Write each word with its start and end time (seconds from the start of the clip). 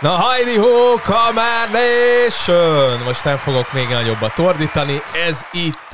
Na 0.00 0.10
hajdi 0.10 0.56
hó, 0.56 0.94
Nation! 1.72 3.00
Most 3.04 3.24
nem 3.24 3.36
fogok 3.36 3.72
még 3.72 3.88
nagyobbat 3.88 4.34
tordítani. 4.34 5.02
Ez 5.28 5.40
itt 5.52 5.90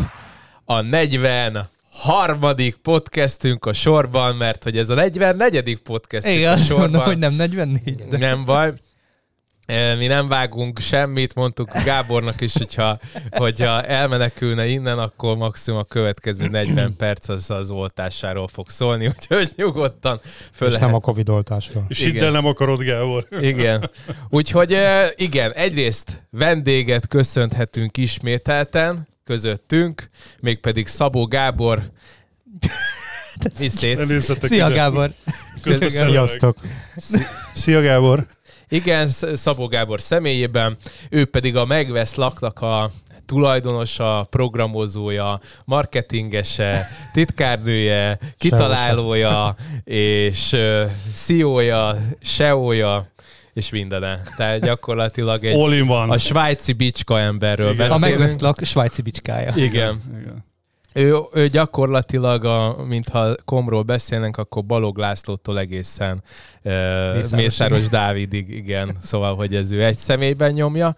a 0.65 0.81
40 0.81 1.69
harmadik 1.93 2.77
podcastünk 2.77 3.67
a 3.67 3.73
sorban, 3.73 4.37
mert 4.37 4.63
hogy 4.63 4.79
ez 4.79 4.91
a 4.91 4.95
44. 4.95 5.83
podcastünk 5.83 6.37
Igen, 6.37 6.53
a 6.53 6.57
sorban. 6.57 6.79
mondom, 6.79 7.03
hogy 7.03 7.19
nem 7.19 7.33
44. 7.33 7.95
De... 8.09 8.19
Nem 8.19 8.45
baj. 8.45 8.73
Mi 9.99 10.07
nem 10.07 10.29
vágunk 10.29 10.79
semmit, 10.79 11.35
mondtuk 11.35 11.71
Gábornak 11.85 12.41
is, 12.41 12.53
hogyha, 12.53 12.99
hogyha 13.31 13.83
elmenekülne 13.83 14.67
innen, 14.67 14.99
akkor 14.99 15.37
maximum 15.37 15.79
a 15.81 15.85
következő 15.85 16.49
40 16.49 16.97
perc 16.97 17.29
az 17.29 17.51
az 17.51 17.71
oltásáról 17.71 18.49
fog 18.49 18.69
szólni, 18.69 19.07
úgyhogy 19.07 19.53
nyugodtan 19.57 20.21
föl 20.53 20.69
És 20.69 20.75
lehet 20.75 20.89
nem 20.89 20.97
a 20.97 21.01
Covid 21.01 21.29
oltásról. 21.29 21.85
És 21.89 22.01
Igen. 22.01 22.23
hidd 22.23 22.33
nem 22.33 22.47
akarod, 22.47 22.81
Gábor. 22.83 23.27
igen. 23.41 23.91
Úgyhogy 24.29 24.79
igen, 25.17 25.53
egyrészt 25.53 26.23
vendéget 26.31 27.09
köszönhetünk 27.09 27.97
ismételten 27.97 29.09
közöttünk, 29.25 30.11
mégpedig 30.41 30.87
Szabó 30.87 31.27
Gábor. 31.27 31.83
Szia, 34.43 34.67
ide. 34.67 34.75
Gábor! 34.75 35.13
Közben 35.63 35.89
Sziasztok! 35.89 36.57
Szia, 37.55 37.81
Gábor. 37.81 38.27
Igen, 38.73 39.07
Sz- 39.07 39.37
Szabó 39.37 39.67
Gábor 39.67 40.01
személyében, 40.01 40.77
ő 41.11 41.25
pedig 41.25 41.57
a 41.57 41.65
Megvesz 41.65 42.15
laknak 42.15 42.61
a 42.61 42.91
tulajdonosa, 43.27 44.27
programozója, 44.31 45.41
marketingese, 45.65 46.89
titkárnője, 47.13 48.19
kitalálója, 48.39 49.57
és 49.85 50.53
uh, 50.53 50.91
CEO-ja, 51.15 51.97
SEO-ja, 52.21 53.07
és 53.53 53.71
mindene. 53.71 54.23
Tehát 54.37 54.61
gyakorlatilag 54.61 55.45
egy, 55.45 55.55
a 56.11 56.19
svájci 56.19 56.73
bicska 56.73 57.21
emberről 57.21 57.73
Igen. 57.73 57.91
A 57.91 57.99
beszélünk. 57.99 58.19
megveszlak 58.21 58.59
svájci 58.65 59.03
bicskája. 59.03 59.53
Igen. 59.57 60.03
Igen. 60.21 60.45
Ő, 60.95 61.19
ő 61.33 61.49
gyakorlatilag, 61.49 62.45
a, 62.45 62.77
mintha 62.89 63.35
Komról 63.45 63.83
beszélnénk, 63.83 64.37
akkor 64.37 64.65
Balog 64.65 64.99
Lászlótól 64.99 65.59
egészen 65.59 66.23
uh, 66.63 66.73
Mészáros. 67.15 67.31
Mészáros 67.31 67.89
Dávidig, 67.89 68.49
igen. 68.51 68.97
Szóval, 69.03 69.35
hogy 69.35 69.55
ez 69.55 69.73
ő 69.73 69.85
egy 69.85 69.97
személyben 69.97 70.53
nyomja. 70.53 70.97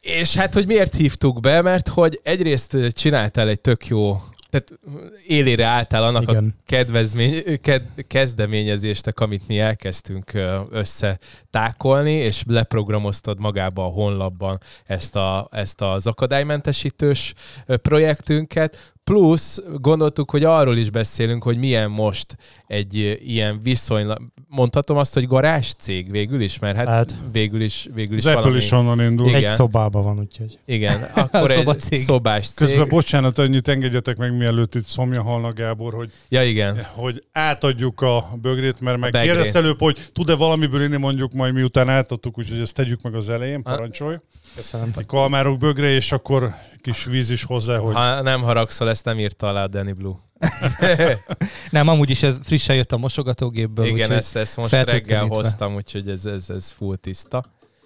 És 0.00 0.36
hát, 0.36 0.54
hogy 0.54 0.66
miért 0.66 0.94
hívtuk 0.94 1.40
be? 1.40 1.62
Mert 1.62 1.88
hogy 1.88 2.20
egyrészt 2.22 2.76
csináltál 2.92 3.48
egy 3.48 3.60
tök 3.60 3.86
jó, 3.86 4.22
tehát 4.50 4.78
élére 5.26 5.64
álltál 5.64 6.02
annak 6.02 6.22
Igen. 6.22 6.54
a 6.58 6.62
kedvezmény, 6.66 7.60
ked, 7.60 7.82
kezdeményezéstek, 8.06 9.20
amit 9.20 9.48
mi 9.48 9.58
elkezdtünk 9.58 10.32
összetákolni, 10.70 12.12
és 12.12 12.42
leprogramoztad 12.46 13.38
magába 13.38 13.84
a 13.84 13.88
honlapban 13.90 14.60
ezt, 14.84 15.16
a, 15.16 15.48
ezt 15.50 15.80
az 15.80 16.06
akadálymentesítős 16.06 17.34
projektünket, 17.66 18.92
plusz 19.04 19.62
gondoltuk, 19.80 20.30
hogy 20.30 20.44
arról 20.44 20.76
is 20.76 20.90
beszélünk, 20.90 21.42
hogy 21.42 21.58
milyen 21.58 21.90
most 21.90 22.36
egy 22.66 22.94
ilyen 23.24 23.62
viszonylag, 23.62 24.22
mondhatom 24.48 24.96
azt, 24.96 25.14
hogy 25.14 25.26
garázs 25.26 25.72
cég 25.78 26.10
végül 26.10 26.40
is, 26.40 26.58
mert 26.58 26.76
hát 26.76 26.86
Hát. 26.88 27.14
végül 27.32 27.60
is, 27.60 27.88
végül 27.94 28.16
is 28.16 28.22
Az 28.24 28.28
Apple 28.30 28.42
valami... 28.42 28.58
is 28.62 28.70
onnan 28.70 29.00
indul. 29.00 29.28
Igen. 29.28 29.44
Egy 29.44 29.50
szobában 29.56 30.02
van, 30.04 30.18
úgyhogy. 30.18 30.58
Igen, 30.64 31.02
akkor 31.14 31.50
egy 31.50 31.56
Szobacég. 31.56 31.98
szobás 31.98 32.46
cég. 32.48 32.56
Közben 32.66 32.88
bocsánat, 32.88 33.38
annyit 33.38 33.68
engedjetek 33.68 34.16
meg, 34.16 34.36
mielőtt 34.36 34.74
itt 34.74 34.86
szomja 34.86 35.22
halna 35.22 35.52
Gábor, 35.52 35.94
hogy, 35.94 36.10
Ja, 36.28 36.44
igen. 36.44 36.82
hogy 36.94 37.24
átadjuk 37.32 38.00
a 38.00 38.28
bögrét, 38.40 38.80
mert 38.80 38.98
meg 38.98 39.14
előbb, 39.16 39.78
hogy 39.78 39.98
tud-e 40.12 40.34
valamiből 40.34 40.82
inni 40.82 40.96
mondjuk 40.96 41.32
majd 41.32 41.54
miután 41.54 41.88
átadtuk, 41.88 42.38
úgyhogy 42.38 42.60
ezt 42.60 42.74
tegyük 42.74 43.02
meg 43.02 43.14
az 43.14 43.28
elején, 43.28 43.60
Ha. 43.64 43.70
parancsolj. 43.74 44.16
Köszönöm. 44.56 44.90
A 44.96 45.06
kalmárok 45.06 45.58
bögre, 45.58 45.88
és 45.90 46.12
akkor 46.12 46.54
kis 46.80 47.04
víz 47.04 47.30
is 47.30 47.44
hozzá, 47.44 47.76
hogy 47.78 47.94
Ha 47.94 48.22
nem 48.22 48.40
haragszol, 48.42 48.88
ezt 48.88 49.04
nem 49.04 49.18
írta 49.18 49.46
alá 49.46 49.66
Danny 49.66 49.94
Blue. 49.94 50.14
Nem, 51.70 51.88
amúgy 51.88 52.10
is 52.10 52.22
ez 52.22 52.40
frissen 52.42 52.76
jött 52.76 52.92
a 52.92 52.96
mosogatógépből. 52.96 53.86
Igen, 53.86 54.10
ezt, 54.12 54.36
ezt 54.36 54.56
most 54.56 54.72
reggel 54.72 55.26
hoztam, 55.26 55.74
úgyhogy 55.74 56.08
ez, 56.08 56.24
ez, 56.24 56.50
ez 56.50 56.70
full 56.70 56.96
tiszta. 56.96 57.44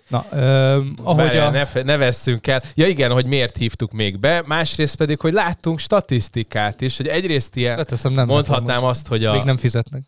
Na, 0.09 0.25
ö, 0.31 0.81
ahogy 1.03 1.25
Várjál, 1.25 1.47
a... 1.47 1.51
ne, 1.51 1.83
ne 1.83 1.97
vesszünk 1.97 2.47
el. 2.47 2.63
Ja 2.75 2.87
igen, 2.87 3.11
hogy 3.11 3.27
miért 3.27 3.57
hívtuk 3.57 3.93
még 3.93 4.19
be, 4.19 4.43
másrészt 4.47 4.97
pedig, 4.97 5.21
hogy 5.21 5.33
láttunk 5.33 5.79
statisztikát 5.79 6.81
is, 6.81 6.97
hogy 6.97 7.07
egyrészt 7.07 7.57
ilyen, 7.57 7.77
Leteszem, 7.77 8.13
nem 8.13 8.27
mondhatnám 8.27 8.81
most. 8.81 8.91
azt, 8.91 9.09
hogy 9.09 9.25
a, 9.25 9.33
Még 9.33 9.43
nem 9.43 9.57
fizetnek. 9.57 10.03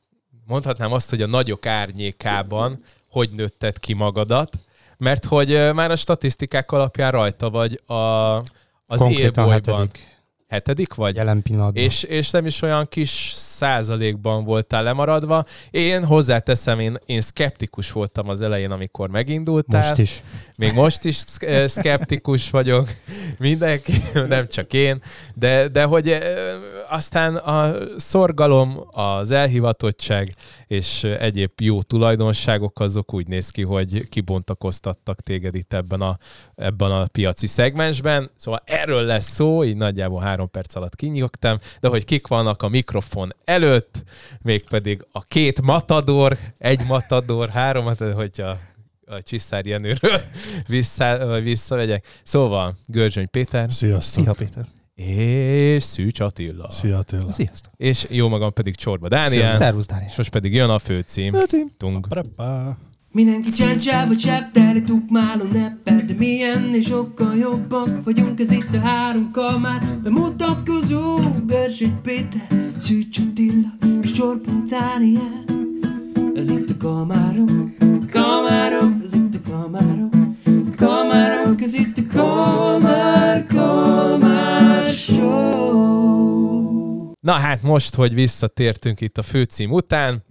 mondhatnám 0.47 0.93
azt, 0.93 1.11
hogy 1.11 1.23
a 1.23 1.27
nagyok 1.27 1.67
árnyékában 1.67 2.79
hogy 3.15 3.31
nőtted 3.31 3.79
ki 3.79 3.93
magadat, 3.93 4.59
mert 4.99 5.25
hogy 5.25 5.71
már 5.75 5.91
a 5.91 5.97
statisztikák 5.97 6.73
alapján 6.73 7.11
rajta 7.11 7.51
vagy 7.51 7.81
a, 7.87 7.95
az 7.95 8.43
Konkrétan 8.87 9.47
élbolyban. 9.47 9.53
hetedik. 9.77 10.14
Hetedik 10.55 10.95
vagy? 10.95 11.17
Jelen 11.17 11.43
pillanatban. 11.43 11.83
És, 11.83 12.03
és 12.03 12.31
nem 12.31 12.47
is 12.47 12.63
olyan 12.63 12.89
kis 12.89 13.33
százalékban 13.37 14.45
voltál 14.45 14.83
lemaradva. 14.83 15.45
Én 15.71 16.05
hozzáteszem, 16.05 16.79
én, 16.81 16.99
én 17.07 17.21
szkeptikus 17.21 17.93
voltam 17.93 18.29
az 18.29 18.41
elején, 18.41 18.71
amikor 18.71 19.09
megindultál. 19.09 19.81
Most 19.81 19.99
is. 19.99 20.23
Még 20.57 20.73
most 20.73 21.05
is 21.05 21.25
eh, 21.39 21.69
szkeptikus 21.69 22.51
vagyok, 22.51 22.89
mindenki, 23.39 23.93
nem 24.29 24.49
csak 24.49 24.73
én, 24.73 25.03
de, 25.35 25.69
de 25.69 25.85
hogy 25.85 26.09
eh, 26.09 26.23
aztán 26.89 27.37
a 27.37 27.75
szorgalom, 27.97 28.87
az 28.91 29.31
elhivatottság 29.31 30.35
és 30.67 31.05
egyéb 31.05 31.51
jó 31.61 31.83
tulajdonságok 31.83 32.81
azok 32.81 33.15
úgy 33.15 33.27
néz 33.27 33.51
ki, 33.51 33.63
hogy 33.63 34.09
kibontakoztattak 34.09 35.21
téged 35.21 35.55
itt 35.55 35.73
ebben 35.73 36.01
a, 36.01 36.19
ebben 36.55 36.91
a 36.91 37.07
piaci 37.07 37.47
szegmensben. 37.47 38.31
Szóval 38.37 38.63
erről 38.65 39.03
lesz 39.03 39.31
szó, 39.31 39.65
így 39.65 39.77
nagyjából 39.77 40.21
három 40.21 40.51
perc 40.51 40.75
alatt 40.75 40.97
kinyugtam, 40.97 41.59
de 41.81 41.89
hogy 41.89 42.05
kik 42.05 42.27
vannak 42.27 42.63
a 42.63 42.69
mikrofon 42.69 43.35
előtt, 43.45 44.03
mégpedig 44.43 45.07
a 45.13 45.23
két 45.23 45.61
matador, 45.61 46.39
egy 46.59 46.87
matador, 46.87 47.49
három 47.49 47.85
matador, 47.85 48.15
hogyha 48.15 48.59
a 49.07 49.23
Csiszár 49.23 49.67
Jenőről 49.67 50.21
vissza, 50.67 51.41
visszavegyek. 51.41 52.07
Szóval 52.23 52.77
Görzsöny 52.87 53.31
Péter 53.31 53.73
Sziasztok. 53.73 54.25
Szia, 54.25 54.33
Péter. 54.33 54.65
És 54.95 55.83
Szűcs 55.83 56.21
Attila. 56.21 56.71
Szia 56.71 56.99
Attila. 56.99 57.33
Sziasztok. 57.33 57.73
És 57.77 58.07
jó 58.11 58.29
magam 58.29 58.53
pedig 58.53 58.77
Csorba 58.77 59.09
Dániel. 59.09 59.57
Szervusz, 59.57 59.87
Dániel. 59.87 60.09
És 60.09 60.17
most 60.17 60.31
pedig 60.31 60.55
jön 60.55 60.71
a 60.71 60.79
főcím. 60.79 61.33
Főcím. 61.33 61.71
Tung. 61.77 62.09
Prepá. 62.09 62.77
Mindenki 63.13 63.51
csáncsába 63.51 64.17
csáv, 64.17 64.51
tele 64.53 64.81
tukmáló 64.81 65.45
nepper, 65.45 66.07
de 66.07 66.15
mi 66.19 66.43
ennél 66.43 66.81
sokkal 66.81 67.37
jobbak 67.37 68.05
vagyunk, 68.05 68.41
ez 68.41 68.51
itt 68.51 68.75
a 68.75 68.79
három 68.79 69.31
kamár. 69.31 69.99
Bemutatkozó, 70.03 71.19
Bersőgy 71.47 71.95
Péter, 72.03 72.49
Szűcs 72.79 73.19
Attila, 73.19 73.69
és 74.03 74.13
Csorba 74.13 74.53
Dániel. 74.69 75.45
Ez 76.35 76.49
itt 76.49 76.71
a 76.71 76.77
kamárok, 76.77 77.51
kamárok, 78.11 78.93
ez 79.03 79.15
itt 79.15 79.35
a 79.35 79.51
kamárok, 79.51 80.15
kamárok, 80.87 81.63
ez 81.63 81.75
itt 81.75 81.97
a 81.99 82.03
kamár, 82.13 83.47
kamár 83.47 84.95
show. 84.95 86.45
Na 87.21 87.33
hát 87.33 87.63
most, 87.63 87.95
hogy 87.95 88.15
visszatértünk 88.15 89.01
itt 89.01 89.19
a 89.19 89.23
főcím 89.23 89.73
után, 89.73 90.25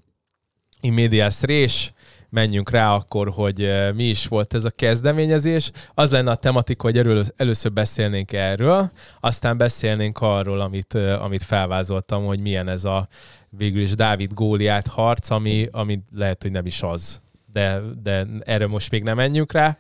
Immedias 0.81 1.41
Rés, 1.41 1.93
menjünk 2.29 2.69
rá 2.69 2.93
akkor, 2.93 3.29
hogy 3.29 3.61
eh, 3.61 3.93
mi 3.93 4.03
is 4.03 4.27
volt 4.27 4.53
ez 4.53 4.65
a 4.65 4.69
kezdeményezés. 4.69 5.71
Az 5.93 6.11
lenne 6.11 6.31
a 6.31 6.35
tematika, 6.35 6.83
hogy 6.83 7.31
először 7.35 7.73
beszélnénk 7.73 8.31
erről, 8.31 8.91
aztán 9.19 9.57
beszélnénk 9.57 10.21
arról, 10.21 10.59
amit, 10.61 10.95
eh, 10.95 11.23
amit 11.23 11.43
felvázoltam, 11.43 12.25
hogy 12.25 12.39
milyen 12.39 12.67
ez 12.67 12.85
a 12.85 13.07
végül 13.49 13.81
is 13.81 13.95
Dávid 13.95 14.33
Góliát 14.33 14.87
harc, 14.87 15.29
ami, 15.29 15.67
ami 15.71 15.99
lehet, 16.15 16.41
hogy 16.41 16.51
nem 16.51 16.65
is 16.65 16.81
az. 16.81 17.21
De, 17.53 17.81
de 18.03 18.25
erre 18.43 18.67
most 18.67 18.91
még 18.91 19.03
nem 19.03 19.15
menjünk 19.15 19.51
rá. 19.51 19.77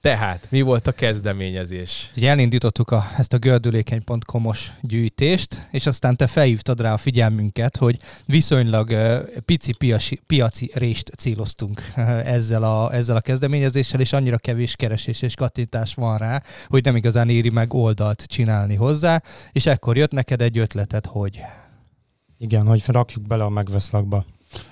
Tehát, 0.00 0.46
mi 0.50 0.60
volt 0.60 0.86
a 0.86 0.92
kezdeményezés? 0.92 2.10
Ugye 2.16 2.28
elindítottuk 2.28 2.90
a, 2.90 3.04
ezt 3.16 3.32
a 3.32 3.38
gördülékeny.com-os 3.38 4.72
gyűjtést, 4.80 5.68
és 5.70 5.86
aztán 5.86 6.16
te 6.16 6.26
felhívtad 6.26 6.80
rá 6.80 6.92
a 6.92 6.96
figyelmünket, 6.96 7.76
hogy 7.76 7.98
viszonylag 8.26 8.90
ö, 8.90 9.18
pici 9.44 9.72
piaci, 9.72 10.20
piaci 10.26 10.70
rést 10.74 11.08
céloztunk 11.08 11.82
ö, 11.96 12.00
ezzel 12.18 12.62
a, 12.62 12.94
ezzel 12.94 13.16
a 13.16 13.20
kezdeményezéssel, 13.20 14.00
és 14.00 14.12
annyira 14.12 14.38
kevés 14.38 14.76
keresés 14.76 15.22
és 15.22 15.34
kattintás 15.34 15.94
van 15.94 16.18
rá, 16.18 16.42
hogy 16.68 16.84
nem 16.84 16.96
igazán 16.96 17.28
éri 17.28 17.50
meg 17.50 17.74
oldalt 17.74 18.24
csinálni 18.26 18.74
hozzá, 18.74 19.22
és 19.52 19.66
ekkor 19.66 19.96
jött 19.96 20.12
neked 20.12 20.40
egy 20.40 20.58
ötleted, 20.58 21.06
hogy 21.06 21.40
Igen, 22.38 22.66
hogy 22.66 22.82
rakjuk 22.86 23.26
bele 23.26 23.44
a 23.44 23.48
megveszlakba. 23.48 24.24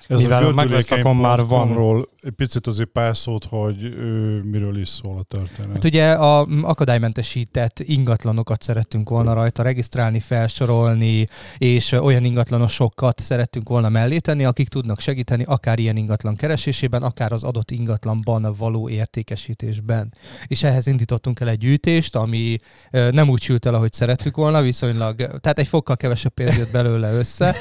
Ez 0.08 0.20
Mivel 0.20 0.42
a 0.42 0.48
a 0.48 0.52
már 0.52 0.58
van- 0.58 0.66
gördülékeny.com-ról 0.68 2.08
egy 2.20 2.30
picit 2.30 2.66
azért 2.66 2.88
pár 2.88 3.16
szót, 3.16 3.44
hogy 3.44 3.82
ő, 3.82 4.42
miről 4.42 4.80
is 4.80 4.88
szól 4.88 5.18
a 5.18 5.22
történet. 5.22 5.72
Hát 5.72 5.84
ugye 5.84 6.12
a 6.12 6.46
akadálymentesített 6.62 7.78
ingatlanokat 7.78 8.62
szerettünk 8.62 9.08
volna 9.08 9.32
rajta 9.32 9.62
regisztrálni, 9.62 10.20
felsorolni, 10.20 11.24
és 11.58 11.92
olyan 11.92 12.24
ingatlanosokat 12.24 13.20
szerettünk 13.20 13.68
volna 13.68 13.88
mellé 13.88 14.18
tenni, 14.18 14.44
akik 14.44 14.68
tudnak 14.68 15.00
segíteni 15.00 15.44
akár 15.46 15.78
ilyen 15.78 15.96
ingatlan 15.96 16.36
keresésében, 16.36 17.02
akár 17.02 17.32
az 17.32 17.44
adott 17.44 17.70
ingatlanban 17.70 18.54
való 18.58 18.88
értékesítésben. 18.88 20.14
És 20.46 20.62
ehhez 20.62 20.86
indítottunk 20.86 21.40
el 21.40 21.48
egy 21.48 21.58
gyűjtést, 21.58 22.16
ami 22.16 22.58
nem 22.90 23.28
úgy 23.28 23.42
sült 23.42 23.66
el, 23.66 23.74
ahogy 23.74 23.92
szerettük 23.92 24.36
volna, 24.36 24.62
viszonylag, 24.62 25.16
tehát 25.16 25.58
egy 25.58 25.68
fokkal 25.68 25.96
kevesebb 25.96 26.32
pénz 26.32 26.56
jött 26.56 26.70
belőle 26.70 27.12
össze. 27.12 27.54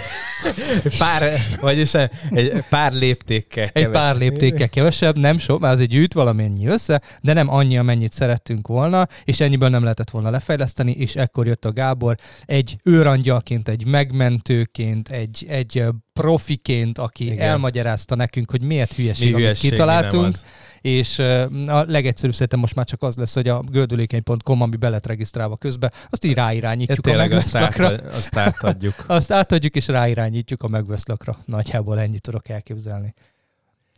Pár, 0.98 1.40
vagyis 1.62 1.92
egy 2.38 2.64
pár 2.70 2.94
léptékkel 2.94 3.64
Egy 3.64 3.72
kevesebb. 3.72 3.92
pár 3.92 4.18
léptékkel 4.18 4.70
kevesebb, 4.70 5.18
nem 5.18 5.38
sok, 5.38 5.60
már 5.60 5.72
azért 5.72 5.90
gyűjt 5.90 6.14
valamennyi 6.14 6.68
össze, 6.68 7.02
de 7.22 7.34
nem 7.34 7.50
annyi, 7.50 7.78
amennyit 7.78 8.14
szerettünk 8.14 8.68
volna, 8.68 9.08
és 9.24 9.40
ennyiből 9.40 9.70
nem 9.70 9.84
lehetett 9.84 10.10
volna 10.10 10.30
lefejleszteni, 10.30 10.92
és 10.92 11.16
ekkor 11.16 11.48
jött 11.48 11.66
a 11.66 11.72
Gábor 11.72 12.16
egy 12.46 12.78
őrangyalként, 12.84 13.70
egy 13.70 13.86
megmentőként, 13.86 15.10
egy, 15.10 15.46
egy 15.50 15.84
profiként, 16.22 16.98
aki 16.98 17.26
Igen. 17.26 17.40
Elmagyarázta 17.48 18.16
nekünk, 18.16 18.52
hogy 18.52 18.64
miért 18.64 18.98
Mi 18.98 19.04
hülyeség, 19.04 19.36
mi 19.36 19.42
nem 19.42 19.54
kitaláltunk, 19.54 20.26
az. 20.26 20.46
és 20.82 21.20
a 21.68 21.84
legegyszerűbb 21.88 22.34
szerintem 22.34 22.60
most 22.60 22.76
már 22.76 22.86
csak 22.86 23.04
az 23.04 23.16
lesz, 23.16 23.34
hogy 23.34 23.48
a 23.48 23.64
gördülékeny.com, 23.72 24.62
ami 24.62 24.76
be 24.76 24.90
lett 24.90 25.06
regisztrálva 25.06 25.58
közben, 25.58 25.92
azt 26.10 26.26
így 26.26 26.36
Ja, 26.36 26.44
ráirányítjuk 26.44 26.98
a 26.98 27.02
tényleg 27.02 27.32
azt, 27.32 27.54
megveszlakra. 27.54 27.88
át, 27.88 28.14
azt 28.16 28.38
átadjuk. 28.38 28.94
Azt 29.08 29.32
átadjuk 29.32 29.76
és 29.76 29.88
ráirányítjuk 29.88 30.62
a 30.64 30.68
megveszlakra. 30.68 31.38
Nagyjából 31.46 32.00
ennyit 32.00 32.22
tudok 32.22 32.50
elképzelni. 32.50 33.14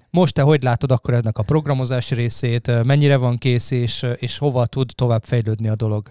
Most 0.09 0.33
te 0.33 0.41
hogy 0.41 0.63
látod 0.63 0.91
akkor 0.91 1.13
ennek 1.13 1.37
a 1.37 1.43
programozás 1.43 2.11
részét, 2.11 2.83
mennyire 2.83 3.17
van 3.17 3.37
kész, 3.37 3.71
és, 3.71 4.05
és 4.15 4.37
hova 4.37 4.65
tud 4.65 4.91
tovább 4.95 5.23
fejlődni 5.23 5.67
a 5.67 5.75
dolog? 5.75 6.09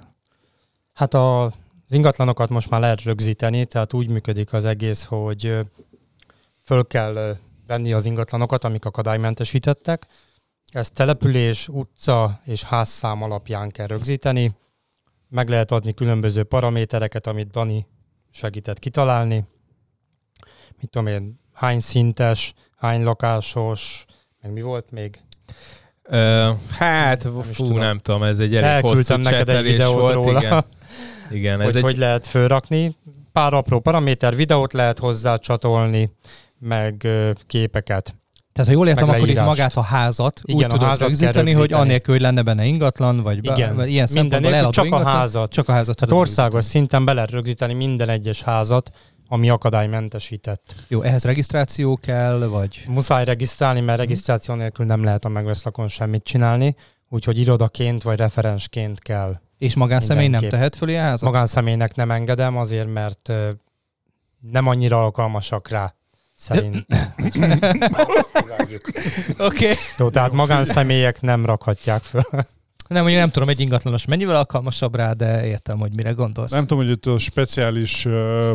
Hát 0.94 1.14
a, 1.14 1.44
az 1.44 1.52
ingatlanokat 1.94 2.48
most 2.48 2.70
már 2.70 2.80
lehet 2.80 3.02
rögzíteni, 3.02 3.64
tehát 3.64 3.92
úgy 3.92 4.08
működik 4.08 4.52
az 4.52 4.64
egész, 4.64 5.04
hogy 5.04 5.58
föl 6.68 6.86
kell 6.86 7.36
venni 7.66 7.92
az 7.92 8.04
ingatlanokat, 8.04 8.64
amik 8.64 8.84
akadálymentesítettek. 8.84 10.06
Ezt 10.72 10.92
település, 10.92 11.68
utca 11.68 12.40
és 12.44 12.62
házszám 12.62 13.22
alapján 13.22 13.70
kell 13.70 13.86
rögzíteni. 13.86 14.52
Meg 15.28 15.48
lehet 15.48 15.70
adni 15.70 15.94
különböző 15.94 16.42
paramétereket, 16.44 17.26
amit 17.26 17.50
Dani 17.50 17.86
segített 18.30 18.78
kitalálni. 18.78 19.44
Mit 20.80 20.90
tudom 20.90 21.06
én, 21.06 21.40
hány 21.52 21.80
szintes, 21.80 22.54
hány 22.76 23.02
lakásos, 23.02 24.04
meg 24.42 24.52
mi 24.52 24.60
volt 24.60 24.90
még? 24.90 25.20
Ö, 26.02 26.50
hát, 26.70 27.24
Nem 27.24 27.42
fú, 27.42 27.64
tudom. 27.64 27.78
nem 27.78 27.98
tudom, 27.98 28.22
ez 28.22 28.38
egy 28.38 28.56
elég 28.56 28.70
Elküldtem 28.70 29.16
hosszú 29.16 29.30
neked 29.30 29.48
egy 29.48 29.62
videót 29.62 30.00
volt. 30.00 30.14
róla. 30.14 30.40
Igen, 30.40 30.64
igen 31.30 31.60
ez 31.60 31.66
hogy 31.66 31.76
egy... 31.76 31.82
hogy 31.82 31.96
lehet 31.96 32.26
fölrakni. 32.26 32.96
Pár 33.32 33.52
apró 33.52 33.80
paraméter, 33.80 34.36
videót 34.36 34.72
lehet 34.72 34.98
hozzá 34.98 35.36
csatolni, 35.36 36.10
meg 36.58 37.08
képeket. 37.46 38.14
Tehát, 38.52 38.72
ha 38.72 38.76
jól 38.76 38.88
értem, 38.88 39.08
akkor 39.08 39.28
itt 39.28 39.44
magát 39.44 39.76
a 39.76 39.80
házat 39.80 40.40
Igen, 40.44 40.56
úgy 40.56 40.64
a 40.64 40.68
tudod 40.68 40.86
házat 40.86 40.98
kell 40.98 41.08
rögzíteni, 41.08 41.50
hogy 41.50 41.54
rögzíteni. 41.54 41.82
anélkül, 41.82 42.14
hogy 42.14 42.22
lenne 42.22 42.42
benne 42.42 42.64
ingatlan, 42.64 43.22
vagy, 43.22 43.40
be, 43.40 43.52
Igen, 43.52 43.86
ilyen 43.86 44.08
minden 44.12 44.44
eladó 44.44 44.70
csak 44.70 44.84
a 44.84 44.86
ingatlan, 44.86 45.12
házat. 45.12 45.52
Csak 45.52 45.68
a 45.68 45.72
házat 45.72 45.96
Tehát 45.96 46.14
országos 46.14 46.52
rögzíteni. 46.52 46.78
szinten 46.78 47.04
be 47.04 47.12
lehet 47.12 47.30
rögzíteni 47.30 47.74
minden 47.74 48.08
egyes 48.08 48.42
házat, 48.42 48.90
ami 49.28 49.48
akadálymentesített. 49.48 50.74
Jó, 50.88 51.02
ehhez 51.02 51.24
regisztráció 51.24 51.96
kell, 51.96 52.46
vagy... 52.46 52.84
Muszáj 52.88 53.24
regisztrálni, 53.24 53.80
mert 53.80 53.98
regisztráció 53.98 54.54
nélkül 54.54 54.86
nem 54.86 55.04
lehet 55.04 55.24
a 55.24 55.28
megveszlakon 55.28 55.88
semmit 55.88 56.24
csinálni, 56.24 56.76
úgyhogy 57.08 57.38
irodaként 57.38 58.02
vagy 58.02 58.18
referensként 58.18 59.00
kell. 59.00 59.40
És 59.58 59.74
magánszemély 59.74 60.28
nem 60.28 60.48
tehet 60.48 60.76
föl 60.76 60.88
ilyen 60.88 61.04
házat? 61.04 61.22
Magánszemélynek 61.22 61.94
nem 61.94 62.10
engedem, 62.10 62.56
azért 62.56 62.92
mert 62.92 63.32
nem 64.50 64.66
annyira 64.66 65.02
alkalmasak 65.02 65.68
rá. 65.68 65.94
Szerint. 66.38 66.86
Oké. 69.38 69.64
Okay. 69.64 69.74
Jó, 69.98 70.10
tehát 70.10 70.32
magánszemélyek 70.32 71.20
nem 71.20 71.46
rakhatják 71.46 72.02
föl. 72.02 72.22
Nem, 72.88 73.02
mondjuk 73.02 73.20
nem 73.20 73.30
tudom, 73.30 73.48
egy 73.48 73.60
ingatlanos 73.60 74.04
mennyivel 74.04 74.36
alkalmasabb 74.36 74.94
rá, 74.94 75.12
de 75.12 75.46
értem, 75.46 75.78
hogy 75.78 75.94
mire 75.96 76.10
gondolsz. 76.10 76.50
Nem 76.50 76.66
tudom, 76.66 76.84
hogy 76.84 76.92
itt 76.92 77.06
a 77.06 77.18
speciális 77.18 78.06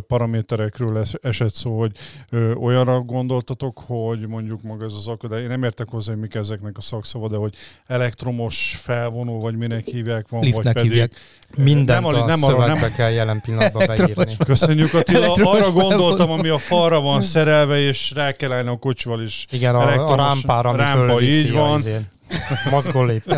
paraméterekről 0.08 0.98
es- 0.98 1.20
esett 1.22 1.54
szó, 1.54 1.80
hogy 1.80 1.92
ö, 2.30 2.54
olyanra 2.54 3.00
gondoltatok, 3.00 3.84
hogy 3.86 4.28
mondjuk 4.28 4.62
maga 4.62 4.86
ez 4.86 4.94
az 4.94 5.08
akadály, 5.08 5.42
én 5.42 5.48
nem 5.48 5.64
értek 5.64 5.88
hozzá, 5.90 6.12
hogy 6.12 6.22
mik 6.22 6.36
ezeknek 6.36 6.78
a 6.78 6.82
szakszava, 6.82 7.28
de 7.28 7.38
hogy 7.38 7.54
elektromos 7.88 8.80
felvonó, 8.82 9.40
vagy 9.40 9.56
minek 9.56 9.86
hívják 9.86 10.26
van, 10.30 10.42
Liftnek 10.42 10.64
vagy 10.64 10.74
pedig... 10.74 10.90
hívják. 10.90 11.12
Mindent 11.58 12.02
nem, 12.02 12.16
a, 12.16 12.26
nem 12.26 12.44
arra, 12.44 12.66
nem, 12.66 12.94
kell 12.96 13.12
jelen 13.12 13.42
pillanatban 13.42 13.88
beírni. 13.88 14.36
Köszönjük 14.46 14.94
Attila, 14.94 15.34
arra 15.54 15.72
gondoltam, 15.72 16.32
ami 16.32 16.50
a 16.50 16.58
falra 16.58 17.02
van 17.02 17.22
szerelve, 17.22 17.80
és 17.80 18.12
rá 18.16 18.32
kell 18.32 18.52
állni 18.52 18.70
a 18.70 18.78
kocsival 18.78 19.22
is. 19.22 19.46
Igen, 19.52 19.76
a, 19.76 20.12
a 20.12 20.16
rámpára, 20.16 20.70
ami 20.70 20.78
rámpa, 20.78 21.22
így 21.22 21.52
van. 21.52 21.82
A 22.30 22.34
izén. 22.34 22.72
mozgó 22.72 23.04
lép. 23.04 23.30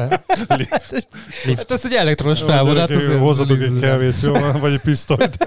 Hát 1.56 1.72
ez 1.72 1.86
egy 1.86 1.94
elektromos 1.94 2.42
felvonat. 2.42 2.92
Hozzatok 3.18 3.62
egy 3.62 3.80
kávét, 3.82 4.22
jó? 4.22 4.34
Vagy 4.60 4.74
egy 4.74 4.80
pisztolyt. 4.82 5.38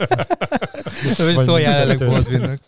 Vagy 1.17 1.39
szóljál 1.39 1.87
mindkettőt. 1.87 2.09
Baldwinnek. 2.09 2.61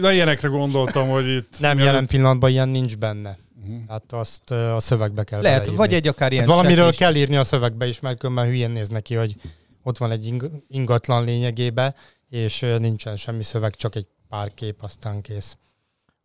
Na 0.00 0.12
ilyenekre 0.12 0.48
gondoltam, 0.48 1.08
hogy 1.08 1.28
itt... 1.28 1.54
Nem, 1.58 1.78
jelen 1.78 2.06
pillanatban 2.06 2.50
ilyen 2.50 2.68
nincs 2.68 2.96
benne. 2.96 3.36
Mhm. 3.64 3.74
Hát 3.88 4.02
azt 4.10 4.50
a 4.50 4.80
szövegbe 4.80 5.24
kell 5.24 5.40
Lehet, 5.40 5.58
beleírni. 5.58 5.78
vagy 5.86 5.94
egy 5.94 6.08
akár 6.08 6.32
ilyen 6.32 6.44
hát 6.44 6.54
valamiről 6.54 6.84
checklist. 6.90 6.98
kell 7.12 7.14
írni 7.20 7.36
a 7.36 7.44
szövegbe 7.44 7.86
is, 7.86 8.00
mert 8.00 8.18
különben 8.18 8.46
hülyén 8.46 8.70
néz 8.70 8.88
neki, 8.88 9.14
hogy 9.14 9.34
ott 9.82 9.98
van 9.98 10.10
egy 10.10 10.26
ing- 10.26 10.50
ingatlan 10.68 11.24
lényegébe, 11.24 11.94
és 12.30 12.66
nincsen 12.78 13.16
semmi 13.16 13.42
szöveg, 13.42 13.74
csak 13.76 13.94
egy 13.94 14.06
pár 14.28 14.54
kép, 14.54 14.82
aztán 14.82 15.20
kész. 15.20 15.56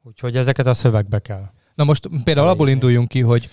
Úgyhogy 0.03 0.37
ezeket 0.37 0.65
a 0.67 0.73
szövegbe 0.73 1.19
kell. 1.19 1.51
Na 1.79 1.85
most 1.85 2.09
például 2.23 2.47
abból 2.47 2.69
induljunk 2.69 3.07
ki, 3.07 3.21
hogy 3.21 3.49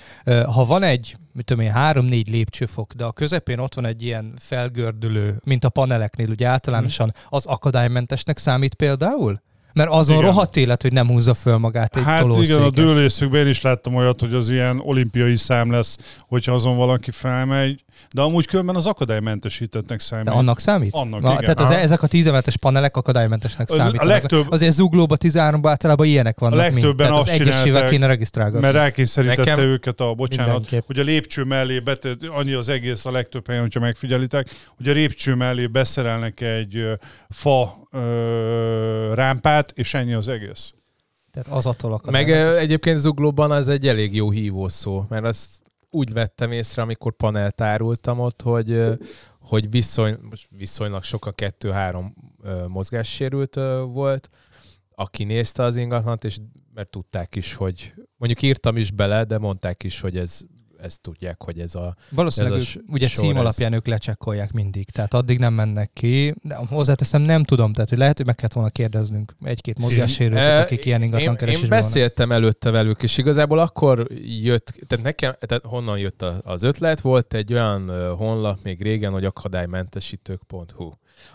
ha 0.46 0.64
van 0.64 0.82
egy, 0.82 1.17
mit 1.32 1.44
tudom 1.44 1.64
én, 1.64 1.70
három-négy 1.70 2.28
lépcsőfok, 2.28 2.93
de 2.93 3.05
a 3.05 3.12
közepén 3.12 3.58
ott 3.58 3.75
van 3.75 3.84
egy 3.87 4.02
ilyen 4.02 4.32
felgördülő, 4.38 5.40
mint 5.44 5.64
a 5.64 5.69
paneleknél, 5.69 6.31
ugye 6.31 6.46
általánosan, 6.46 7.14
az 7.28 7.46
akadálymentesnek 7.46 8.38
számít 8.38 8.75
például? 8.75 9.43
Mert 9.73 9.90
azon 9.90 10.17
Igen. 10.17 10.28
rohadt 10.28 10.56
élet, 10.56 10.82
hogy 10.82 10.93
nem 10.93 11.06
húzza 11.08 11.34
föl 11.34 11.58
magát 11.58 11.96
egy 11.96 12.02
Hát 12.02 12.20
tolószéken. 12.20 12.50
igen, 12.55 12.62
a 12.62 12.70
dőlészükben 12.70 13.40
én 13.40 13.46
is 13.46 13.61
láttam 13.61 13.94
olyat, 13.94 14.20
hogy 14.20 14.34
az 14.34 14.50
ilyen 14.50 14.81
olimpiai 14.81 15.37
szám 15.37 15.70
lesz, 15.70 15.96
hogyha 16.28 16.52
azon 16.52 16.76
valaki 16.76 17.11
felmegy, 17.11 17.84
de 18.13 18.23
amúgy 18.23 18.47
különben 18.47 18.77
az 18.77 18.87
akadálymentesítettnek 18.87 20.01
számít. 20.01 20.25
De 20.25 20.31
annak 20.31 20.61
számít? 20.61 20.95
Annak, 20.95 21.21
Na, 21.21 21.31
igen. 21.31 21.41
Tehát 21.41 21.61
az, 21.61 21.71
ezek 21.71 22.03
a 22.03 22.07
10 22.07 22.27
emeletes 22.27 22.57
panelek 22.57 22.97
akadálymentesnek 22.97 23.71
A- 23.71 23.73
a 23.73 23.77
számítanak. 23.77 24.07
legtöbb- 24.07 24.51
Azért 24.53 24.73
zuglóba 24.73 25.17
13-ban 25.17 25.69
általában 25.69 26.07
ilyenek 26.07 26.39
vannak 26.39 26.59
A 26.59 26.63
legtöbben. 26.63 27.07
Tehát 27.07 27.13
azt 27.13 27.29
az 27.29 27.41
egyesével 27.41 27.89
kéne 27.89 28.07
regisztrálgatni. 28.07 28.61
Mert 28.61 28.75
rákényszerítette 28.75 29.41
Nekem- 29.51 29.65
őket 29.65 30.01
a, 30.01 30.15
bocsánat, 30.15 30.53
Mindenképp. 30.53 30.87
hogy 30.87 30.99
a 30.99 31.03
lépcső 31.03 31.45
mellé, 31.45 31.79
betett, 31.79 32.23
annyi 32.23 32.53
az 32.53 32.69
egész 32.69 33.05
a 33.05 33.11
legtöbb 33.11 33.47
helyen, 33.47 33.62
hogyha 33.62 33.81
megfigyelitek, 33.81 34.50
hogy 34.76 34.88
a 34.88 34.93
lépcső 34.93 35.35
mellé 35.35 35.67
beszerelnek 35.67 36.41
egy 36.41 36.85
fa 37.31 37.88
ö, 37.91 39.12
rámpát, 39.15 39.73
és 39.75 39.95
ennyi 39.95 40.12
az 40.12 40.29
egész. 40.29 40.73
Tehát 41.33 41.49
az 41.59 41.67
attól 41.67 41.93
akadály. 41.93 42.23
Meg 42.25 42.33
egyébként 42.59 42.99
zuglóban 42.99 43.50
az 43.50 43.69
egy 43.69 43.88
elég 43.88 44.15
jó 44.15 44.31
hívószó, 44.31 45.05
mert 45.09 45.25
azt 45.25 45.49
úgy 45.97 46.12
vettem 46.12 46.53
észre, 46.53 46.83
amikor 46.83 47.12
panelt 47.17 47.61
árultam 47.61 48.21
ott, 48.21 48.43
hogy, 48.43 48.99
hogy 49.41 49.71
viszony, 49.71 50.19
most 50.31 50.49
viszonylag 50.50 51.03
sok 51.03 51.26
a 51.26 51.33
kettő-három 51.33 52.15
mozgássérült 52.69 53.55
volt, 53.85 54.29
aki 54.95 55.25
nézte 55.25 55.62
az 55.62 55.76
ingatlant, 55.76 56.25
és 56.25 56.38
mert 56.75 56.91
tudták 56.91 57.37
is, 57.37 57.55
hogy 57.55 57.95
mondjuk 58.17 58.43
írtam 58.43 58.76
is 58.76 58.91
bele, 58.91 59.25
de 59.25 59.38
mondták 59.38 59.83
is, 59.83 60.00
hogy 60.00 60.17
ez, 60.17 60.41
ezt 60.83 61.00
tudják, 61.00 61.42
hogy 61.42 61.61
ez 61.61 61.75
a... 61.75 61.97
Valószínűleg 62.11 62.59
Ez 62.59 62.64
a 62.75 62.78
ők, 62.78 62.92
ugye 62.92 63.09
cím 63.09 63.30
ez- 63.30 63.40
alapján 63.40 63.73
ők 63.73 63.87
lecsekkolják 63.87 64.52
mindig, 64.52 64.90
tehát 64.90 65.14
addig 65.14 65.38
nem 65.38 65.54
mennek 65.54 65.90
ki. 65.92 66.35
De 66.42 66.54
hozzáteszem, 66.54 67.23
nem 67.23 67.42
tudom, 67.42 67.73
tehát 67.73 67.88
hogy 67.88 67.99
lehet, 67.99 68.16
hogy 68.16 68.26
meg 68.26 68.35
kellett 68.35 68.52
volna 68.52 68.71
kérdeznünk 68.71 69.35
egy-két 69.45 69.78
mozgássérültet, 69.78 70.59
akik 70.64 70.85
ilyen 70.85 71.02
ingatlan 71.02 71.23
én, 71.26 71.30
én 71.30 71.37
keresésben 71.37 71.68
vannak. 71.68 71.85
beszéltem 71.85 72.33
előtte 72.33 72.71
velük, 72.71 73.02
és 73.02 73.18
igazából 73.18 73.59
akkor 73.59 74.06
jött, 74.40 74.75
tehát 74.87 75.04
nekem, 75.04 75.35
tehát 75.40 75.64
honnan 75.64 75.99
jött 75.99 76.23
az 76.42 76.62
ötlet, 76.62 77.00
volt 77.00 77.35
egy 77.35 77.52
olyan 77.52 78.14
honlap 78.16 78.59
még 78.62 78.83
régen, 78.83 79.12
hogy 79.12 79.25
akadálymentesítők.hu. 79.25 80.90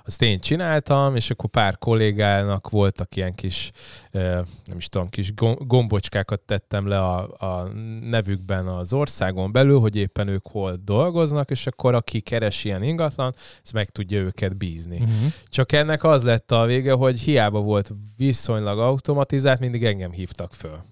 Azt 0.05 0.21
én 0.21 0.39
csináltam, 0.39 1.15
és 1.15 1.29
akkor 1.29 1.49
pár 1.49 1.77
kollégának 1.77 2.69
voltak 2.69 3.15
ilyen 3.15 3.35
kis, 3.35 3.71
nem 4.11 4.77
is 4.77 4.89
tudom, 4.89 5.09
kis 5.09 5.33
gom- 5.33 5.67
gombocskákat 5.67 6.39
tettem 6.39 6.87
le 6.87 6.99
a, 6.99 7.19
a 7.37 7.67
nevükben 8.09 8.67
az 8.67 8.93
országon 8.93 9.51
belül, 9.51 9.79
hogy 9.79 9.95
éppen 9.95 10.27
ők 10.27 10.47
hol 10.47 10.79
dolgoznak, 10.83 11.49
és 11.51 11.67
akkor 11.67 11.95
aki 11.95 12.19
keres 12.19 12.63
ilyen 12.63 12.83
ingatlan, 12.83 13.35
ez 13.63 13.71
meg 13.71 13.89
tudja 13.89 14.19
őket 14.19 14.57
bízni. 14.57 14.97
Uh-huh. 14.97 15.31
Csak 15.47 15.71
ennek 15.71 16.03
az 16.03 16.23
lett 16.23 16.51
a 16.51 16.65
vége, 16.65 16.91
hogy 16.91 17.19
hiába 17.19 17.59
volt 17.59 17.91
viszonylag 18.17 18.79
automatizált, 18.79 19.59
mindig 19.59 19.83
engem 19.83 20.11
hívtak 20.11 20.53
föl. 20.53 20.89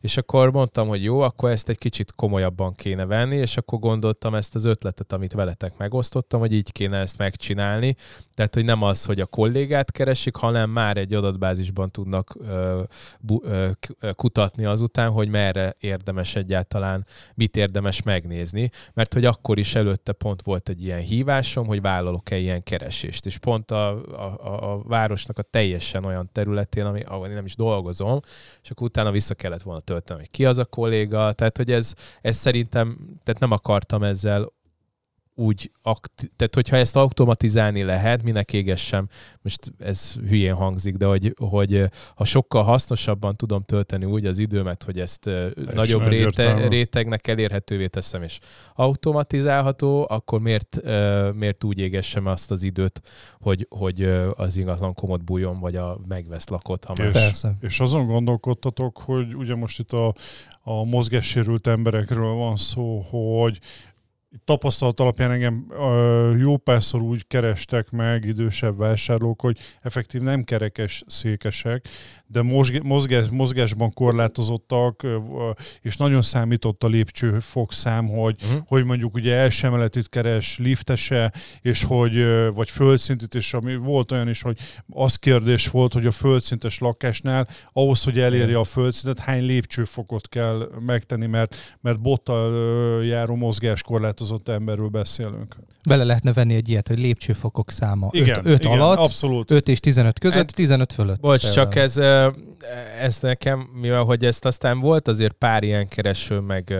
És 0.00 0.16
akkor 0.16 0.52
mondtam, 0.52 0.88
hogy 0.88 1.02
jó, 1.02 1.20
akkor 1.20 1.50
ezt 1.50 1.68
egy 1.68 1.78
kicsit 1.78 2.12
komolyabban 2.12 2.74
kéne 2.74 3.06
venni, 3.06 3.36
és 3.36 3.56
akkor 3.56 3.78
gondoltam 3.78 4.34
ezt 4.34 4.54
az 4.54 4.64
ötletet, 4.64 5.12
amit 5.12 5.32
veletek 5.32 5.76
megosztottam, 5.76 6.40
hogy 6.40 6.52
így 6.52 6.72
kéne 6.72 6.98
ezt 6.98 7.18
megcsinálni. 7.18 7.96
Tehát, 8.34 8.54
hogy 8.54 8.64
nem 8.64 8.82
az, 8.82 9.04
hogy 9.04 9.20
a 9.20 9.26
kollégát 9.26 9.92
keresik, 9.92 10.36
hanem 10.36 10.70
már 10.70 10.96
egy 10.96 11.14
adatbázisban 11.14 11.90
tudnak 11.90 12.34
ö, 12.40 12.82
bu, 13.20 13.38
ö, 13.42 13.70
kutatni 14.16 14.64
azután, 14.64 15.10
hogy 15.10 15.28
merre 15.28 15.76
érdemes 15.80 16.36
egyáltalán, 16.36 17.06
mit 17.34 17.56
érdemes 17.56 18.02
megnézni. 18.02 18.70
Mert 18.94 19.12
hogy 19.12 19.24
akkor 19.24 19.58
is 19.58 19.74
előtte 19.74 20.12
pont 20.12 20.42
volt 20.42 20.68
egy 20.68 20.82
ilyen 20.82 21.00
hívásom, 21.00 21.66
hogy 21.66 21.80
vállalok-e 21.80 22.36
ilyen 22.36 22.62
keresést. 22.62 23.26
És 23.26 23.38
pont 23.38 23.70
a, 23.70 23.88
a, 23.88 24.72
a 24.72 24.82
városnak 24.82 25.38
a 25.38 25.42
teljesen 25.42 26.04
olyan 26.04 26.28
területén, 26.32 26.84
ami, 26.84 27.02
ahol 27.02 27.26
én 27.26 27.34
nem 27.34 27.44
is 27.44 27.56
dolgozom, 27.56 28.20
és 28.62 28.70
akkor 28.70 28.86
utána 28.86 29.10
vissza 29.10 29.34
kellett 29.34 29.62
volna 29.62 29.73
tölteni, 29.80 30.18
hogy 30.18 30.30
ki 30.30 30.44
az 30.44 30.58
a 30.58 30.64
kolléga, 30.64 31.32
tehát 31.32 31.56
hogy 31.56 31.72
ez, 31.72 31.94
ez 32.20 32.36
szerintem, 32.36 32.98
tehát 33.22 33.40
nem 33.40 33.50
akartam 33.50 34.02
ezzel 34.02 34.52
úgy, 35.34 35.70
akti- 35.82 36.32
tehát 36.36 36.54
hogyha 36.54 36.76
ezt 36.76 36.96
automatizálni 36.96 37.82
lehet, 37.82 38.22
minek 38.22 38.52
égessem, 38.52 39.08
most 39.42 39.72
ez 39.78 40.14
hülyén 40.28 40.54
hangzik, 40.54 40.96
de 40.96 41.06
hogy, 41.06 41.34
hogy 41.36 41.84
ha 42.14 42.24
sokkal 42.24 42.62
hasznosabban 42.62 43.36
tudom 43.36 43.62
tölteni 43.62 44.04
úgy 44.04 44.26
az 44.26 44.38
időmet, 44.38 44.82
hogy 44.82 45.00
ezt 45.00 45.20
Teljesen 45.20 45.74
nagyobb 45.74 46.06
réte, 46.06 46.68
rétegnek 46.68 47.26
elérhetővé 47.26 47.86
teszem, 47.86 48.22
és 48.22 48.38
automatizálható, 48.74 50.06
akkor 50.08 50.40
miért, 50.40 50.80
miért 51.34 51.64
úgy 51.64 51.78
égessem 51.78 52.26
azt 52.26 52.50
az 52.50 52.62
időt, 52.62 53.00
hogy, 53.40 53.66
hogy 53.70 54.02
az 54.36 54.56
ingatlan 54.56 54.94
komod 54.94 55.24
bújjon, 55.24 55.60
vagy 55.60 55.76
a 55.76 55.98
megvesz 56.08 56.48
lakot. 56.48 56.84
Ha 56.84 56.92
és, 56.92 57.10
Persze. 57.10 57.56
és 57.60 57.80
azon 57.80 58.06
gondolkodtatok, 58.06 58.98
hogy 58.98 59.34
ugye 59.34 59.54
most 59.54 59.78
itt 59.78 59.92
a, 59.92 60.14
a 60.62 60.84
mozgássérült 60.84 61.66
emberekről 61.66 62.32
van 62.32 62.56
szó, 62.56 63.00
hogy 63.10 63.60
tapasztalat 64.44 65.00
alapján 65.00 65.30
engem 65.30 65.66
jó 66.38 66.56
párszor 66.56 67.02
úgy 67.02 67.26
kerestek 67.26 67.90
meg 67.90 68.24
idősebb 68.24 68.78
vásárlók, 68.78 69.40
hogy 69.40 69.58
effektív 69.82 70.20
nem 70.20 70.44
kerekes 70.44 71.04
székesek, 71.06 71.88
de 72.26 72.42
mozgás, 72.82 73.28
mozgásban 73.30 73.92
korlátozottak, 73.92 75.06
és 75.80 75.96
nagyon 75.96 76.22
számított 76.22 76.84
a 76.84 76.86
lépcsőfokszám, 76.86 78.08
hogy, 78.08 78.36
uh-huh. 78.42 78.60
hogy 78.66 78.84
mondjuk 78.84 79.14
ugye 79.14 79.34
első 79.34 79.66
emeletit 79.66 80.08
keres 80.08 80.58
liftese, 80.58 81.32
és 81.60 81.82
hogy, 81.82 82.26
vagy 82.54 82.70
földszintit, 82.70 83.34
és 83.34 83.54
ami 83.54 83.76
volt 83.76 84.12
olyan 84.12 84.28
is, 84.28 84.42
hogy 84.42 84.58
az 84.88 85.16
kérdés 85.16 85.68
volt, 85.68 85.92
hogy 85.92 86.06
a 86.06 86.10
földszintes 86.10 86.78
lakásnál 86.78 87.48
ahhoz, 87.72 88.04
hogy 88.04 88.18
elérje 88.18 88.58
a 88.58 88.64
földszintet, 88.64 89.24
hány 89.24 89.44
lépcsőfokot 89.44 90.28
kell 90.28 90.68
megtenni, 90.80 91.26
mert, 91.26 91.76
mert 91.80 92.00
bottal 92.00 93.04
járó 93.04 93.34
mozgáskorlátozott 94.30 94.48
emberről 94.48 94.88
beszélünk. 94.88 95.56
Bele 95.88 96.04
lehetne 96.04 96.32
venni 96.32 96.54
egy 96.54 96.68
ilyet, 96.68 96.88
hogy 96.88 96.98
lépcsőfokok 96.98 97.70
száma. 97.70 98.08
Igen, 98.10 98.38
5, 98.38 98.46
5 98.46 98.64
igen, 98.64 98.80
alatt, 98.80 98.98
abszolút. 98.98 99.50
5 99.50 99.68
és 99.68 99.80
15 99.80 100.18
között, 100.18 100.36
hát, 100.36 100.54
15 100.54 100.92
fölött. 100.92 101.20
Bocs, 101.20 101.52
csak 101.52 101.74
ez 101.74 102.00
ez 102.98 103.20
nekem, 103.20 103.68
mivel 103.80 104.02
hogy 104.02 104.24
ezt 104.24 104.44
aztán 104.44 104.80
volt 104.80 105.08
azért 105.08 105.32
pár 105.32 105.62
ilyen 105.62 105.88
kereső, 105.88 106.38
meg, 106.38 106.74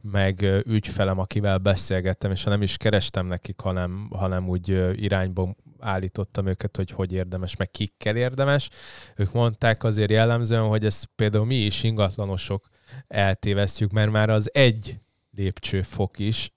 meg 0.00 0.62
ügyfelem, 0.66 1.18
akivel 1.18 1.58
beszélgettem, 1.58 2.30
és 2.30 2.44
ha 2.44 2.50
nem 2.50 2.62
is 2.62 2.76
kerestem 2.76 3.26
nekik, 3.26 3.60
hanem, 3.60 4.08
hanem 4.10 4.48
úgy 4.48 4.68
irányba 4.96 5.56
állítottam 5.80 6.46
őket, 6.46 6.76
hogy 6.76 6.90
hogy 6.90 7.12
érdemes, 7.12 7.56
meg 7.56 7.70
kikkel 7.70 8.16
érdemes. 8.16 8.68
Ők 9.16 9.32
mondták 9.32 9.84
azért 9.84 10.10
jellemzően, 10.10 10.66
hogy 10.66 10.84
ezt 10.84 11.08
például 11.16 11.44
mi 11.44 11.54
is 11.54 11.82
ingatlanosok 11.82 12.68
eltévesztjük, 13.08 13.90
mert 13.92 14.10
már 14.10 14.30
az 14.30 14.50
egy 14.52 14.98
lépcsőfok 15.36 16.18
is 16.18 16.50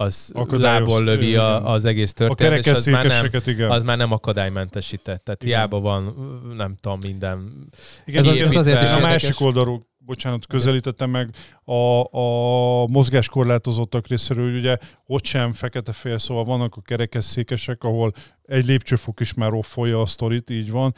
az 0.00 0.32
lából 0.48 1.04
lövi 1.04 1.36
a, 1.36 1.72
az 1.72 1.84
egész 1.84 2.12
történet, 2.12 2.58
és 2.58 2.66
az 2.66 2.86
már, 2.86 3.06
nem, 3.06 3.28
igen. 3.46 3.70
az 3.70 3.82
már 3.82 3.96
nem 3.96 4.12
akadálymentesített. 4.12 5.24
Tehát 5.24 5.42
igen. 5.42 5.56
hiába 5.56 5.80
van, 5.80 6.14
nem 6.56 6.76
tudom, 6.80 6.98
minden... 7.02 7.68
Igen, 8.04 8.26
ez, 8.26 8.36
ez 8.36 8.56
azért 8.56 8.82
is 8.82 8.90
A 8.90 8.98
másik 8.98 9.40
oldalról, 9.40 9.86
bocsánat, 10.06 10.46
közelítettem 10.46 11.10
meg 11.10 11.30
a, 11.64 12.16
a 12.18 12.86
mozgáskorlátozottak 12.86 14.06
részéről, 14.06 14.50
hogy 14.50 14.58
ugye 14.58 14.76
ott 15.06 15.24
sem 15.24 15.52
fekete-fél, 15.52 16.18
szóval 16.18 16.44
vannak 16.44 16.76
a 16.76 16.80
kerekesszékesek, 16.80 17.84
ahol 17.84 18.12
egy 18.46 18.64
lépcsőfok 18.64 19.20
is 19.20 19.34
már 19.34 19.52
offolja 19.52 20.00
a 20.00 20.06
sztorit, 20.06 20.50
így 20.50 20.70
van. 20.70 20.94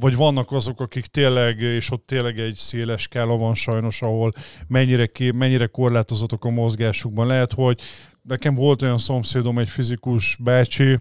Vagy 0.00 0.16
vannak 0.16 0.52
azok, 0.52 0.80
akik 0.80 1.06
tényleg, 1.06 1.60
és 1.60 1.90
ott 1.90 2.06
tényleg 2.06 2.38
egy 2.38 2.54
széles 2.54 3.02
skála 3.02 3.36
van 3.36 3.54
sajnos, 3.54 4.02
ahol 4.02 4.32
mennyire, 4.66 5.06
ké, 5.06 5.30
mennyire 5.30 5.66
korlátozottak 5.66 6.44
a 6.44 6.50
mozgásukban. 6.50 7.26
Lehet, 7.26 7.52
hogy 7.52 7.80
nekem 8.22 8.54
volt 8.54 8.82
olyan 8.82 8.98
szomszédom, 8.98 9.58
egy 9.58 9.70
fizikus 9.70 10.36
bácsi, 10.40 10.98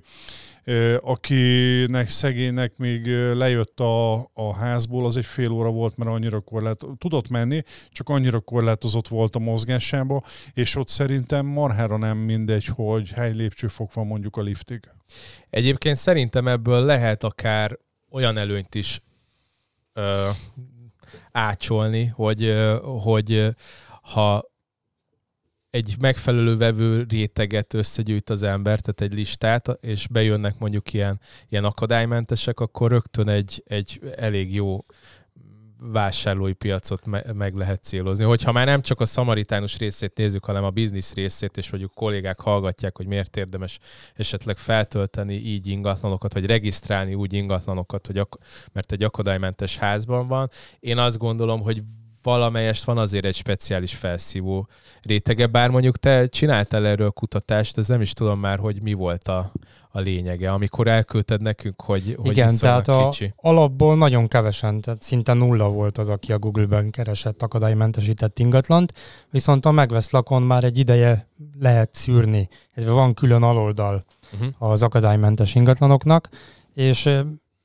akinek 1.02 2.10
szegénynek 2.10 2.78
még 2.78 3.08
lejött 3.34 3.80
a, 3.80 4.14
a 4.34 4.56
házból, 4.56 5.06
az 5.06 5.18
egy 5.18 5.26
fél 5.26 5.52
óra 5.52 5.70
volt, 5.70 5.98
mert 5.98 6.10
annyira 6.12 6.40
korlát, 6.40 6.86
tudott 6.98 7.30
menni, 7.30 7.64
csak 7.92 8.10
annyira 8.10 8.40
korlátozott 8.40 9.08
volt 9.08 9.36
a 9.36 9.40
mozgásába, 9.40 10.24
és 10.54 10.76
ott 10.76 10.88
szerintem 10.88 11.46
marhára 11.46 11.98
nem 11.98 12.18
mindegy, 12.18 12.66
hogy 12.66 13.12
hány 13.12 13.36
lépcsőfok 13.36 13.94
van 13.94 14.08
mondjuk 14.08 14.36
a 14.38 14.42
liftig. 14.42 14.80
Egyébként 15.50 15.96
szerintem 15.96 16.48
ebből 16.48 16.86
lehet 16.86 17.24
akár 17.24 17.78
olyan 18.12 18.38
előnyt 18.38 18.76
is 18.76 19.02
ö, 19.94 20.30
ácsolni, 21.32 22.06
hogy, 22.06 22.56
hogy 22.82 23.56
ha 24.02 24.56
egy 25.78 25.96
megfelelő 26.00 26.58
vevő 26.58 27.06
réteget 27.10 27.74
összegyűjt 27.74 28.30
az 28.30 28.44
ember, 28.44 28.80
tehát 28.80 29.02
egy 29.02 29.18
listát, 29.18 29.78
és 29.82 30.08
bejönnek 30.08 30.60
mondjuk 30.60 30.94
ilyen, 30.94 31.20
ilyen 31.50 31.64
akadálymentesek, 31.64 32.60
akkor 32.60 32.92
rögtön 32.92 33.30
egy, 33.30 33.64
egy 33.68 34.00
elég 34.16 34.54
jó 34.54 34.86
vásárlói 35.80 36.54
piacot 36.54 37.06
me- 37.06 37.34
meg 37.34 37.56
lehet 37.56 37.84
célozni. 37.84 38.24
Hogyha 38.24 38.52
már 38.52 38.66
nem 38.66 38.82
csak 38.82 39.00
a 39.00 39.06
szamaritánus 39.06 39.78
részét 39.78 40.18
nézzük, 40.18 40.46
hanem 40.46 40.64
a 40.64 40.70
biznisz 40.70 41.14
részét, 41.14 41.58
és 41.58 41.70
mondjuk 41.70 41.94
kollégák 41.94 42.40
hallgatják, 42.40 42.98
hogy 42.98 43.08
miért 43.08 43.38
érdemes 43.38 43.80
esetleg 44.16 44.58
feltölteni 44.58 45.34
így 45.34 45.68
ingatlanokat, 45.68 46.34
vagy 46.34 46.46
regisztrálni 46.46 47.14
úgy 47.14 47.34
ingatlanokat, 47.34 48.08
hogy 48.08 48.18
ak- 48.18 48.44
mert 48.74 48.92
egy 48.92 49.04
akadálymentes 49.04 49.78
házban 49.78 50.28
van. 50.28 50.50
Én 50.80 50.98
azt 50.98 51.18
gondolom, 51.18 51.62
hogy 51.62 51.82
valamelyest 52.24 52.84
van 52.84 52.98
azért 52.98 53.26
egy 53.26 53.36
speciális 53.36 53.96
felszívó 53.96 54.68
rétege, 55.02 55.48
bár 55.48 55.70
mondjuk 55.70 55.98
te 55.98 56.28
csináltál 56.28 56.86
erről 56.86 57.10
kutatást, 57.10 57.78
ez 57.78 57.88
nem 57.88 58.02
is 58.02 58.14
tudom 58.14 58.40
már, 58.40 58.60
hogy 58.60 58.82
mi 58.82 58.94
volt 58.94 59.28
a, 59.28 59.52
a 59.90 60.00
lényege, 60.00 60.52
amikor 60.52 60.88
elküldted 60.88 61.42
nekünk, 61.42 61.82
hogy, 61.82 62.16
hogy 62.20 62.32
Igen, 62.32 62.58
tehát 62.58 62.88
a 62.88 63.10
kicsi. 63.10 63.34
alapból 63.36 63.98
nagyon 63.98 64.28
kevesen, 64.28 64.82
tehát 64.82 65.04
szinte 65.04 65.34
nulla 65.34 65.70
volt 65.70 65.98
az, 65.98 66.10
aki 66.10 66.32
a 66.32 66.40
Google-ben 66.40 66.90
keresett 66.90 67.42
akadálymentesített 67.42 68.40
ingatlant, 68.40 68.94
viszont 69.30 69.66
a 69.66 69.72
megvesz 69.72 70.12
lakon 70.12 70.42
már 70.42 70.64
egy 70.64 70.78
ideje 70.78 71.28
lehet 71.60 71.96
szűrni, 71.96 72.50
ez 72.72 72.86
van 72.86 73.14
külön 73.14 73.44
aloldal 73.44 74.06
uh-huh. 74.34 74.72
az 74.72 74.84
akadálymentes 74.84 75.56
ingatlanoknak, 75.56 76.30
és 76.74 77.10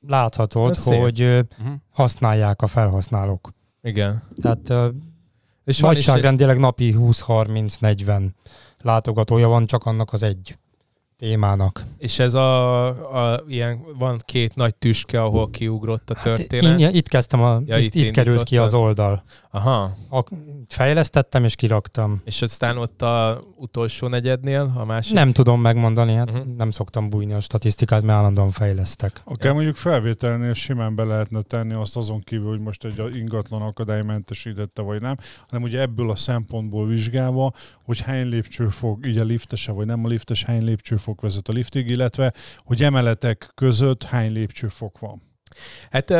láthatod, 0.07 0.77
hogy 0.77 1.21
uh-huh. 1.21 1.73
használják 1.91 2.61
a 2.61 2.67
felhasználók. 2.67 3.53
Igen. 3.83 4.23
Tehát 4.41 4.93
és 5.65 5.79
nagyságrendileg 5.79 6.57
napi 6.57 6.95
20-30-40 6.97 8.27
látogatója 8.81 9.47
van 9.47 9.65
csak 9.65 9.85
annak 9.85 10.13
az 10.13 10.23
egy 10.23 10.57
témának. 11.23 11.83
És 11.97 12.19
ez 12.19 12.33
a, 12.33 12.87
a 13.33 13.43
ilyen, 13.47 13.79
van 13.97 14.21
két 14.25 14.55
nagy 14.55 14.75
tüske, 14.75 15.21
ahol 15.21 15.49
kiugrott 15.49 16.09
a 16.09 16.15
hát 16.15 16.23
történet? 16.23 16.81
Hát, 16.81 16.93
itt 16.93 17.07
kezdtem, 17.07 17.41
a, 17.41 17.61
ja, 17.65 17.77
itt, 17.77 17.95
itt, 17.95 18.03
itt 18.03 18.11
került 18.11 18.43
ki 18.43 18.57
az 18.57 18.73
oldal. 18.73 19.23
Aha. 19.51 19.95
A, 20.09 20.23
fejlesztettem 20.67 21.43
és 21.43 21.55
kiraktam. 21.55 22.21
És 22.25 22.41
aztán 22.41 22.77
ott 22.77 23.01
a 23.01 23.43
utolsó 23.55 24.07
negyednél, 24.07 24.73
a 24.75 24.85
másik? 24.85 25.13
Nem 25.13 25.31
tudom 25.31 25.61
megmondani, 25.61 26.13
hát 26.13 26.29
uh-huh. 26.29 26.45
nem 26.57 26.71
szoktam 26.71 27.09
bújni 27.09 27.33
a 27.33 27.39
statisztikát, 27.39 28.01
mert 28.01 28.17
állandóan 28.17 28.51
fejlesztek. 28.51 29.21
Akár 29.23 29.45
ja. 29.45 29.53
mondjuk 29.53 29.75
felvételnél 29.75 30.53
simán 30.53 30.95
be 30.95 31.03
lehetne 31.03 31.41
tenni 31.41 31.73
azt 31.73 31.97
azon 31.97 32.21
kívül, 32.21 32.49
hogy 32.49 32.59
most 32.59 32.85
egy 32.85 33.15
ingatlan 33.15 33.61
akadálymentesítette 33.61 34.81
vagy 34.81 35.01
nem, 35.01 35.17
hanem 35.47 35.63
ugye 35.63 35.79
ebből 35.79 36.09
a 36.09 36.15
szempontból 36.15 36.87
vizsgálva, 36.87 37.53
hogy 37.83 37.99
hány 37.99 38.27
lépcső 38.27 38.67
fog, 38.67 39.05
így 39.05 39.17
a 39.17 39.23
liftese 39.23 39.71
vagy 39.71 39.85
nem 39.85 40.05
a 40.05 40.07
liftes, 40.07 40.43
hány 40.43 40.63
lépcsőfok 41.13 41.21
vezet 41.21 41.47
a 41.47 41.51
liftig, 41.51 41.89
illetve 41.89 42.33
hogy 42.57 42.83
emeletek 42.83 43.51
között 43.55 44.03
hány 44.03 44.31
lépcsőfok 44.31 44.99
van. 44.99 45.21
Hát 45.91 46.13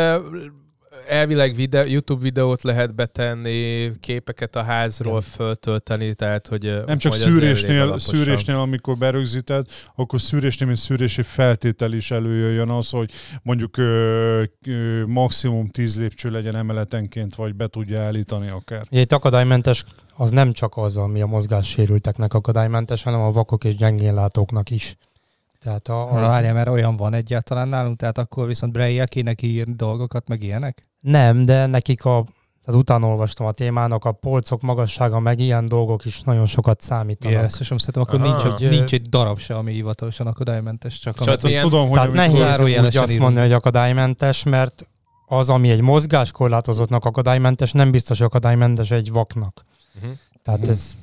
elvileg 1.08 1.56
videó, 1.56 1.84
YouTube 1.86 2.22
videót 2.22 2.62
lehet 2.62 2.96
betenni, 2.96 3.92
képeket 4.00 4.56
a 4.56 4.64
házról 4.64 5.22
föltölteni, 5.22 6.14
tehát 6.14 6.48
hogy... 6.48 6.84
Nem 6.86 6.98
csak 6.98 7.14
szűrésnél, 7.14 8.00
szűrésnél, 8.00 8.56
amikor 8.56 8.98
berögzíted, 8.98 9.66
akkor 9.96 10.22
szűrésnél, 10.22 10.68
mint 10.68 10.80
szűrési 10.80 11.22
feltétel 11.22 11.94
is 11.94 12.12
előjöjjön 12.12 12.70
az, 12.70 12.90
hogy 12.90 13.12
mondjuk 13.44 13.78
ö, 13.78 14.44
ö, 14.68 15.04
maximum 15.06 15.70
10 15.70 15.98
lépcső 15.98 16.30
legyen 16.30 16.56
emeletenként, 16.56 17.36
vagy 17.36 17.56
be 17.56 17.68
tudja 17.68 18.02
állítani 18.02 18.50
akár. 18.50 18.86
Itt 18.90 19.12
akadálymentes 19.12 19.86
az 20.16 20.32
nem 20.32 20.52
csak 20.54 20.78
az, 20.78 20.98
ami 20.98 21.22
a 21.22 21.26
mozgássérülteknek 21.26 22.34
akadálymentes, 22.34 23.04
hanem 23.04 23.22
a 23.22 23.32
vakok 23.32 23.64
és 23.64 23.76
gyengénlátóknak 23.76 24.70
is. 24.70 24.98
Tehát 25.62 25.88
a, 25.88 26.14
Az... 26.14 26.28
Várjál, 26.28 26.54
mert 26.54 26.68
olyan 26.68 26.96
van 26.96 27.14
egyáltalán 27.14 27.68
nálunk, 27.68 27.98
tehát 27.98 28.18
akkor 28.18 28.48
viszont 28.48 28.72
braille 28.74 29.06
kéne 29.06 29.34
kiírni 29.34 29.74
dolgokat, 29.74 30.28
meg 30.28 30.44
ilyenek? 30.44 30.84
Nem, 31.00 31.46
de 31.46 31.66
nekik 31.66 32.06
a 32.06 32.26
tehát 32.66 32.80
utána 32.82 33.08
olvastam 33.08 33.46
a 33.46 33.52
témának, 33.52 34.06
a 34.06 34.12
polcok 34.12 34.62
magassága, 34.62 35.20
meg 35.20 35.40
ilyen 35.40 35.68
dolgok 35.68 36.06
is 36.06 36.22
nagyon 36.22 36.46
sokat 36.46 36.82
számítanak. 36.82 37.42
Yes, 37.42 37.60
és 37.60 37.66
szerintem 37.68 38.02
akkor 38.02 38.20
Aha. 38.20 38.30
nincs, 38.30 38.42
Hogy, 38.42 38.64
egy, 38.64 38.70
nincs 38.70 38.94
egy 38.94 39.10
darab 39.10 39.40
se, 39.40 39.54
ami 39.56 39.74
hivatalosan 39.74 40.28
akadálymentes, 40.28 41.00
csak 41.00 41.16
amit 41.18 41.30
ott 41.30 41.36
Azt 41.36 41.44
milyen- 41.44 41.62
tudom, 41.64 41.88
hogy 41.90 41.98
Tehát 41.98 42.12
nehéz 42.12 42.60
úgy 42.60 42.98
azt 42.98 43.08
írunk. 43.08 43.20
mondani, 43.20 43.46
hogy 43.46 43.56
akadálymentes, 43.56 44.44
mert 44.44 44.90
az, 45.28 45.50
ami 45.50 45.70
egy 45.70 45.82
mozgáskorlátozottnak 45.82 47.06
akadálymentes, 47.06 47.72
nem 47.72 47.92
biztos, 47.92 48.18
hogy 48.18 48.28
akadálymentes 48.28 48.92
egy 48.92 49.12
vaknak. 49.12 49.66
Mhm. 50.02 50.12
Tehát 50.44 50.68
ez 50.68 50.94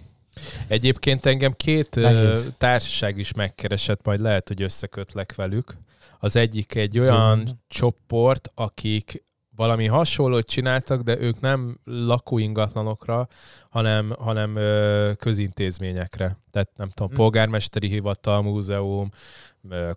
Egyébként 0.68 1.26
engem 1.26 1.52
két 1.52 1.94
Nehéz. 1.94 2.52
társaság 2.58 3.18
is 3.18 3.32
megkeresett, 3.32 4.04
majd 4.04 4.20
lehet, 4.20 4.48
hogy 4.48 4.62
összekötlek 4.62 5.34
velük. 5.34 5.76
Az 6.18 6.36
egyik 6.36 6.74
egy 6.74 6.98
olyan 6.98 7.38
Szóval- 7.38 7.58
csoport, 7.68 8.50
akik 8.54 9.24
valami 9.56 9.86
hasonlót 9.86 10.46
csináltak, 10.48 11.02
de 11.02 11.18
ők 11.20 11.40
nem 11.40 11.78
lakóingatlanokra, 11.84 13.28
hanem, 13.70 14.12
hanem 14.18 14.56
ö, 14.56 15.10
közintézményekre. 15.18 16.36
Tehát 16.50 16.68
nem 16.76 16.88
tudom, 16.88 17.08
Hm. 17.10 17.16
polgármesteri 17.16 17.88
hivatal, 17.88 18.42
múzeum, 18.42 19.10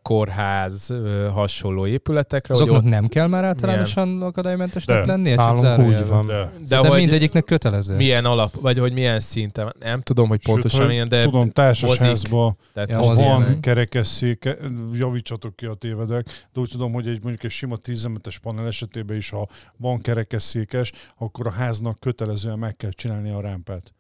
kórház, 0.02 0.94
hasonló 1.34 1.86
épületekre. 1.88 2.54
Azoknak 2.54 2.78
ott- 2.78 2.84
nem 2.84 3.08
kell 3.08 3.28
már 3.28 3.44
általánosan 3.44 4.22
akadálymentesnek 4.22 5.00
De, 5.00 5.06
lennie? 5.06 5.36
Csak 5.36 5.62
nálunk 5.62 5.88
úgy 5.88 6.08
van. 6.08 6.28
De, 6.28 6.50
De, 6.68 6.78
hogy 6.78 7.00
mindegyiknek 7.00 7.44
kötelező. 7.44 7.96
milyen 7.96 8.26
alap, 8.26 8.60
vagy 8.62 8.78
hogy 8.78 8.94
milyen 8.94 9.20
szinten, 9.20 9.74
nem 9.80 10.02
tudom, 10.02 10.28
hogy 10.28 10.44
pontosan 10.44 10.80
Sőt, 10.80 10.90
milyen, 10.90 11.10
de 11.10 11.24
tudom, 11.24 11.50
társasházban 11.50 12.58
tehát 12.74 12.92
Ja, 12.92 12.98
van 13.00 13.18
ilyenek. 13.18 13.60
kerekesszéke, 13.60 14.58
javítsatok 14.94 15.56
ki 15.56 15.66
a 15.66 15.74
tévedek, 15.74 16.26
de 16.54 16.60
úgy 16.60 16.70
tudom, 16.72 16.94
hogy 16.94 17.08
egy 17.08 17.20
mondjuk 17.22 17.44
egy 17.44 17.52
sima 17.52 17.76
10 17.76 18.08
es 18.24 18.40
panel 18.40 18.68
esetében 18.68 19.18
is, 19.18 19.30
ha 19.30 19.48
van 19.78 20.02
kerekesszékes, 20.02 20.92
akkor 21.18 21.48
a 21.48 21.52
háznak 21.52 22.00
kötelezően 22.00 22.60
meg 22.60 22.76
kell 22.76 22.92
csinálni 22.92 23.30
a 23.32 23.42
rámpát. 23.66 23.94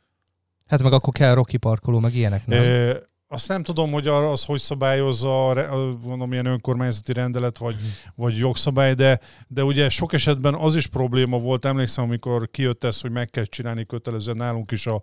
Hát 0.65 0.83
meg 0.83 0.93
akkor 0.93 1.13
kell 1.13 1.33
Rocky 1.33 1.57
parkoló, 1.57 1.99
meg 1.99 2.15
ilyenek, 2.15 2.45
nem? 2.45 2.63
E, 2.63 3.11
azt 3.33 3.47
nem 3.47 3.63
tudom, 3.63 3.91
hogy 3.91 4.07
az 4.07 4.45
hogy 4.45 4.59
szabályozza, 4.59 5.47
a, 5.49 5.97
mondom, 6.03 6.33
ilyen 6.33 6.45
önkormányzati 6.45 7.13
rendelet 7.13 7.57
vagy, 7.57 7.75
vagy 8.15 8.37
jogszabály, 8.37 8.93
de, 8.93 9.19
de 9.47 9.63
ugye 9.63 9.89
sok 9.89 10.13
esetben 10.13 10.53
az 10.53 10.75
is 10.75 10.87
probléma 10.87 11.39
volt, 11.39 11.65
emlékszem, 11.65 12.03
amikor 12.03 12.49
kijött 12.51 12.83
ez, 12.83 13.01
hogy 13.01 13.11
meg 13.11 13.29
kell 13.29 13.43
csinálni 13.43 13.85
kötelezően, 13.85 14.37
nálunk 14.37 14.71
is 14.71 14.87
a, 14.87 15.01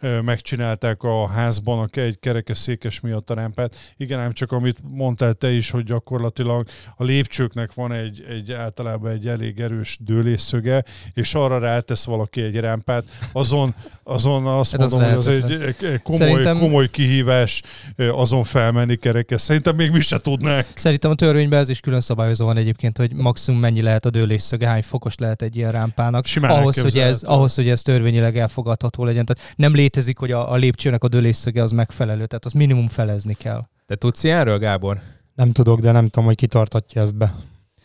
megcsinálták 0.00 1.02
a 1.02 1.28
házban 1.28 1.78
a, 1.78 1.98
egy 1.98 2.18
kerekesszékes 2.18 3.00
miatt 3.00 3.30
a 3.30 3.34
rámpát. 3.34 3.76
Igen, 3.96 4.18
ám 4.20 4.32
csak 4.32 4.52
amit 4.52 4.78
mondtál 4.82 5.34
te 5.34 5.52
is, 5.52 5.70
hogy 5.70 5.84
gyakorlatilag 5.84 6.66
a 6.96 7.04
lépcsőknek 7.04 7.74
van 7.74 7.92
egy, 7.92 8.24
egy 8.28 8.52
általában 8.52 9.10
egy 9.10 9.28
elég 9.28 9.60
erős 9.60 9.98
dőlésszöge, 10.00 10.84
és 11.12 11.34
arra 11.34 11.58
rátesz 11.58 12.04
valaki 12.04 12.42
egy 12.42 12.60
rámpát, 12.60 13.04
azon, 13.32 13.74
azon 14.04 14.46
azt 14.46 14.70
Hát 14.70 14.80
az 14.80 14.92
mondom, 14.92 15.08
hogy 15.10 15.18
az 15.18 15.28
egy, 15.28 15.74
komoly, 16.02 16.20
Szerintem- 16.20 16.58
komoly 16.58 16.90
kihívás 16.90 17.62
azon 17.96 18.44
felmenni 18.44 18.96
kerekes. 18.96 19.40
Szerintem 19.40 19.76
még 19.76 19.90
mi 19.90 20.00
se 20.00 20.18
tudnánk. 20.18 20.66
Szerintem 20.74 21.10
a 21.10 21.14
törvényben 21.14 21.60
ez 21.60 21.68
is 21.68 21.80
külön 21.80 22.00
szabályozó 22.00 22.44
van 22.44 22.56
egyébként, 22.56 22.96
hogy 22.96 23.14
maximum 23.14 23.60
mennyi 23.60 23.82
lehet 23.82 24.06
a 24.06 24.10
dőlésszöge, 24.10 24.66
hány 24.66 24.82
fokos 24.82 25.14
lehet 25.16 25.42
egy 25.42 25.56
ilyen 25.56 25.72
rámpának, 25.72 26.26
Simán 26.26 26.50
ahhoz 26.50 26.80
hogy, 26.80 26.98
ez, 26.98 27.22
ahhoz, 27.22 27.54
hogy 27.54 27.68
ez 27.68 27.82
törvényileg 27.82 28.36
elfogadható 28.38 29.04
legyen. 29.04 29.24
Tehát 29.24 29.52
nem 29.56 29.74
létezik, 29.74 30.18
hogy 30.18 30.30
a, 30.32 30.52
a 30.52 30.56
lépcsőnek 30.56 31.04
a 31.04 31.08
dőlésszöge 31.08 31.62
az 31.62 31.70
megfelelő, 31.70 32.26
tehát 32.26 32.44
az 32.44 32.52
minimum 32.52 32.88
felezni 32.88 33.34
kell. 33.34 33.66
Te 33.86 33.94
tudsz 33.94 34.24
ilyenről, 34.24 34.58
Gábor? 34.58 35.00
nem 35.34 35.52
tudok, 35.52 35.80
de 35.80 35.92
nem 35.92 36.04
tudom, 36.08 36.24
hogy 36.24 36.36
kitartatja 36.36 37.02
ezt 37.02 37.14
be. 37.16 37.34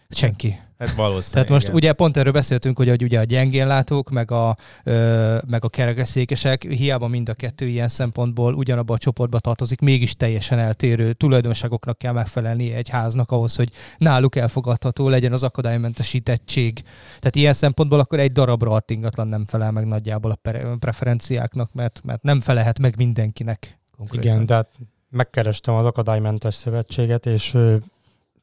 Senki. 0.10 0.60
Hát 0.78 0.96
valószínűleg. 0.96 1.32
Tehát 1.32 1.50
most 1.50 1.64
igen. 1.64 1.76
ugye 1.76 1.94
pont 1.94 2.18
erről 2.18 2.32
beszéltünk, 2.32 2.78
hogy, 2.78 2.90
hogy 2.90 3.04
ugye 3.04 3.20
a 3.20 3.24
gyengénlátók, 3.24 4.10
meg 4.10 4.32
a, 4.32 4.58
ö, 4.84 5.38
meg 5.48 5.64
a 5.64 5.70
kerekesszékesek, 5.70 6.64
hiába 6.64 7.08
mind 7.08 7.30
a 7.30 7.34
kettő 7.34 7.68
ilyen 7.68 7.88
szempontból 7.88 8.54
ugyanabba 8.54 8.94
a 8.94 8.98
csoportba 8.98 9.40
tartozik, 9.40 9.80
mégis 9.80 10.16
teljesen 10.16 10.60
eltérő 10.60 11.14
tulajdonságoknak 11.14 11.98
kell 11.98 12.14
megfelelni 12.14 12.74
egy 12.74 12.90
háznak 12.90 13.32
ahhoz, 13.32 13.56
hogy 13.56 13.72
náluk 13.98 14.36
elfogadható 14.36 15.10
legyen 15.10 15.34
az 15.34 15.44
akadálymentesítettség. 15.44 16.84
Tehát 17.08 17.36
ilyen 17.36 17.54
szempontból 17.54 18.00
akkor 18.00 18.20
egy 18.20 18.32
darab 18.32 18.64
rohadt 18.64 18.92
ingatlan 18.92 19.28
nem 19.28 19.46
felel 19.46 19.72
meg 19.72 19.88
nagyjából 19.88 20.32
a 20.32 20.36
pre- 20.36 20.78
preferenciáknak, 20.80 21.74
mert, 21.74 22.02
mert 22.04 22.24
nem 22.24 22.42
felelhet 22.42 22.80
meg 22.80 22.94
mindenkinek. 22.98 23.80
Konkrétan. 23.98 24.32
Igen, 24.32 24.46
de 24.46 24.54
hát 24.54 24.72
megkerestem 25.10 25.76
az 25.76 25.86
Akadálymentes 25.86 26.54
Szövetséget, 26.54 27.26
és 27.26 27.58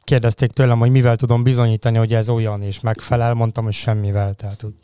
kérdezték 0.05 0.51
tőlem, 0.51 0.79
hogy 0.79 0.91
mivel 0.91 1.17
tudom 1.17 1.43
bizonyítani, 1.43 1.99
hogy 1.99 2.15
ez 2.15 2.29
olyan, 2.29 2.63
és 2.63 2.81
megfelel, 2.81 3.35
mondtam, 3.35 3.65
hogy 3.65 3.73
semmivel. 3.73 4.35
Tehát 4.35 4.63
úgy 4.63 4.75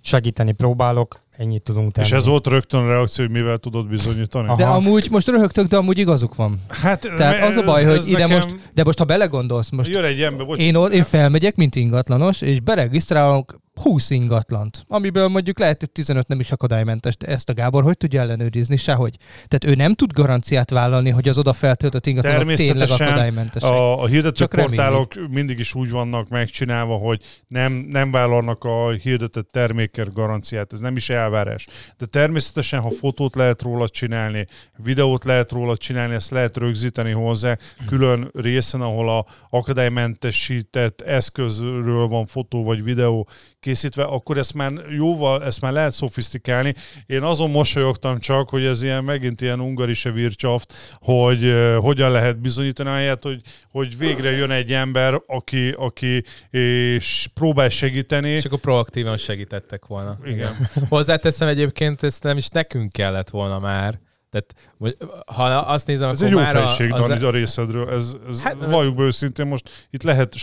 segíteni 0.00 0.52
próbálok, 0.52 1.20
ennyit 1.36 1.62
tudunk 1.62 1.92
tenni. 1.92 2.06
És 2.06 2.12
ez 2.12 2.26
volt 2.26 2.46
rögtön 2.46 2.80
a 2.80 2.86
reakció, 2.88 3.24
hogy 3.24 3.32
mivel 3.34 3.56
tudod 3.58 3.88
bizonyítani. 3.88 4.46
Aha. 4.48 4.56
De 4.56 4.64
amúgy 4.64 5.08
most 5.10 5.28
röhögtök, 5.28 5.66
de 5.66 5.76
amúgy 5.76 5.98
igazuk 5.98 6.34
van. 6.34 6.60
Hát, 6.68 7.10
Tehát 7.16 7.42
az 7.48 7.56
a 7.56 7.62
baj, 7.62 7.80
ez- 7.82 7.86
hogy 7.88 7.96
ez 7.96 8.08
ide 8.08 8.18
nekem- 8.18 8.36
most, 8.36 8.56
de 8.74 8.84
most 8.84 8.98
ha 8.98 9.04
belegondolsz, 9.04 9.70
most 9.70 9.90
Jön 9.90 10.04
egy 10.04 10.22
ember, 10.22 10.46
vagy 10.46 10.58
Én, 10.60 10.74
o- 10.74 10.92
én 10.92 11.02
felmegyek, 11.02 11.56
mint 11.56 11.74
ingatlanos, 11.76 12.40
és 12.40 12.60
beregisztrálok 12.60 13.64
20 13.82 14.10
ingatlant, 14.10 14.84
amiből 14.88 15.28
mondjuk 15.28 15.58
lehet, 15.58 15.78
hogy 15.80 15.90
15 15.90 16.28
nem 16.28 16.40
is 16.40 16.52
akadálymentes. 16.52 17.16
De 17.16 17.26
ezt 17.26 17.48
a 17.48 17.54
Gábor 17.54 17.82
hogy 17.82 17.96
tudja 17.96 18.20
ellenőrizni? 18.20 18.76
Sehogy. 18.76 19.16
Tehát 19.48 19.64
ő 19.64 19.74
nem 19.82 19.94
tud 19.94 20.12
garanciát 20.12 20.70
vállalni, 20.70 21.10
hogy 21.10 21.28
az 21.28 21.38
oda 21.38 21.52
feltöltött 21.52 22.06
ingatlanok 22.06 22.52
tényleg 22.54 22.90
akadálymentesek. 22.90 23.70
A, 23.70 24.02
a 24.02 24.06
hirdető 24.06 24.32
Csak 24.34 24.50
portálok 24.50 25.12
mindig 25.30 25.58
is 25.58 25.74
úgy 25.74 25.90
vannak 25.90 26.28
megcsinálva, 26.28 26.96
hogy 26.96 27.20
nem, 27.48 27.72
nem 27.72 28.10
vállalnak 28.10 28.64
a 28.64 28.90
hirdetett 28.90 29.48
termékért 29.52 30.12
garanciát, 30.12 30.72
ez 30.72 30.80
nem 30.80 30.96
is 30.96 31.08
elvárás. 31.26 31.66
De 31.98 32.06
természetesen, 32.06 32.80
ha 32.80 32.90
fotót 32.90 33.34
lehet 33.34 33.62
róla 33.62 33.88
csinálni, 33.88 34.46
videót 34.76 35.24
lehet 35.24 35.52
róla 35.52 35.76
csinálni, 35.76 36.14
ezt 36.14 36.30
lehet 36.30 36.56
rögzíteni 36.56 37.10
hozzá, 37.10 37.56
külön 37.86 38.30
részen, 38.34 38.80
ahol 38.80 39.08
a 39.08 39.26
akadálymentesített 39.48 41.00
eszközről 41.00 42.06
van 42.06 42.26
fotó 42.26 42.64
vagy 42.64 42.82
videó 42.82 43.28
készítve, 43.66 44.02
akkor 44.02 44.38
ezt 44.38 44.54
már 44.54 44.72
jóval, 44.90 45.44
ezt 45.44 45.60
már 45.60 45.72
lehet 45.72 45.92
szofisztikálni. 45.92 46.74
Én 47.06 47.22
azon 47.22 47.50
mosolyogtam 47.50 48.18
csak, 48.18 48.48
hogy 48.48 48.64
ez 48.64 48.82
ilyen 48.82 49.04
megint 49.04 49.40
ilyen 49.40 49.60
ungarise 49.60 50.10
vircsaft, 50.10 50.72
hogy 51.00 51.44
uh, 51.44 51.74
hogyan 51.74 52.10
lehet 52.10 52.40
bizonyítani 52.40 52.90
helyet, 52.90 53.22
hogy, 53.22 53.40
hogy 53.70 53.98
végre 53.98 54.30
jön 54.30 54.50
egy 54.50 54.72
ember, 54.72 55.20
aki, 55.26 55.70
aki 55.70 56.24
és 56.50 57.28
próbál 57.34 57.68
segíteni. 57.68 58.28
És 58.28 58.44
akkor 58.44 58.58
proaktívan 58.58 59.16
segítettek 59.16 59.86
volna. 59.86 60.18
Igen. 60.24 60.68
Hozzáteszem 60.88 61.48
egyébként, 61.48 62.02
ezt 62.02 62.22
nem 62.22 62.36
is 62.36 62.48
nekünk 62.48 62.92
kellett 62.92 63.30
volna 63.30 63.58
már. 63.58 63.98
Tehát 64.38 64.96
ha 65.26 65.44
azt 65.44 65.86
nézem, 65.86 66.10
Ez 66.10 66.16
akkor 66.22 66.32
egy 66.32 66.38
jó 66.38 66.44
már 66.44 66.56
a- 66.56 66.66
fejség, 66.66 66.92
az, 66.92 67.06
Dani, 67.06 67.24
a 67.24 67.30
részedről. 67.30 67.90
Ez, 67.90 68.16
ez 68.28 68.42
Hát- 68.42 68.60
hát, 68.60 68.70
valljuk 68.70 68.94
be 68.96 69.02
őszintén, 69.02 69.46
most 69.46 69.86
itt 69.90 70.02
lehet 70.02 70.34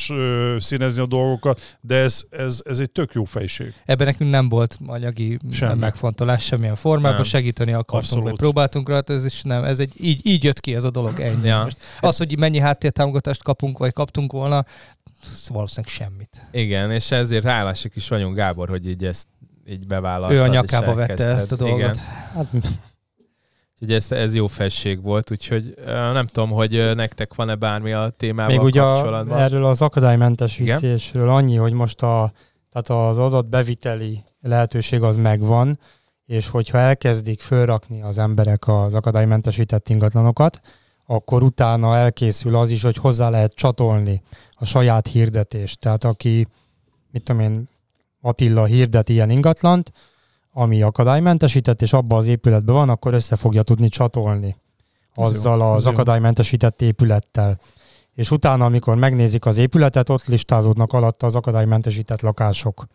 színezni 0.58 1.02
a 1.02 1.06
dolgokat, 1.06 1.78
de 1.82 1.96
ez, 1.96 2.24
ez, 2.30 2.62
ez 2.66 2.80
egy 2.80 2.92
tök 2.92 3.14
jó 3.14 3.24
fejség. 3.24 3.74
Ebben 3.86 4.08
nekünk 4.08 4.30
nem 4.32 4.50
volt 4.50 4.78
anyagi 4.86 5.40
Semmi. 5.52 5.80
megfontolás 5.80 6.44
semmilyen 6.44 6.76
formában, 6.76 7.16
Nem. 7.16 7.24
segíteni 7.24 7.74
akartunk, 7.74 8.24
vagy 8.24 8.36
próbáltunk 8.36 8.90
rajta, 8.90 9.14
ez 9.14 9.26
is 9.26 9.42
nem, 9.42 9.64
ez 9.64 9.80
egy, 9.80 9.94
így, 10.00 10.28
így 10.28 10.44
jött 10.44 10.60
ki 10.60 10.76
ez 10.76 10.84
a 10.84 10.90
dolog 10.92 11.20
ennyi. 11.20 11.48
Ja. 11.48 11.64
Most 11.64 11.78
az, 12.00 12.18
hogy 12.18 12.38
mennyi 12.38 12.60
háttértámogatást 12.60 13.44
kapunk, 13.44 13.78
vagy 13.78 13.94
kaptunk 13.94 14.32
volna, 14.32 14.66
valószínűleg 15.48 15.92
semmit. 15.94 16.30
Igen, 16.52 16.92
és 16.92 17.12
ezért 17.12 17.44
hálásak 17.46 17.96
is 17.96 18.08
vagyunk, 18.08 18.36
Gábor, 18.36 18.70
hogy 18.70 18.88
így 18.88 19.06
ezt 19.06 19.28
így 19.70 19.88
bevállaltad. 19.88 20.38
Ő 20.38 20.42
a 20.42 20.48
nyakába 20.48 20.94
vette 20.94 21.30
ezt 21.30 21.52
a 21.52 21.56
dolgot. 21.56 21.78
Igen. 21.78 21.96
Hát, 22.36 22.46
Úgyhogy 23.84 23.98
ez, 23.98 24.12
ez 24.12 24.36
jó 24.36 24.48
felség 24.48 25.02
volt, 25.02 25.32
úgyhogy 25.32 25.74
nem 25.86 26.28
tudom, 26.28 26.50
hogy 26.50 26.92
nektek 26.96 27.36
van-e 27.36 27.56
bármi 27.56 27.92
a 27.92 28.10
témával 28.18 28.56
még 28.56 28.66
ugye 28.66 28.82
a, 28.82 28.94
kapcsolatban. 28.94 29.40
erről 29.40 29.66
az 29.66 29.82
akadálymentesítésről 29.82 31.30
annyi, 31.30 31.56
hogy 31.56 31.74
most 31.74 32.02
a, 32.02 32.32
tehát 32.72 33.10
az 33.10 33.18
adat 33.18 33.50
beviteli 33.50 34.24
lehetőség 34.42 35.02
az 35.02 35.16
megvan, 35.16 35.80
és 36.26 36.50
hogyha 36.50 36.78
elkezdik 36.78 37.42
fölrakni 37.42 38.02
az 38.02 38.18
emberek 38.18 38.68
az 38.68 38.94
akadálymentesített 38.94 39.90
ingatlanokat, 39.90 40.62
akkor 41.06 41.44
utána 41.44 41.98
elkészül 41.98 42.56
az 42.56 42.70
is, 42.70 42.82
hogy 42.84 42.98
hozzá 42.98 43.30
lehet 43.30 43.54
csatolni 43.54 44.22
a 44.52 44.66
saját 44.66 45.08
hirdetést. 45.08 45.80
Tehát 45.80 46.04
aki, 46.04 46.48
mit 47.12 47.24
tudom 47.24 47.42
én, 47.42 47.70
Attila 48.22 48.66
hirdet 48.66 49.10
ilyen 49.10 49.30
ingatlant, 49.30 49.92
ami 50.54 50.82
akadálymentesített, 50.82 51.82
és 51.82 51.94
abban 51.94 52.18
az 52.18 52.28
épületben 52.28 52.76
van, 52.76 52.90
akkor 52.90 53.14
össze 53.14 53.36
fogja 53.36 53.64
tudni 53.64 53.90
csatolni 53.90 54.56
azzal 55.16 55.58
jó, 55.58 55.72
az 55.72 55.86
jó. 55.86 55.92
akadálymentesített 55.92 56.82
épülettel. 56.82 57.60
És 58.16 58.32
utána, 58.32 58.66
amikor 58.66 58.96
megnézik 58.96 59.46
az 59.46 59.58
épületet, 59.58 60.10
ott 60.10 60.26
listázódnak 60.26 60.94
alatta 60.94 61.26
az 61.26 61.36
akadálymentesített 61.36 62.22
lakások. 62.22 62.86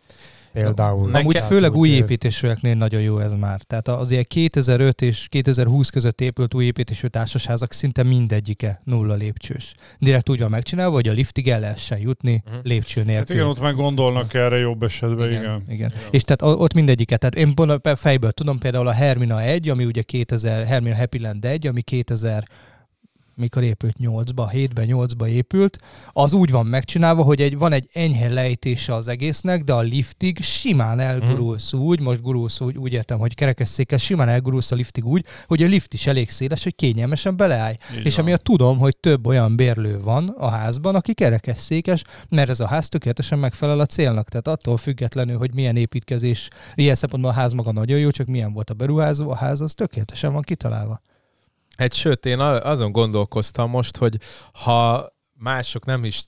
Például. 0.53 1.05
Nekem- 1.05 1.19
Amúgy 1.21 1.37
főleg 1.39 1.75
új 1.75 1.89
építésűeknél 1.89 2.75
nagyon 2.75 3.01
jó 3.01 3.19
ez 3.19 3.33
már. 3.33 3.61
Tehát 3.61 3.87
az 3.87 4.11
ilyen 4.11 4.25
2005 4.27 5.01
és 5.01 5.27
2020 5.29 5.89
között 5.89 6.21
épült 6.21 6.53
új 6.53 6.65
építésű 6.65 7.07
társasházak 7.07 7.73
szinte 7.73 8.03
mindegyike 8.03 8.81
nulla 8.83 9.13
lépcsős. 9.15 9.73
Direkt 9.99 10.29
úgy 10.29 10.39
van 10.39 10.49
megcsinálva, 10.49 10.93
hogy 10.93 11.07
a 11.07 11.11
liftig 11.11 11.49
el 11.49 11.59
lehessen 11.59 11.99
jutni 11.99 12.43
Mhm. 12.45 12.55
lépcső 12.63 12.99
nélkül. 13.03 13.17
Hát 13.17 13.29
igen, 13.29 13.45
ott 13.45 13.61
meg 13.61 13.75
gondolnak 13.75 14.33
erre 14.33 14.57
jobb 14.57 14.83
esetben, 14.83 15.29
igen. 15.29 15.41
igen. 15.41 15.63
igen. 15.69 15.91
És 16.11 16.21
tehát 16.23 16.59
ott 16.59 16.73
mindegyiket, 16.73 17.19
tehát 17.19 17.35
én 17.35 17.53
fejből 17.95 18.31
tudom 18.31 18.57
például 18.59 18.87
a 18.87 18.91
Hermina 18.91 19.41
1, 19.41 19.69
ami 19.69 19.85
ugye 19.85 20.01
2000, 20.01 20.65
Hermina 20.65 20.95
Happy 20.95 21.19
Land 21.19 21.45
1, 21.45 21.67
ami 21.67 21.81
2000 21.81 22.47
mikor 23.39 23.63
épült 23.63 23.95
8-ba, 23.99 24.49
7-ben, 24.53 24.87
8-ba 24.89 25.27
épült, 25.27 25.79
az 26.11 26.33
úgy 26.33 26.51
van 26.51 26.65
megcsinálva, 26.65 27.23
hogy 27.23 27.41
egy, 27.41 27.57
van 27.57 27.71
egy 27.71 27.89
enyhe 27.93 28.29
lejtése 28.29 28.93
az 28.93 29.07
egésznek, 29.07 29.63
de 29.63 29.73
a 29.73 29.79
liftig 29.79 30.41
simán 30.41 30.99
elgurulsz 30.99 31.73
úgy, 31.73 32.01
most 32.01 32.21
gurulsz 32.21 32.61
úgy, 32.61 32.77
úgy 32.77 32.93
értem, 32.93 33.19
hogy 33.19 33.35
kerekesszékkel 33.35 33.97
simán 33.97 34.29
elgurulsz 34.29 34.71
a 34.71 34.75
liftig 34.75 35.05
úgy, 35.05 35.25
hogy 35.47 35.63
a 35.63 35.67
lift 35.67 35.93
is 35.93 36.07
elég 36.07 36.29
széles, 36.29 36.63
hogy 36.63 36.75
kényelmesen 36.75 37.37
beleállj. 37.37 37.75
Így 37.97 38.05
És 38.05 38.15
van. 38.15 38.25
amiatt 38.25 38.43
tudom, 38.43 38.77
hogy 38.77 38.97
több 38.97 39.27
olyan 39.27 39.55
bérlő 39.55 40.01
van 40.01 40.27
a 40.27 40.49
házban, 40.49 40.95
aki 40.95 41.13
kerekesszékes, 41.13 42.03
mert 42.29 42.49
ez 42.49 42.59
a 42.59 42.67
ház 42.67 42.89
tökéletesen 42.89 43.39
megfelel 43.39 43.79
a 43.79 43.85
célnak. 43.85 44.29
Tehát 44.29 44.47
attól 44.47 44.77
függetlenül, 44.77 45.37
hogy 45.37 45.53
milyen 45.53 45.75
építkezés, 45.75 46.47
ilyen 46.75 46.95
szempontból 46.95 47.31
a 47.31 47.33
ház 47.33 47.53
maga 47.53 47.71
nagyon 47.71 47.99
jó, 47.99 48.09
csak 48.09 48.27
milyen 48.27 48.53
volt 48.53 48.69
a 48.69 48.73
beruházó, 48.73 49.29
a 49.29 49.35
ház 49.35 49.61
az 49.61 49.73
tökéletesen 49.73 50.33
van 50.33 50.41
kitalálva. 50.41 51.01
Hát 51.79 51.93
sőt, 51.93 52.25
én 52.25 52.39
azon 52.39 52.91
gondolkoztam 52.91 53.69
most, 53.69 53.97
hogy 53.97 54.17
ha 54.53 55.07
mások 55.33 55.85
nem 55.85 56.03
is, 56.03 56.25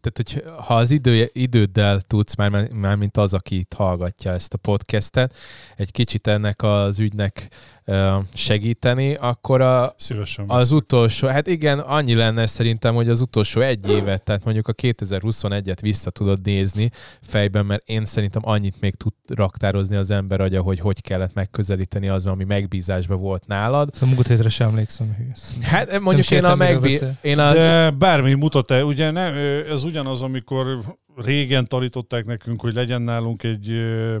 tehát 0.00 0.16
hogy 0.16 0.64
ha 0.66 0.74
az 0.74 0.90
idő, 0.90 1.30
időddel 1.32 2.00
tudsz, 2.00 2.34
már, 2.34 2.68
már 2.72 2.96
mint 2.96 3.16
az, 3.16 3.34
aki 3.34 3.58
itt 3.58 3.72
hallgatja 3.72 4.32
ezt 4.32 4.54
a 4.54 4.58
podcastet, 4.58 5.34
egy 5.76 5.90
kicsit 5.90 6.26
ennek 6.26 6.62
az 6.62 6.98
ügynek 6.98 7.48
ö, 7.88 8.18
segíteni, 8.32 9.14
akkor 9.14 9.60
a, 9.60 9.94
Szívesen. 9.96 10.44
az 10.48 10.72
utolsó, 10.72 11.28
hát 11.28 11.46
igen, 11.46 11.78
annyi 11.78 12.14
lenne 12.14 12.46
szerintem, 12.46 12.94
hogy 12.94 13.08
az 13.08 13.20
utolsó 13.20 13.60
egy 13.60 13.90
évet, 13.90 14.22
tehát 14.22 14.44
mondjuk 14.44 14.68
a 14.68 14.72
2021-et 14.72 15.78
vissza 15.80 16.10
tudod 16.10 16.40
nézni 16.44 16.90
fejben, 17.22 17.66
mert 17.66 17.82
én 17.88 18.04
szerintem 18.04 18.42
annyit 18.44 18.80
még 18.80 18.94
tud 18.94 19.12
raktározni 19.26 19.96
az 19.96 20.10
ember 20.10 20.40
agya, 20.40 20.62
hogy 20.62 20.80
hogy 20.80 21.00
kellett 21.00 21.34
megközelíteni 21.34 22.08
az, 22.08 22.26
ami 22.26 22.44
megbízásban 22.44 23.20
volt 23.20 23.46
nálad. 23.46 23.94
Szóval 23.94 24.14
múlt 24.14 24.26
hétre 24.26 24.48
sem 24.48 24.68
emlékszem. 24.68 25.16
Hát 25.60 26.00
mondjuk 26.00 26.30
én 26.30 26.44
a 26.44 26.50
értem, 26.50 26.58
miről 26.58 26.72
megbí... 26.72 26.92
beszél. 26.92 27.16
Én 27.20 27.38
a... 27.38 27.52
De 27.52 27.90
bármi 27.90 28.34
mutat 28.34 28.82
ugye 28.82 29.10
nem, 29.10 29.34
ö, 29.34 29.72
ez 29.72 29.84
ugyanaz, 29.98 30.22
amikor 30.22 30.78
régen 31.16 31.68
tanították 31.68 32.24
nekünk, 32.24 32.60
hogy 32.60 32.74
legyen 32.74 33.02
nálunk 33.02 33.42
egy 33.42 33.72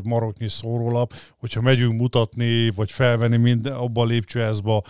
maroknyi 0.02 0.48
szórólap, 0.48 1.14
hogyha 1.36 1.60
megyünk 1.60 2.00
mutatni, 2.00 2.70
vagy 2.70 2.92
felvenni 2.92 3.36
minden 3.36 3.72
abba 3.72 4.02
a 4.02 4.04
lépcsőházba, 4.04 4.82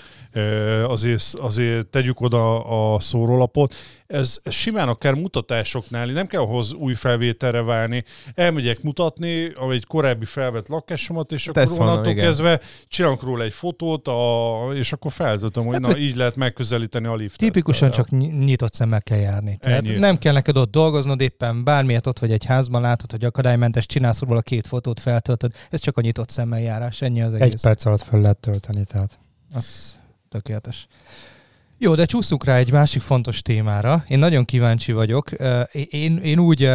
azért, 0.87 1.35
azért 1.40 1.87
tegyük 1.87 2.20
oda 2.20 2.64
a 2.94 3.01
szórólapot. 3.01 3.74
Ez, 4.09 4.38
ez 4.42 4.53
simán 4.53 4.88
akár 4.88 5.14
mutatásoknál, 5.14 6.07
nem 6.07 6.27
kell 6.27 6.40
ahhoz 6.40 6.73
új 6.73 6.94
felvételre 6.94 7.62
válni. 7.62 8.05
Elmegyek 8.35 8.83
mutatni 8.83 9.53
egy 9.71 9.87
korábbi 9.87 10.25
felvett 10.25 10.68
lakásomat, 10.68 11.33
és 11.33 11.49
akkor 11.49 11.62
Ezt 11.62 11.79
mondom, 11.79 11.88
onnantól 11.97 12.14
kezdve 12.23 12.61
csinálok 12.88 13.23
róla 13.23 13.42
egy 13.44 13.53
fotót, 13.53 14.09
a, 14.09 14.57
és 14.75 14.92
akkor 14.92 15.12
feltöltöm, 15.12 15.66
hogy 15.66 15.81
na 15.81 15.97
így 15.99 16.16
lehet 16.16 16.37
megközelíteni 16.37 17.07
a 17.07 17.14
liftet. 17.14 17.38
Tipikusan 17.38 17.90
csak 17.90 18.11
ny- 18.11 18.44
nyitott 18.44 18.75
szemmel 18.75 19.03
kell 19.03 19.18
járni. 19.18 19.57
Tehát 19.57 19.79
Ennyi. 19.87 19.99
nem 19.99 20.18
kell 20.18 20.33
neked 20.33 20.57
ott 20.57 20.71
dolgoznod, 20.71 21.21
éppen 21.21 21.64
bármilyet 21.64 22.07
ott 22.07 22.18
vagy 22.18 22.33
egy 22.33 22.44
házban, 22.44 22.81
látod, 22.81 23.11
hogy 23.11 23.25
akadálymentes, 23.25 23.87
csinálsz 23.87 24.21
róla 24.21 24.40
két 24.40 24.66
fotót, 24.66 25.01
feltöltöd. 25.01 25.53
Ez 25.71 25.81
csak 25.81 25.97
a 25.97 26.01
nyitott 26.01 26.31
szemmel 26.31 26.61
járás, 26.61 27.03
ennyi 27.03 27.23
az 27.23 27.35
Egy 27.35 27.40
egész. 27.40 27.61
perc 27.61 27.85
alatt 27.85 28.03
föl 28.03 28.21
lehet 28.21 28.38
tölteni, 28.38 28.85
tehát. 28.85 29.18
Az 29.55 29.97
tökéletes. 30.29 30.87
Jó, 31.80 31.94
de 31.94 32.04
csúszunk 32.04 32.44
rá 32.44 32.56
egy 32.56 32.72
másik 32.72 33.02
fontos 33.02 33.42
témára. 33.42 34.04
Én 34.08 34.18
nagyon 34.18 34.44
kíváncsi 34.44 34.92
vagyok. 34.92 35.30
Én, 35.90 36.16
én 36.16 36.38
úgy 36.38 36.70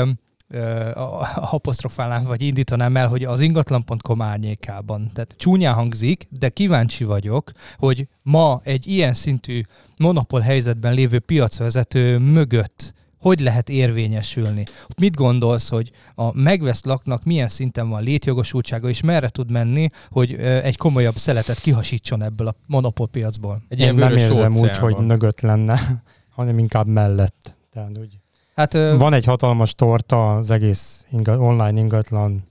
apostrofálnám, 1.36 2.24
vagy 2.24 2.42
indítanám 2.42 2.98
el, 2.98 3.08
hogy 3.08 3.24
az 3.24 3.40
ingatlan.com 3.40 4.22
árnyékában. 4.22 5.12
Tehát 5.14 5.36
csúnyán 5.38 5.74
hangzik, 5.74 6.28
de 6.30 6.50
kíváncsi 6.50 7.04
vagyok, 7.04 7.52
hogy 7.78 8.08
ma 8.22 8.62
egy 8.64 8.88
ilyen 8.88 9.14
szintű 9.14 9.62
monopól 9.98 10.40
helyzetben 10.40 10.94
lévő 10.94 11.20
piacvezető 11.20 12.18
mögött 12.18 12.94
hogy 13.24 13.40
lehet 13.40 13.70
érvényesülni? 13.70 14.64
Mit 14.98 15.16
gondolsz, 15.16 15.70
hogy 15.70 15.92
a 16.16 16.38
megvesz 16.38 16.84
laknak 16.84 17.24
milyen 17.24 17.48
szinten 17.48 17.90
van 17.90 18.04
létjogosultsága, 18.04 18.90
és 18.90 19.02
merre 19.02 19.30
tud 19.30 19.52
menni, 19.52 19.90
hogy 20.12 20.34
egy 20.40 20.78
komolyabb 20.78 21.16
szeletet 21.18 21.60
kihasítson 21.60 22.22
ebből 22.24 22.48
a 22.48 22.56
monopólpiacból? 22.68 23.62
Egy 23.68 23.80
Én 23.80 23.94
nem 23.94 24.18
érzem 24.18 24.56
úgy, 24.56 24.78
hogy 24.78 24.96
mögött 24.98 25.42
lenne, 25.42 26.04
hanem 26.36 26.60
inkább 26.60 26.88
mellett. 26.88 27.56
Tehát 27.72 27.98
úgy. 27.98 28.20
Hát 28.56 28.74
Van 28.74 29.14
egy 29.14 29.26
hatalmas 29.26 29.74
torta 29.74 30.36
az 30.36 30.50
egész 30.50 31.06
inga, 31.12 31.38
online 31.38 31.80
ingatlan 31.80 32.44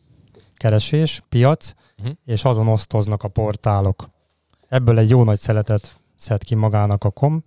keresés, 0.56 1.22
piac, 1.28 1.72
Mhm. 1.96 2.10
és 2.24 2.44
azon 2.44 2.68
osztoznak 2.68 3.22
a 3.22 3.28
portálok. 3.28 4.10
Ebből 4.68 4.98
egy 4.98 5.08
jó 5.10 5.24
nagy 5.24 5.38
szeletet 5.40 6.00
szed 6.16 6.42
ki 6.44 6.54
magának 6.54 7.04
a 7.04 7.10
kom, 7.10 7.44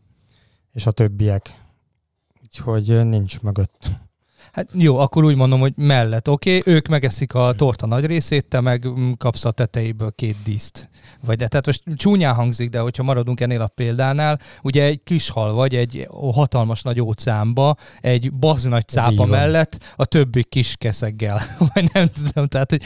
és 0.73 0.85
a 0.85 0.91
többiek. 0.91 1.63
Úgyhogy 2.55 3.05
nincs 3.05 3.39
mögött. 3.41 3.89
Hát 4.51 4.69
jó, 4.73 4.97
akkor 4.97 5.23
úgy 5.23 5.35
mondom, 5.35 5.59
hogy 5.59 5.73
mellett, 5.75 6.29
oké, 6.29 6.57
okay, 6.57 6.73
ők 6.73 6.87
megeszik 6.87 7.33
a 7.33 7.53
torta 7.57 7.85
nagy 7.85 8.05
részét, 8.05 8.45
te 8.45 8.61
meg 8.61 8.87
mm, 8.87 9.11
kapsz 9.17 9.45
a 9.45 9.51
tetejéből 9.51 10.11
két 10.15 10.35
díszt. 10.43 10.89
Vagy 11.25 11.37
de, 11.37 11.47
tehát 11.47 11.65
most 11.65 11.83
csúnyán 11.95 12.33
hangzik, 12.33 12.69
de 12.69 12.79
hogyha 12.79 13.03
maradunk 13.03 13.39
ennél 13.39 13.61
a 13.61 13.67
példánál, 13.67 14.39
ugye 14.61 14.83
egy 14.83 15.03
kis 15.03 15.29
hal 15.29 15.53
vagy 15.53 15.75
egy 15.75 16.07
hatalmas 16.33 16.81
nagy 16.81 17.01
óceánba, 17.01 17.75
egy 18.01 18.33
bazi 18.33 18.69
nagy 18.69 18.87
cápa 18.87 19.25
mellett 19.25 19.93
a 19.95 20.05
többi 20.05 20.43
kis 20.43 20.75
keszeggel. 20.77 21.41
Vagy 21.73 21.89
nem 21.93 22.07
tudom, 22.07 22.47
tehát 22.47 22.69
hogy 22.69 22.81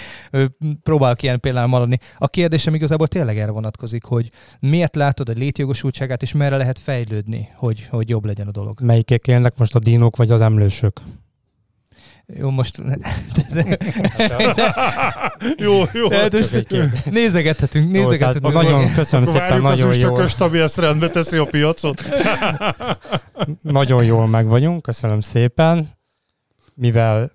próbálok 0.84 1.24
ilyen 1.24 1.40
példán 1.40 1.70
maradni. 1.70 1.98
A 2.18 2.28
kérdésem 2.28 2.74
igazából 2.74 3.08
tényleg 3.08 3.38
erre 3.38 3.52
vonatkozik, 3.52 4.04
hogy 4.04 4.32
miért 4.60 4.96
látod 4.96 5.30
a 5.30 5.34
létjogosultságát, 5.34 6.22
és 6.22 6.32
merre 6.32 6.58
lehet 6.58 6.80
fejlődni, 6.80 7.50
hogy, 7.56 7.88
hogy 7.90 8.10
jobb 8.10 8.26
legyen 8.26 8.48
a 8.48 8.52
dolog. 8.52 8.82
Melyikek 8.82 9.28
élnek 9.28 9.58
most 9.58 9.76
a 9.76 9.80
dinók 9.80 10.16
vagy 10.16 10.32
az 10.32 10.42
emlősök? 10.42 11.02
Jó, 12.38 12.50
most 12.50 12.78
jó, 15.58 15.84
jó. 15.94 16.08
Tehát 16.08 16.34
most 16.34 17.06
nézegethetünk, 17.06 17.96
Jó, 17.96 18.02
nézegethetünk. 18.02 18.54
tehát 18.54 18.64
nagyon, 18.64 18.94
köszönöm 18.94 19.28
Akkor 19.28 19.42
szépen, 19.42 19.62
várjuk 19.62 19.66
az 19.66 19.78
nagyon 19.78 19.86
jól, 19.86 19.94
üstököst, 19.94 20.42
ami 20.42 20.60
ezt 20.60 20.78
rendbe 20.78 21.10
teszi 21.10 21.38
a 21.38 21.46
piacot. 21.46 22.04
nagyon 23.62 24.04
jól 24.04 24.28
meg 24.28 24.48
vagyunk, 24.48 24.82
köszönöm 24.82 25.22
szépen. 25.22 25.90
Mivel 26.74 27.32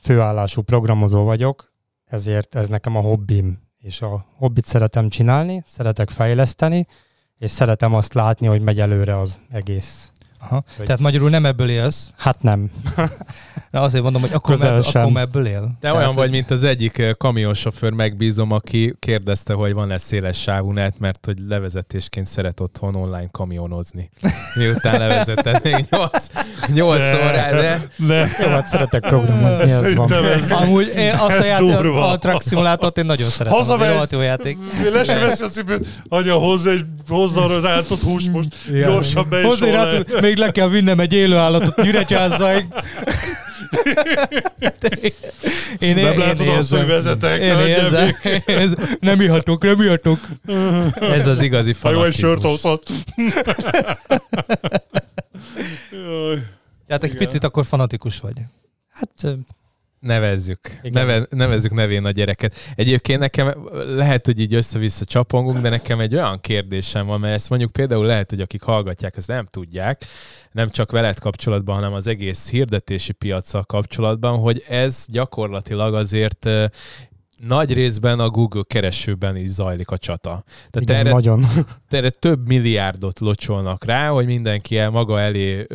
főállású 0.00 0.62
programozó 0.62 1.22
vagyok, 1.24 1.72
ezért 2.04 2.54
ez 2.54 2.68
nekem 2.68 2.96
a 2.96 3.00
hobbim, 3.00 3.58
és 3.78 4.00
a 4.00 4.26
hobbit 4.36 4.66
szeretem 4.66 5.08
csinálni, 5.08 5.62
szeretek 5.66 6.10
fejleszteni, 6.10 6.86
és 7.38 7.50
szeretem 7.50 7.94
azt 7.94 8.14
látni, 8.14 8.46
hogy 8.46 8.60
megy 8.60 8.80
előre 8.80 9.18
az 9.18 9.40
egész. 9.50 10.10
Aha. 10.38 10.64
Hogy- 10.76 10.86
Tehát 10.86 11.00
magyarul 11.00 11.30
nem 11.30 11.46
ebből 11.46 11.70
élsz. 11.70 12.10
Hát 12.16 12.42
nem. 12.42 12.70
Na 13.72 13.80
azért 13.80 14.02
mondom, 14.02 14.20
hogy 14.20 14.30
akkor, 14.32 14.58
sem. 14.82 15.04
akkor 15.06 15.20
ebből 15.20 15.46
él. 15.46 15.60
Te 15.60 15.68
Tehát, 15.80 15.96
olyan 15.96 16.06
hogy- 16.08 16.16
vagy, 16.16 16.30
mint 16.30 16.50
az 16.50 16.64
egyik 16.64 17.14
kamionsofőr, 17.18 17.92
megbízom, 17.92 18.52
aki 18.52 18.94
kérdezte, 18.98 19.52
hogy 19.52 19.72
van-e 19.72 19.96
széles 19.98 20.40
sávú 20.40 20.70
net, 20.72 20.94
mert 20.98 21.24
hogy 21.26 21.36
levezetésként 21.48 22.26
szeret 22.26 22.60
otthon 22.60 22.94
online 22.94 23.28
kamionozni. 23.30 24.10
Miután 24.58 24.98
levezetett 24.98 25.62
még 25.62 25.86
8, 25.90 26.26
8 26.74 26.98
Ne. 26.98 27.14
órára, 27.14 27.60
de 27.60 27.88
Ne. 27.96 28.26
Hát 28.26 28.66
szeretek 28.66 29.00
programozni, 29.00 29.70
ez 29.70 29.94
van. 29.94 30.12
Ez... 30.12 30.50
Amúgy 30.50 30.92
én 30.96 31.14
azt 31.14 31.38
a 31.38 31.44
játék, 31.44 31.68
durva. 31.68 32.08
a 32.08 32.18
Truck 32.18 32.42
Simulátort 32.42 32.98
én 32.98 33.06
nagyon 33.06 33.28
szeretem. 33.28 33.58
Hazamegy. 33.58 34.10
Jó 34.10 34.20
játék. 34.20 34.58
Le 34.92 35.04
se 35.04 35.18
veszi 35.18 35.42
a 35.42 35.48
cipőt, 35.48 35.86
anya, 36.08 36.34
hozz 36.34 36.66
egy, 36.66 36.84
hozd 37.08 37.36
arra 37.36 37.60
rántott 37.60 38.02
hús 38.02 38.30
most, 38.30 38.48
gyorsan 38.72 39.26
be 39.28 39.40
is 39.40 39.58
még 40.20 40.36
le 40.36 40.50
kell 40.50 40.68
vinnem 40.68 41.00
egy 41.00 41.12
élő 41.12 41.36
állatot 41.36 41.82
Nyíregyházáig. 41.82 42.66
Én, 45.78 45.94
Nem 45.94 46.18
látod 46.18 46.48
azt, 46.48 46.70
hogy 46.70 46.86
vezetek, 46.86 47.40
Én 47.40 47.54
hagyjál 47.54 47.68
érzem. 47.68 48.16
Ez, 48.46 48.70
nem 49.00 49.20
ihatok, 49.20 49.62
nem 49.62 49.82
ihatok. 49.82 50.18
ez 51.00 51.26
az 51.26 51.42
igazi 51.42 51.74
Ha 51.80 51.90
jó, 51.90 52.04
egy 52.04 52.14
sört 52.14 52.40
fanatizmus. 52.40 52.90
Tehát 56.86 57.04
egy 57.04 57.16
picit 57.16 57.44
akkor 57.44 57.64
fanatikus 57.64 58.20
vagy. 58.20 58.36
Hát 58.90 59.36
Nevezzük. 60.02 60.58
Igen. 60.82 61.06
Neve, 61.06 61.26
nevezzük 61.30 61.72
nevén 61.72 62.04
a 62.04 62.10
gyereket. 62.10 62.54
Egyébként 62.74 63.20
nekem 63.20 63.54
lehet, 63.86 64.26
hogy 64.26 64.40
így 64.40 64.54
össze-vissza 64.54 65.04
csapongunk, 65.04 65.58
de 65.58 65.68
nekem 65.68 66.00
egy 66.00 66.14
olyan 66.14 66.40
kérdésem 66.40 67.06
van, 67.06 67.20
mert 67.20 67.34
ezt 67.34 67.48
mondjuk 67.50 67.72
például 67.72 68.06
lehet, 68.06 68.30
hogy 68.30 68.40
akik 68.40 68.62
hallgatják, 68.62 69.16
ezt 69.16 69.28
nem 69.28 69.46
tudják, 69.50 70.04
nem 70.52 70.70
csak 70.70 70.90
veled 70.90 71.18
kapcsolatban, 71.18 71.74
hanem 71.74 71.92
az 71.92 72.06
egész 72.06 72.50
hirdetési 72.50 73.12
piacsal 73.12 73.64
kapcsolatban, 73.64 74.38
hogy 74.38 74.64
ez 74.68 75.04
gyakorlatilag 75.08 75.94
azért 75.94 76.48
nagy 77.46 77.72
részben 77.72 78.18
a 78.18 78.28
Google 78.28 78.62
keresőben 78.66 79.36
is 79.36 79.48
zajlik 79.48 79.90
a 79.90 79.98
csata. 79.98 80.44
Tehát 80.70 80.80
Igen, 80.80 80.96
erre 80.96 81.10
nagyon. 81.12 81.44
erre 81.88 82.10
több 82.10 82.46
milliárdot 82.46 83.20
locsolnak 83.20 83.84
rá, 83.84 84.08
hogy 84.08 84.26
mindenki 84.26 84.78
el 84.78 84.90
maga 84.90 85.20
elé, 85.20 85.66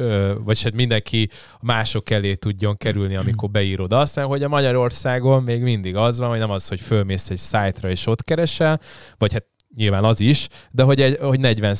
vagy 0.43 0.63
hát 0.63 0.73
mindenki 0.73 1.29
mások 1.61 2.09
elé 2.09 2.35
tudjon 2.35 2.77
kerülni, 2.77 3.15
amikor 3.15 3.49
beírod 3.49 3.93
azt, 3.93 4.15
mert 4.15 4.27
hogy 4.27 4.43
a 4.43 4.47
Magyarországon 4.47 5.43
még 5.43 5.61
mindig 5.61 5.95
az 5.95 6.19
van, 6.19 6.29
hogy 6.29 6.39
nem 6.39 6.51
az, 6.51 6.67
hogy 6.67 6.79
fölmész 6.79 7.29
egy 7.29 7.37
szájtra 7.37 7.89
és 7.89 8.07
ott 8.07 8.23
keresel, 8.23 8.79
vagy 9.17 9.33
hát 9.33 9.45
nyilván 9.75 10.03
az 10.03 10.19
is, 10.19 10.47
de 10.71 10.83
hogy, 10.83 11.01
egy, 11.01 11.17
hogy 11.17 11.39
40 11.39 11.75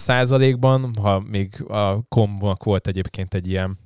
ban 0.60 0.94
ha 1.02 1.20
még 1.20 1.64
a 1.68 2.02
komnak 2.08 2.64
volt 2.64 2.88
egyébként 2.88 3.34
egy 3.34 3.48
ilyen 3.48 3.78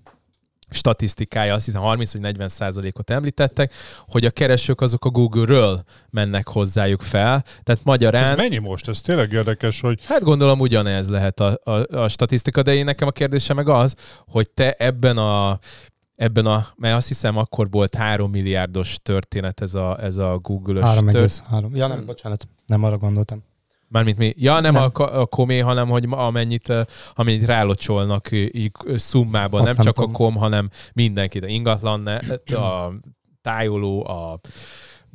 statisztikája, 0.72 1.54
azt 1.54 1.66
hiszem 1.66 1.82
30 1.82 2.12
vagy 2.12 2.22
40 2.22 2.48
százalékot 2.48 3.10
említettek, 3.10 3.74
hogy 4.08 4.26
a 4.26 4.30
keresők 4.30 4.82
azok 4.82 5.06
a 5.06 5.10
Google-ről 5.10 5.84
mennek 6.10 6.48
hozzájuk 6.48 7.02
fel. 7.02 7.44
Tehát 7.64 7.84
magyarán... 7.84 8.24
Ez 8.24 8.36
mennyi 8.36 8.58
most? 8.58 8.88
Ez 8.88 9.02
tényleg 9.02 9.32
érdekes, 9.32 9.82
hogy 9.82 10.00
Hát 10.06 10.24
gondolom 10.24 10.60
ugyanez 10.60 11.08
lehet 11.08 11.40
a, 11.40 11.60
a, 11.64 11.98
a 11.98 12.08
statisztika, 12.08 12.62
de 12.62 12.74
én 12.74 12.86
nekem 12.86 13.08
a 13.08 13.12
kérdésem 13.12 13.56
meg 13.56 13.70
az, 13.70 13.96
hogy 14.28 14.50
te 14.50 14.72
ebben 14.72 15.18
a 15.18 15.60
ebben 16.16 16.46
a, 16.46 16.68
mert 16.76 16.96
azt 16.96 17.08
hiszem 17.08 17.38
akkor 17.38 17.68
volt 17.70 17.96
3 17.96 18.32
milliárdos 18.32 18.98
történet 19.04 19.62
ez 19.62 19.74
a, 19.74 20.04
ez 20.04 20.18
a 20.18 20.38
Google-ös 20.38 20.84
3,3. 20.84 21.74
Ja 21.74 21.88
nem, 21.88 22.06
bocsánat, 22.06 22.48
nem 22.66 22.84
arra 22.84 22.98
gondoltam. 22.98 23.44
Mármint 23.92 24.18
mi? 24.18 24.34
Ja, 24.38 24.60
nem, 24.60 24.74
Nem. 24.74 24.90
A, 24.94 25.20
a 25.20 25.26
komé, 25.26 25.60
hanem 25.60 25.90
hogy 25.90 26.06
amennyit, 26.10 26.74
amennyit 27.14 27.46
rálocsolnak 27.46 28.32
így 28.32 28.72
szummában, 28.96 29.60
Azt 29.60 29.68
nem 29.68 29.76
nem 29.76 29.86
csak 29.86 29.98
a 29.98 30.06
tudom. 30.06 30.14
kom, 30.14 30.36
hanem 30.36 30.70
mindenki. 30.94 31.38
A 31.38 31.48
ingatlan, 31.48 32.08
a 32.46 32.94
tájoló, 33.42 34.08
a 34.08 34.40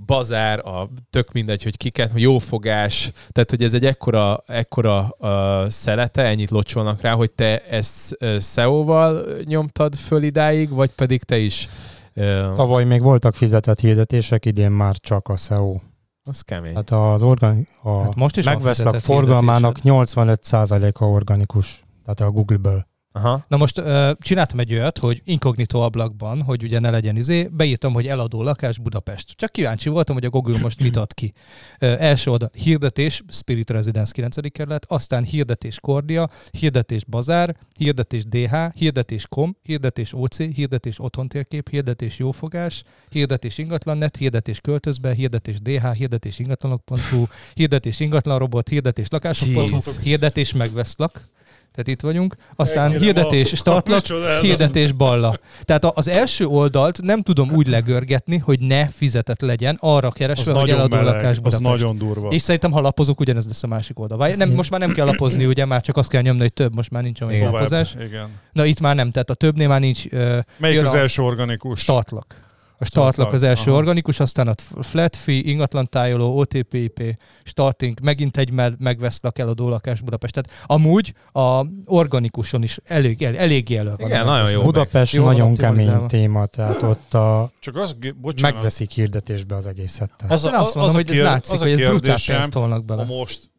bazár, 0.07 0.59
a 0.59 0.89
tök 1.11 1.33
mindegy, 1.33 1.63
hogy 1.63 1.77
kiket, 1.77 2.13
jófogás, 2.15 3.13
tehát 3.31 3.51
hogy 3.51 3.63
ez 3.63 3.75
egy 3.75 3.87
ekkora, 3.87 4.43
ekkora 4.47 5.15
uh, 5.19 5.69
szelete, 5.69 6.23
ennyit 6.23 6.51
locsolnak 6.51 7.01
rá, 7.01 7.13
hogy 7.13 7.31
te 7.31 7.61
ezt 7.61 8.17
uh, 8.21 8.41
SEO-val 8.41 9.25
nyomtad 9.45 9.95
föl 9.95 10.23
idáig, 10.23 10.69
vagy 10.69 10.91
pedig 10.91 11.23
te 11.23 11.39
is 11.39 11.69
uh, 12.15 12.55
Tavaly 12.55 12.85
még 12.85 13.03
voltak 13.03 13.35
fizetett 13.35 13.81
hirdetések, 13.81 14.45
idén 14.45 14.71
már 14.71 14.97
csak 14.97 15.29
a 15.29 15.37
SEO. 15.37 15.79
Az 16.27 16.41
kemény. 16.41 16.75
Hát 16.75 16.91
az 16.91 17.23
organ, 17.23 17.67
a 17.83 18.03
Hát 18.03 18.15
most 18.15 18.37
is 18.37 18.45
megveszlek 18.45 18.95
forgalmának 18.95 19.79
hirdetésed. 19.79 20.93
85%-a 20.93 21.05
organikus. 21.05 21.85
Tehát 22.05 22.21
a 22.21 22.31
Google-ből. 22.31 22.87
Aha. 23.17 23.45
Na 23.49 23.57
most 23.57 23.79
ö, 23.79 24.11
csináltam 24.21 24.59
egy 24.59 24.73
olyat, 24.73 24.99
hogy 24.99 25.23
inkognitó 25.25 25.81
ablakban, 25.81 26.43
hogy 26.43 26.63
ugye 26.63 26.79
ne 26.79 26.91
legyen 26.91 27.17
izé, 27.17 27.49
beírtam, 27.53 27.93
hogy 27.93 28.07
eladó 28.07 28.43
lakás 28.43 28.79
Budapest. 28.79 29.31
Csak 29.37 29.53
kíváncsi 29.53 29.89
voltam, 29.89 30.15
hogy 30.15 30.25
a 30.25 30.31
Google 30.31 30.59
most 30.59 30.81
mit 30.81 30.97
ad 30.97 31.15
ki. 31.15 31.33
Ö, 31.79 31.95
első 31.99 32.31
oldal 32.31 32.51
hirdetés, 32.53 33.23
Spirit 33.29 33.71
Residence 33.71 34.13
9. 34.13 34.53
kerület, 34.53 34.85
aztán 34.89 35.25
hirdetés 35.25 35.81
Kordia, 35.81 36.29
hirdetés 36.51 37.05
Bazár, 37.05 37.57
hirdetés 37.79 38.25
DH, 38.25 38.55
hirdetés 38.75 39.27
Kom, 39.29 39.57
hirdetés 39.63 40.13
OC, 40.13 40.37
hirdetés 40.37 41.01
Otthontérkép, 41.01 41.69
hirdetés 41.69 42.19
Jófogás, 42.19 42.83
hirdetés 43.11 43.59
Ingatlannet, 43.59 44.17
hirdetés 44.17 44.61
Költözbe, 44.61 45.15
hirdetés 45.15 45.61
DH, 45.61 45.93
hirdetés 45.93 46.39
ingatlanok.hu, 46.39 47.25
hirdetés 47.55 48.01
ingatlanrobot, 48.01 48.69
hirdetés 48.69 49.09
lakások.hu, 49.09 50.01
hirdetés 50.03 50.53
megveszlak. 50.53 51.35
Tehát 51.77 51.89
itt 51.89 52.01
vagyunk. 52.01 52.35
Aztán 52.57 52.85
Ennyire 52.85 53.05
hirdetés 53.05 53.51
ma- 53.51 53.57
startlap, 53.57 54.07
hirdetés 54.43 54.93
balla. 54.93 55.39
Tehát 55.63 55.85
az 55.85 56.09
első 56.09 56.47
oldalt 56.47 57.03
nem 57.03 57.23
tudom 57.23 57.51
úgy 57.51 57.67
legörgetni, 57.67 58.39
hogy 58.39 58.61
ne 58.61 58.87
fizetett 58.89 59.41
legyen, 59.41 59.77
arra 59.81 60.09
az 60.09 60.15
keresve, 60.15 60.53
hogy 60.53 60.61
nagyon 60.61 60.79
eladó 60.79 61.01
lakás 61.01 61.37
az 61.43 61.59
nagyon 61.59 61.99
durva. 61.99 62.29
És 62.29 62.43
szerintem, 62.43 62.71
ha 62.73 62.81
lapozok, 62.81 63.21
ugyanez 63.21 63.47
lesz 63.47 63.63
a 63.63 63.67
másik 63.67 63.99
oldal. 63.99 64.19
Vagy 64.19 64.37
nem, 64.37 64.51
most 64.51 64.71
már 64.71 64.81
nem 64.81 64.93
kell 64.93 65.07
lapozni, 65.07 65.47
ugye 65.47 65.65
már 65.65 65.83
csak 65.83 65.97
azt 65.97 66.11
kell 66.11 66.23
nyomni, 66.23 66.41
hogy 66.41 66.53
több, 66.53 66.75
most 66.75 66.91
már 66.91 67.03
nincs 67.03 67.21
olyan 67.21 67.53
lapozás. 67.53 67.95
Igen. 68.07 68.29
Na 68.53 68.65
itt 68.65 68.81
már 68.81 68.95
nem, 68.95 69.11
tehát 69.11 69.31
a 69.31 69.35
többnél 69.35 69.69
már 69.69 69.81
nincs 69.81 70.05
uh, 70.05 70.39
Melyik 70.57 70.81
az 70.81 70.95
első 70.95 71.23
organikus? 71.23 71.81
startlak. 71.81 72.46
A 72.79 72.85
startlak 72.85 73.33
az 73.33 73.43
első 73.43 73.71
Aha. 73.71 73.79
organikus, 73.79 74.21
aztán 74.21 74.49
a 74.49 74.83
flat 74.83 75.17
fee, 75.17 75.35
ingatlan 75.35 75.87
tájoló, 75.91 76.39
OTP-IP, 76.39 77.19
starting, 77.45 78.01
megint 78.01 78.37
egy 78.37 78.51
me- 78.51 78.79
megveszlak 78.79 79.39
eladó 79.39 79.69
lakás 79.69 80.01
Budapest. 80.01 80.35
Tehát 80.35 80.65
amúgy 80.67 81.15
a 81.33 81.67
organikuson 81.85 82.63
is 82.63 82.79
elég, 82.85 83.23
el, 83.23 83.37
eléggé 83.37 83.77
elő 83.77 83.95
van. 83.99 84.09
Igen, 84.09 84.25
nagyon 84.25 84.51
jó. 84.51 84.63
Budapest 84.63 85.15
Jól 85.15 85.27
nagyon 85.33 85.55
kemény 85.55 86.07
téma, 86.07 86.47
tehát 86.47 86.83
ott 86.83 87.15
a, 87.15 87.51
Csak 87.61 87.77
az, 87.77 87.97
bocsánat, 88.21 88.55
megveszik 88.55 88.91
hirdetésbe 88.91 89.55
az 89.55 89.67
egészet. 89.67 90.11
Tehát. 90.17 90.33
az, 90.33 90.45
a, 90.45 90.61
azt 90.61 90.75
mondom, 90.75 90.83
az 90.83 90.91
a 90.91 90.95
hogy 90.95 91.11
ez 91.11 91.23
látszik, 91.23 91.55
az 91.55 91.61
a 91.61 91.65
hogy 91.65 91.81
ez 91.81 91.89
brutál 91.89 92.17
pénzt 92.27 92.51
tolnak 92.51 92.85
bele. 92.85 93.05
most 93.05 93.51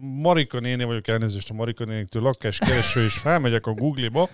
Marika 0.00 0.60
néni 0.60 0.84
vagyok, 0.84 1.08
elnézést 1.08 1.50
a 1.50 1.54
Marika 1.54 1.84
néniktől 1.84 2.22
lakáskereső, 2.22 3.04
és 3.04 3.18
felmegyek 3.18 3.66
a 3.66 3.72
Google-ba, 3.72 4.28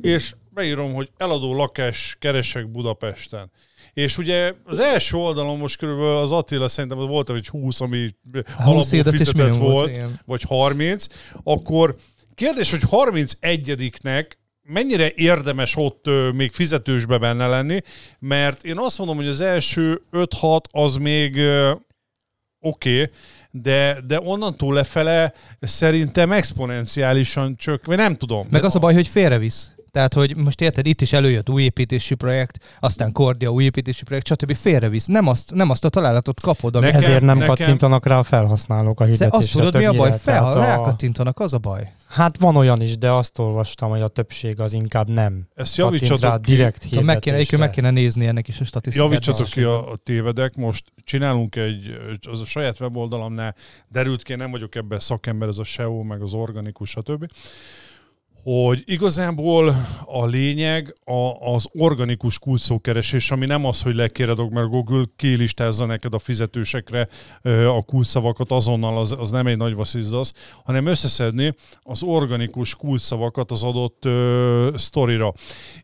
és 0.00 0.34
beírom, 0.50 0.92
hogy 0.94 1.10
eladó 1.16 1.54
lakás 1.54 2.16
keresek 2.20 2.70
Budapesten. 2.70 3.50
És 3.92 4.18
ugye 4.18 4.52
az 4.64 4.80
első 4.80 5.16
oldalon 5.16 5.58
most 5.58 5.76
körülbelül 5.76 6.16
az 6.16 6.32
Attila 6.32 6.68
szerintem 6.68 6.98
volt, 6.98 7.28
hogy 7.28 7.48
20, 7.48 7.80
ami 7.80 8.08
alapból 8.56 8.84
hirdetés 8.90 9.18
fizetett 9.18 9.54
volt, 9.54 9.96
volt, 9.96 10.10
vagy 10.24 10.42
30, 10.42 11.06
akkor 11.42 11.96
kérdés, 12.34 12.70
hogy 12.70 12.82
31-nek 12.90 14.30
mennyire 14.62 15.12
érdemes 15.14 15.76
ott 15.76 16.10
még 16.34 16.52
fizetősbe 16.52 17.18
benne 17.18 17.46
lenni, 17.46 17.80
mert 18.18 18.64
én 18.64 18.78
azt 18.78 18.98
mondom, 18.98 19.16
hogy 19.16 19.26
az 19.26 19.40
első 19.40 20.02
5-6 20.12 20.60
az 20.70 20.96
még 20.96 21.40
oké, 22.60 23.00
okay, 23.00 23.10
de, 23.50 23.96
de 24.06 24.20
onnantól 24.24 24.74
lefele 24.74 25.32
szerintem 25.60 26.32
exponenciálisan 26.32 27.56
csök, 27.56 27.86
vagy 27.86 27.96
nem 27.96 28.14
tudom. 28.14 28.46
Meg 28.50 28.64
az 28.64 28.74
a 28.74 28.78
baj, 28.78 28.94
hogy 28.94 29.08
félrevisz. 29.08 29.72
Tehát, 29.90 30.14
hogy 30.14 30.36
most 30.36 30.60
érted, 30.60 30.86
itt 30.86 31.00
is 31.00 31.12
előjött 31.12 31.50
új 31.50 31.62
építési 31.62 32.14
projekt, 32.14 32.58
aztán 32.80 33.12
Kordia 33.12 33.50
új 33.50 33.64
építési 33.64 34.04
projekt, 34.04 34.26
stb. 34.26 34.54
félrevisz. 34.56 35.06
Nem 35.06 35.26
azt, 35.26 35.54
nem 35.54 35.70
azt 35.70 35.84
a 35.84 35.88
találatot 35.88 36.40
kapod, 36.40 36.76
ami 36.76 36.84
Nekem- 36.86 37.02
Ezért 37.02 37.20
nem 37.22 37.38
nekem- 37.38 37.56
kattintanak 37.56 38.06
rá 38.06 38.18
a 38.18 38.22
felhasználók 38.22 39.00
a 39.00 39.04
hirdetésre. 39.04 39.36
azt 39.36 39.50
tudod, 39.52 39.76
mi 39.76 39.84
a 39.86 39.92
baj? 39.92 40.18
Fel, 40.20 40.44
a- 40.44 40.54
rákattintanak, 40.60 41.40
az 41.40 41.52
a 41.52 41.58
baj. 41.58 41.92
Hát 42.08 42.38
van 42.38 42.56
olyan 42.56 42.80
is, 42.80 42.98
de 42.98 43.10
azt 43.10 43.38
olvastam, 43.38 43.90
hogy 43.90 44.00
a 44.00 44.08
többség 44.08 44.60
az 44.60 44.72
inkább 44.72 45.08
nem. 45.08 45.48
Ezt 45.54 45.76
Kattint 45.76 46.00
rá 46.00 46.08
javítsatok 46.08 46.42
ki, 46.42 46.54
direkt 46.54 46.88
Tudom, 46.88 47.04
meg, 47.04 47.18
kéne, 47.18 47.36
meg 47.36 47.46
hirdetésre. 47.46 47.70
kéne 47.70 47.90
nézni 47.90 48.26
ennek 48.26 48.48
is 48.48 48.60
a 48.60 48.64
statisztikát. 48.64 49.08
javítsatok 49.08 49.46
ki 49.46 49.62
hogy 49.62 49.72
a, 49.72 49.92
a 49.92 49.96
tévedek. 49.96 50.56
Most 50.56 50.84
csinálunk 51.04 51.56
egy, 51.56 51.98
az 52.30 52.40
a 52.40 52.44
saját 52.44 52.80
weboldalamnál 52.80 53.54
derült 53.88 54.22
ki, 54.22 54.32
én 54.32 54.38
nem 54.38 54.50
vagyok 54.50 54.74
ebben 54.74 54.98
szakember, 54.98 55.48
ez 55.48 55.58
a 55.58 55.64
SEO, 55.64 56.02
meg 56.02 56.22
az 56.22 56.32
organikus, 56.32 56.90
stb. 56.90 57.30
Hogy 58.42 58.82
igazából 58.86 59.74
a 60.04 60.26
lényeg 60.26 60.94
a, 61.04 61.52
az 61.54 61.66
organikus 61.72 62.38
kulcsszókeresés, 62.38 63.30
ami 63.30 63.46
nem 63.46 63.64
az, 63.64 63.82
hogy 63.82 63.94
lekéredok, 63.94 64.50
mert 64.50 64.68
Google 64.68 65.04
kilistázza 65.16 65.86
neked 65.86 66.14
a 66.14 66.18
fizetősekre 66.18 67.08
a 67.66 67.82
kulcsszavakat 67.82 68.50
azonnal, 68.50 68.98
az, 68.98 69.14
az 69.18 69.30
nem 69.30 69.46
egy 69.46 69.56
nagy 69.56 69.74
vasszizdasz, 69.74 70.32
hanem 70.64 70.86
összeszedni 70.86 71.54
az 71.82 72.02
organikus 72.02 72.74
kulcsszavakat 72.74 73.50
az 73.50 73.62
adott 73.62 74.04
ö, 74.04 74.72
sztorira. 74.76 75.32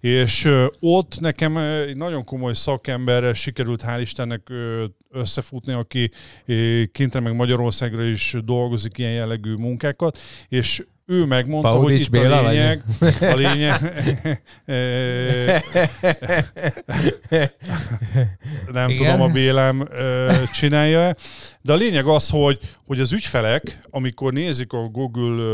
És 0.01 0.45
ö, 0.45 0.67
ott 0.81 1.21
nekem 1.21 1.57
egy 1.57 1.97
nagyon 1.97 2.25
komoly 2.25 2.55
szakemberrel 2.55 3.33
sikerült 3.33 3.85
hál' 3.87 4.01
Istennek 4.01 4.51
ö, 4.51 4.85
összefutni, 5.11 5.73
aki 5.73 6.11
kintre 6.93 7.21
meg 7.21 7.35
Magyarországra 7.35 8.05
is 8.05 8.37
dolgozik 8.45 8.99
ilyen 8.99 9.13
jellegű 9.13 9.55
munkákat, 9.55 10.19
és 10.49 10.83
ő 11.07 11.25
megmondta, 11.25 11.69
hogy 11.69 11.79
Paulics 11.79 12.07
itt 12.07 12.11
Béla 12.11 12.39
a 12.39 12.43
vagy? 12.43 12.53
lényeg, 12.53 12.83
a 13.21 13.35
lényeg, 13.35 13.81
nem 18.73 18.89
Igen. 18.89 18.97
tudom, 18.97 19.21
a 19.21 19.29
Bélem 19.29 19.89
csinálja 20.53 21.15
de 21.65 21.73
a 21.73 21.77
lényeg 21.77 22.07
az, 22.07 22.31
hogy, 22.31 22.59
hogy 22.87 23.01
az 23.01 23.13
ügyfelek, 23.13 23.81
amikor 23.91 24.33
nézik 24.33 24.73
a 24.73 24.89
Google 24.89 25.45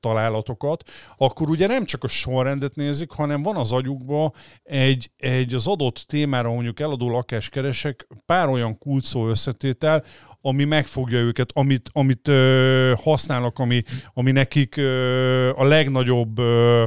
találatokat, 0.00 0.82
akkor 1.16 1.50
ugye 1.50 1.66
nem 1.66 1.84
csak 1.84 2.04
a 2.04 2.08
sorrendet 2.08 2.74
nézik, 2.74 3.10
hanem 3.10 3.42
van 3.42 3.56
az 3.56 3.72
agyukba 3.72 4.32
egy, 4.62 5.10
egy 5.16 5.54
az 5.54 5.66
adott 5.66 6.04
témára, 6.08 6.52
mondjuk 6.52 6.80
eladó 6.80 7.10
lakáskeresek, 7.10 8.06
pár 8.26 8.48
olyan 8.48 8.78
kulcsszó 8.78 9.28
összetétel, 9.28 10.04
ami 10.42 10.64
megfogja 10.64 11.18
őket, 11.18 11.50
amit, 11.52 11.88
amit 11.92 12.28
ö, 12.28 12.92
használnak, 13.02 13.58
ami, 13.58 13.82
ami 14.14 14.30
nekik 14.30 14.76
ö, 14.76 15.50
a 15.56 15.64
legnagyobb 15.64 16.38
ö, 16.38 16.84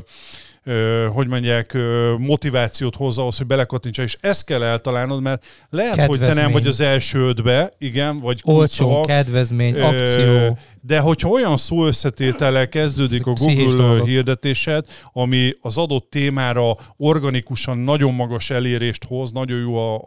ö, 0.64 1.08
hogy 1.14 1.28
mondják, 1.28 1.74
ö, 1.74 2.14
motivációt 2.18 2.96
hozza 2.96 3.22
ahhoz, 3.22 3.38
hogy 3.38 3.48
belekatintsa, 3.48 4.02
és 4.02 4.18
ezt 4.22 4.46
kell 4.46 4.64
eltalálnod, 4.64 5.22
mert 5.22 5.46
lehet, 5.70 6.06
hogy 6.06 6.20
te 6.20 6.26
nem 6.26 6.28
Kedvezmény. 6.28 6.52
vagy 6.54 6.68
az 6.68 6.82
első 6.82 7.20
ötbe, 7.20 7.74
igen, 7.78 8.20
vagy 8.20 8.42
Olcsó, 8.44 8.58
kulcsszavak, 8.58 9.06
kedvezmény, 9.06 9.76
Ö, 9.76 9.82
akció. 9.82 10.58
De 10.82 11.00
hogyha 11.00 11.30
olyan 11.30 11.58
szó 11.58 11.86
összetétellel 11.86 12.70
kezdődik 12.70 13.26
a 13.26 13.34
Google 13.34 13.74
dolgok. 13.76 14.08
hirdetésed, 14.08 14.86
ami 15.14 15.52
az 15.62 15.78
adott 15.78 16.10
témára 16.10 16.76
organikusan 16.98 17.78
nagyon 17.78 18.14
magas 18.14 18.50
elérést 18.50 19.04
hoz, 19.04 19.32
nagyon 19.32 19.60
jó 19.60 19.76
a, 19.76 20.02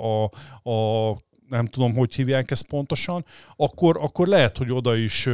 a, 0.63 0.71
a 0.71 1.25
nem 1.49 1.67
tudom, 1.67 1.95
hogy 1.95 2.15
hívják 2.15 2.51
ezt 2.51 2.67
pontosan, 2.67 3.25
akkor, 3.57 3.99
akkor 4.01 4.27
lehet, 4.27 4.57
hogy 4.59 4.73
oda 4.73 4.97
is, 4.97 5.29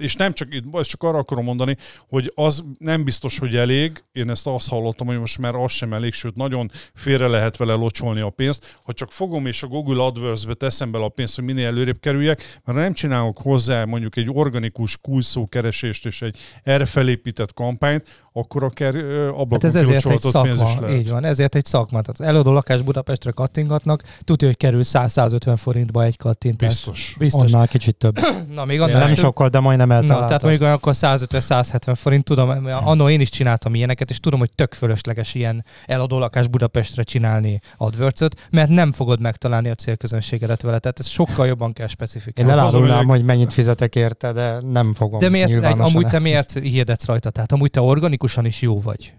és 0.00 0.14
nem 0.16 0.32
csak, 0.32 0.48
ezt 0.72 0.88
csak 0.88 1.02
arra 1.02 1.18
akarom 1.18 1.44
mondani, 1.44 1.76
hogy 2.08 2.32
az 2.34 2.64
nem 2.78 3.04
biztos, 3.04 3.38
hogy 3.38 3.56
elég, 3.56 4.04
én 4.12 4.30
ezt 4.30 4.46
azt 4.46 4.68
hallottam, 4.68 5.06
hogy 5.06 5.18
most 5.18 5.38
már 5.38 5.54
az 5.54 5.72
sem 5.72 5.92
elég, 5.92 6.12
sőt, 6.12 6.34
nagyon 6.34 6.70
félre 6.94 7.26
lehet 7.26 7.56
vele 7.56 7.74
locsolni 7.74 8.20
a 8.20 8.30
pénzt, 8.30 8.78
ha 8.82 8.92
csak 8.92 9.12
fogom 9.12 9.46
és 9.46 9.62
a 9.62 9.66
Google 9.66 10.02
AdWords-be 10.02 10.54
teszem 10.54 10.90
bele 10.90 11.04
a 11.04 11.08
pénzt, 11.08 11.34
hogy 11.34 11.44
minél 11.44 11.66
előrébb 11.66 12.00
kerüljek, 12.00 12.60
mert 12.64 12.78
nem 12.78 12.92
csinálok 12.92 13.38
hozzá 13.38 13.84
mondjuk 13.84 14.16
egy 14.16 14.28
organikus 14.32 14.98
kulcsszókeresést 14.98 16.06
és 16.06 16.22
egy 16.22 16.36
erre 16.62 16.86
felépített 16.86 17.54
kampányt, 17.54 18.28
akkor 18.32 18.64
akár 18.64 18.94
ablakon 18.96 19.48
Hát 19.50 19.64
ez 19.64 19.74
ezért 19.74 20.06
egy 20.06 20.12
pénz 20.12 20.24
is 20.24 20.30
szakma, 20.30 20.80
lehet. 20.80 20.96
így 20.96 21.10
van, 21.10 21.24
ezért 21.24 21.54
egy 21.54 21.64
szakma. 21.64 22.00
Tehát 22.00 22.20
az 22.20 22.26
eladó 22.26 22.52
lakás 22.52 22.82
Budapestre 22.82 23.30
kattingatnak, 23.30 24.02
tudja, 24.24 24.46
hogy 24.46 24.56
kerül 24.56 24.80
100-150 24.84 25.54
forintba 25.56 26.04
egy 26.04 26.16
kattintás. 26.16 26.68
Biztos. 26.68 27.14
Biztos. 27.18 27.52
Annál 27.52 27.68
kicsit 27.68 27.96
több. 27.96 28.18
Na, 28.54 28.64
még 28.64 28.80
annál 28.80 29.06
Nem 29.06 29.14
sokkal, 29.14 29.48
de 29.48 29.60
majdnem 29.60 29.88
Na, 29.88 29.94
eltaláltad. 29.94 30.26
tehát 30.26 30.42
mondjuk 30.42 30.62
akkor 30.68 30.92
150-170 30.96 31.92
forint, 31.96 32.24
tudom, 32.24 32.48
mert 32.62 32.80
annó 32.84 33.08
én 33.08 33.20
is 33.20 33.28
csináltam 33.28 33.74
ilyeneket, 33.74 34.10
és 34.10 34.20
tudom, 34.20 34.38
hogy 34.38 34.50
tök 34.54 34.74
fölösleges 34.74 35.34
ilyen 35.34 35.64
eladó 35.86 36.18
lakás 36.18 36.46
Budapestre 36.46 37.02
csinálni 37.02 37.60
adwords 37.76 38.18
mert 38.50 38.68
nem 38.68 38.92
fogod 38.92 39.20
megtalálni 39.20 39.68
a 39.68 39.74
célközönségedet 39.74 40.62
vele, 40.62 40.78
tehát 40.78 40.98
ez 40.98 41.08
sokkal 41.08 41.46
jobban 41.46 41.72
kell 41.72 41.86
Én 41.86 41.90
specifikálni. 41.92 42.50
elárulnám, 42.50 42.80
Hazamegyek. 42.88 43.06
hogy 43.16 43.24
mennyit 43.24 43.52
fizetek 43.52 43.94
érte, 43.94 44.32
de 44.32 44.60
nem 44.60 44.94
fogom 44.94 45.18
De 45.18 45.28
miért, 45.28 45.64
amúgy 45.64 46.06
te 46.06 46.18
miért 46.18 46.52
hirdetsz 46.52 47.04
rajta? 47.04 47.30
Tehát 47.30 47.52
amúgy 47.52 47.70
te 47.70 47.80
organikusan 48.20 48.44
is 48.44 48.60
jó 48.62 48.80
vagy. 48.80 49.12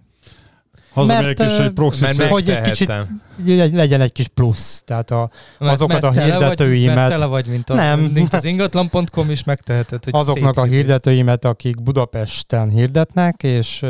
Hazamegyek 0.93 1.37
Mert, 1.37 1.51
és 1.51 1.57
egy 1.57 1.71
proxy 1.71 2.01
Mert 2.01 2.17
Hogy 2.17 2.29
hogy 2.29 2.49
egy 2.49 2.61
kicsit- 2.61 2.91
legyen 3.73 4.01
egy 4.01 4.11
kis 4.11 4.27
plusz. 4.27 4.81
Tehát 4.85 5.11
a, 5.11 5.29
Mert, 5.59 5.71
Azokat 5.73 6.03
a 6.03 6.11
tele 6.11 6.25
vagy- 6.25 6.39
hirdetőimet- 6.39 6.95
Mert 6.95 7.09
tele 7.11 7.25
vagy, 7.25 7.45
mint, 7.45 7.69
a, 7.69 7.73
Nem. 7.73 7.99
mint 7.99 8.33
az 8.33 8.43
ingatlan.com 8.43 9.29
is 9.29 9.43
megteheted, 9.43 10.03
hogy 10.03 10.13
azoknak 10.15 10.57
a 10.57 10.63
hirdetőimet, 10.63 11.45
akik 11.45 11.81
Budapesten 11.81 12.69
hirdetnek, 12.69 13.43
és 13.43 13.85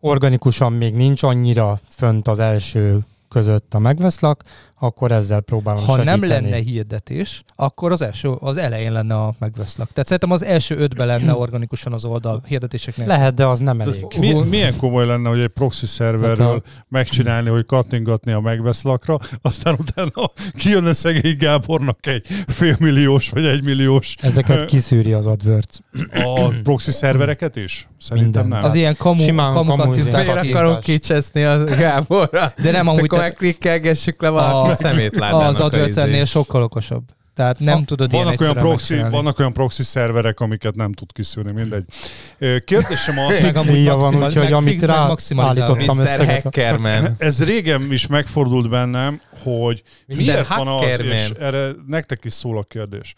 organikusan 0.00 0.72
még 0.72 0.94
nincs 0.94 1.22
annyira 1.22 1.80
fönt 1.88 2.28
az 2.28 2.38
első 2.38 2.98
között 3.28 3.74
a 3.74 3.78
megveszlak, 3.78 4.42
akkor 4.84 5.12
ezzel 5.12 5.40
próbálom 5.40 5.84
Ha 5.84 5.96
nem 5.96 6.06
segíteni. 6.20 6.28
lenne 6.50 6.62
hirdetés, 6.62 7.42
akkor 7.56 7.92
az 7.92 8.02
első, 8.02 8.28
az 8.28 8.56
elején 8.56 8.92
lenne 8.92 9.14
a 9.14 9.34
megveszlak. 9.38 9.88
Tehát 9.92 10.04
szerintem 10.08 10.30
az 10.30 10.44
első 10.44 10.76
ötben 10.76 11.06
lenne 11.06 11.34
organikusan 11.34 11.92
az 11.92 12.04
oldal 12.04 12.42
hirdetéseknél. 12.46 13.06
Lehet, 13.06 13.34
de 13.34 13.46
az 13.46 13.58
nem 13.60 13.80
elég. 13.80 13.94
ez 14.10 14.18
mi, 14.18 14.32
milyen 14.32 14.76
komoly 14.76 15.06
lenne, 15.06 15.28
hogy 15.28 15.40
egy 15.40 15.48
proxy 15.48 15.86
szerverről 15.86 16.52
Hát 16.52 16.84
megcsinálni, 16.88 17.48
hogy 17.48 17.66
kattingatni 17.66 18.32
a 18.32 18.40
megveszlakra, 18.40 19.18
aztán 19.42 19.76
utána 19.78 20.30
kijönne 20.56 20.92
szegény 20.92 21.36
Gábornak 21.38 22.06
egy 22.06 22.26
félmilliós 22.46 23.28
vagy 23.30 23.44
egymilliós 23.46 24.14
Ezeket 24.20 24.64
kiszűri 24.64 25.12
az 25.12 25.26
AdWords. 25.26 25.78
a 26.12 26.48
proxy 26.62 26.90
szervereket 26.90 27.56
is? 27.56 27.88
Szerintem 27.98 28.42
Minden. 28.42 28.58
nem. 28.60 28.68
Az 28.68 28.74
ilyen 28.74 28.96
kamu, 28.98 29.22
Simán 29.22 29.52
kamu 29.52 29.76
kamu. 29.76 29.92
Miért 29.94 30.14
akarok 30.28 30.80
kicseszni 30.80 31.42
a 31.44 31.64
Gáborra? 31.64 32.52
De 32.62 32.70
nem 32.70 32.88
amúgy, 32.88 33.02
Akkor 33.04 33.18
megklikkelgessük 33.18 34.22
le 34.22 34.28
valaki 34.28 34.70
A- 34.70 34.73
szemétládának 34.73 34.73
az 35.34 35.60
a 35.60 35.64
adwords 35.64 35.96
izé. 35.96 36.24
sokkal 36.24 36.62
okosabb. 36.62 37.02
Tehát 37.34 37.58
nem 37.58 37.78
Ha- 37.78 37.84
tudod 37.84 38.12
ilyen 38.12 38.24
vannak 38.24 38.40
olyan, 38.40 38.54
proxy, 38.54 39.00
vannak 39.10 39.38
olyan 39.38 39.52
proxy 39.52 39.82
szerverek, 39.82 40.40
amiket 40.40 40.74
nem 40.74 40.92
tud 40.92 41.12
kiszűrni, 41.12 41.52
mindegy. 41.52 41.84
Kérdésem 42.64 43.18
az, 43.18 43.42
Meg 43.42 43.56
amúgy 43.56 43.84
van, 43.84 44.24
úgyhogy 44.24 44.52
amit 44.52 44.82
rá 44.82 45.16
állítottam. 45.36 45.98
Hackerman. 45.98 47.14
ez 47.18 47.44
régen 47.44 47.92
is 47.92 48.06
megfordult 48.06 48.68
bennem, 48.68 49.20
hogy 49.42 49.82
Mr. 50.06 50.16
miért 50.16 50.48
van 50.54 50.68
az, 50.68 50.80
Hackerman. 50.80 51.12
és 51.12 51.30
erre 51.40 51.70
nektek 51.86 52.24
is 52.24 52.32
szól 52.32 52.58
a 52.58 52.62
kérdés, 52.62 53.14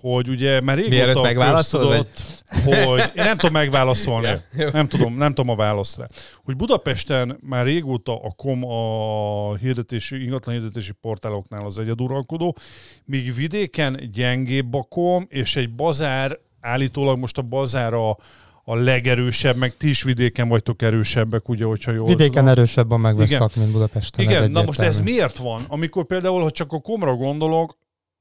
hogy 0.00 0.28
ugye 0.28 0.60
már 0.60 0.76
Mielőtt 0.76 1.24
régóta 1.24 1.54
köztudott, 1.54 2.20
hogy 2.64 2.98
én 3.14 3.24
nem 3.24 3.36
tudom 3.36 3.52
megválaszolni. 3.52 4.26
Ja. 4.56 4.70
Nem 4.72 4.88
tudom, 4.88 5.16
nem 5.16 5.34
tudom 5.34 5.50
a 5.50 5.56
választ 5.56 5.96
rá. 5.96 6.06
Hogy 6.44 6.56
Budapesten 6.56 7.38
már 7.40 7.64
régóta 7.64 8.22
a 8.22 8.32
kom 8.36 8.64
a 8.64 9.56
hirdetési, 9.56 10.22
ingatlan 10.22 10.54
hirdetési 10.54 10.92
portáloknál 11.00 11.66
az 11.66 11.78
egyeduralkodó, 11.78 12.56
míg 13.04 13.34
vidéken 13.34 14.10
gyengébb 14.12 14.74
a 14.74 14.82
kom, 14.82 15.26
és 15.28 15.56
egy 15.56 15.74
bazár, 15.74 16.38
állítólag 16.60 17.18
most 17.18 17.38
a 17.38 17.42
bazár 17.42 17.94
a, 17.94 18.16
a 18.64 18.74
legerősebb, 18.74 19.56
meg 19.56 19.76
ti 19.76 19.88
is 19.88 20.02
vidéken 20.02 20.48
vagytok 20.48 20.82
erősebbek, 20.82 21.48
ugye, 21.48 21.64
hogyha 21.64 21.92
jól 21.92 22.06
Vidéken 22.06 22.30
tudom. 22.30 22.48
erősebb 22.48 22.90
a 22.90 22.96
megveszlak, 22.96 23.54
mint 23.54 23.70
Budapesten. 23.70 24.26
ez 24.26 24.32
Igen, 24.32 24.50
na 24.50 24.62
most 24.62 24.80
ez 24.80 25.00
miért 25.00 25.36
van? 25.36 25.62
Amikor 25.68 26.06
például, 26.06 26.42
ha 26.42 26.50
csak 26.50 26.72
a 26.72 26.80
komra 26.80 27.14
gondolok, 27.14 27.78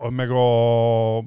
meg 0.09 0.31
a 0.31 1.23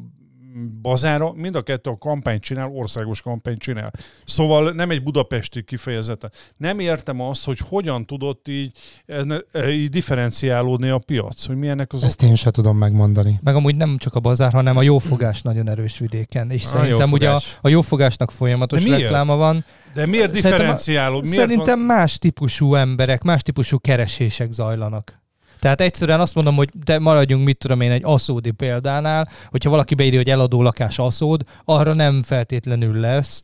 bazára, 0.83 1.33
mind 1.33 1.55
a 1.57 1.63
kettő 1.63 1.91
a 1.91 1.99
kampányt 1.99 2.43
csinál, 2.43 2.69
országos 2.69 3.21
kampányt 3.23 3.59
csinál. 3.59 3.91
Szóval 4.25 4.71
nem 4.73 4.91
egy 4.91 5.03
budapesti 5.03 5.63
kifejezete. 5.65 6.31
Nem 6.57 6.79
értem 6.79 7.21
azt, 7.21 7.45
hogy 7.45 7.59
hogyan 7.69 8.07
tudott 8.07 8.49
így, 8.49 8.73
enne- 9.07 9.45
így 9.71 9.89
differenciálódni 9.89 10.89
a 10.89 10.99
piac, 10.99 11.47
hogy 11.47 11.57
milyennek 11.57 11.93
az 11.93 12.03
Ezt 12.03 12.23
én 12.23 12.35
sem 12.35 12.53
tudom 12.53 12.77
megmondani. 12.77 13.41
Meg 13.43 13.55
amúgy 13.55 13.77
nem 13.77 13.97
csak 13.99 14.15
a 14.15 14.21
bazár, 14.21 14.53
hanem 14.53 14.77
a 14.77 14.83
jófogás 14.83 15.43
nagyon 15.43 15.71
erős 15.71 15.99
vidéken. 15.99 16.51
És 16.51 16.65
A 16.65 16.69
szerintem 16.69 17.13
ugye 17.13 17.29
a, 17.29 17.33
jófogás. 17.33 17.59
a 17.61 17.69
jófogásnak 17.69 18.31
folyamatos 18.31 18.85
rekláma 18.89 19.37
van. 19.37 19.65
De 19.95 20.07
miért 20.07 20.27
Szerintem- 20.27 20.51
differenciálód? 20.53 21.23
Miért 21.23 21.37
Szerintem 21.39 21.81
más 21.81 22.19
típusú 22.19 22.75
emberek, 22.75 23.23
más 23.23 23.43
típusú 23.43 23.79
keresések 23.81 24.53
zajlanak. 24.53 25.21
Tehát 25.63 25.81
egyszerűen 25.81 26.21
azt 26.21 26.35
mondom, 26.35 26.55
hogy 26.55 26.69
de 26.85 26.99
maradjunk, 26.99 27.45
mit 27.45 27.59
tudom 27.59 27.81
én, 27.81 27.91
egy 27.91 28.05
aszódi 28.05 28.51
példánál, 28.51 29.29
hogyha 29.51 29.71
valaki 29.71 29.95
beírja, 29.95 30.19
hogy 30.19 30.31
eladó 30.31 30.63
lakás 30.63 30.99
aszód, 30.99 31.43
arra 31.65 31.93
nem 31.93 32.23
feltétlenül 32.23 33.01
lesz 33.01 33.43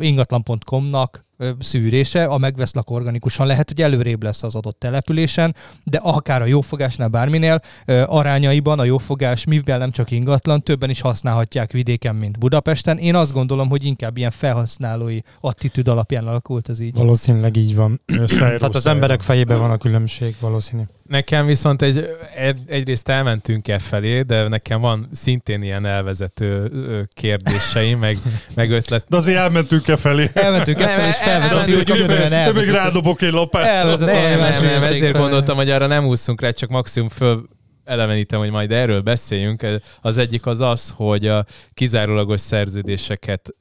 ingatlan.com-nak 0.00 1.26
szűrése, 1.58 2.24
a 2.24 2.38
megveszlak 2.38 2.90
organikusan 2.90 3.46
lehet, 3.46 3.68
hogy 3.68 3.82
előrébb 3.82 4.22
lesz 4.22 4.42
az 4.42 4.54
adott 4.54 4.78
településen, 4.78 5.54
de 5.84 5.98
akár 6.02 6.42
a 6.42 6.46
jófogásnál 6.46 7.08
bárminél 7.08 7.60
arányaiban 8.06 8.78
a 8.78 8.84
jófogás, 8.84 9.44
mivel 9.44 9.78
nem 9.78 9.90
csak 9.90 10.10
ingatlan, 10.10 10.60
többen 10.60 10.90
is 10.90 11.00
használhatják 11.00 11.72
vidéken, 11.72 12.14
mint 12.14 12.38
Budapesten. 12.38 12.98
Én 12.98 13.14
azt 13.14 13.32
gondolom, 13.32 13.68
hogy 13.68 13.84
inkább 13.84 14.16
ilyen 14.16 14.30
felhasználói 14.30 15.18
attitűd 15.40 15.88
alapján 15.88 16.26
alakult 16.26 16.68
ez 16.68 16.80
így. 16.80 16.94
Valószínűleg 16.94 17.56
így 17.56 17.76
van. 17.76 18.00
Tehát 18.26 18.62
az 18.74 18.86
emberek 18.86 19.20
fejében 19.20 19.58
van 19.58 19.70
a 19.70 19.76
különbség, 19.76 20.36
valószínű. 20.40 20.82
Nekem 21.08 21.46
viszont 21.46 21.82
egy, 21.82 22.04
egy, 22.36 22.60
egyrészt 22.66 23.08
elmentünk 23.08 23.68
e 23.68 23.78
felé, 23.78 24.22
de 24.22 24.48
nekem 24.48 24.80
van 24.80 25.08
szintén 25.12 25.62
ilyen 25.62 25.86
elvezető 25.86 26.70
kérdéseim, 27.14 27.98
meg, 27.98 28.18
meg 28.54 28.70
ötlet. 28.70 29.04
De 29.08 29.16
azért 29.16 29.38
elmentünk 29.38 29.88
e 29.88 29.96
felé. 29.96 30.30
Elmentünk 30.34 30.80
e 30.80 31.08
és 31.08 31.16
el- 31.16 31.27
felvezető, 31.28 31.76
hogy 31.76 31.88
jövően 31.88 32.08
fölös- 32.08 32.30
Te 32.30 32.36
még 32.36 32.46
elvezető. 32.46 32.72
rádobok 32.72 33.22
egy 33.22 33.32
lapáttal. 33.32 33.70
Elvezet 33.70 34.06
Nem, 34.06 34.38
nem, 34.38 34.64
nem, 34.64 34.82
ezért 34.82 35.16
gondoltam, 35.16 35.56
hogy 35.56 35.70
arra 35.70 35.86
nem 35.86 36.06
úszunk 36.06 36.40
rá, 36.40 36.50
csak 36.50 36.68
maximum 36.70 37.08
föl 37.08 37.48
elevenítem, 37.84 38.38
hogy 38.38 38.50
majd 38.50 38.72
erről 38.72 39.00
beszéljünk. 39.00 39.66
Az 40.00 40.18
egyik 40.18 40.46
az 40.46 40.60
az, 40.60 40.92
hogy 40.96 41.26
a 41.26 41.44
kizárólagos 41.72 42.40
szerződéseket 42.40 43.54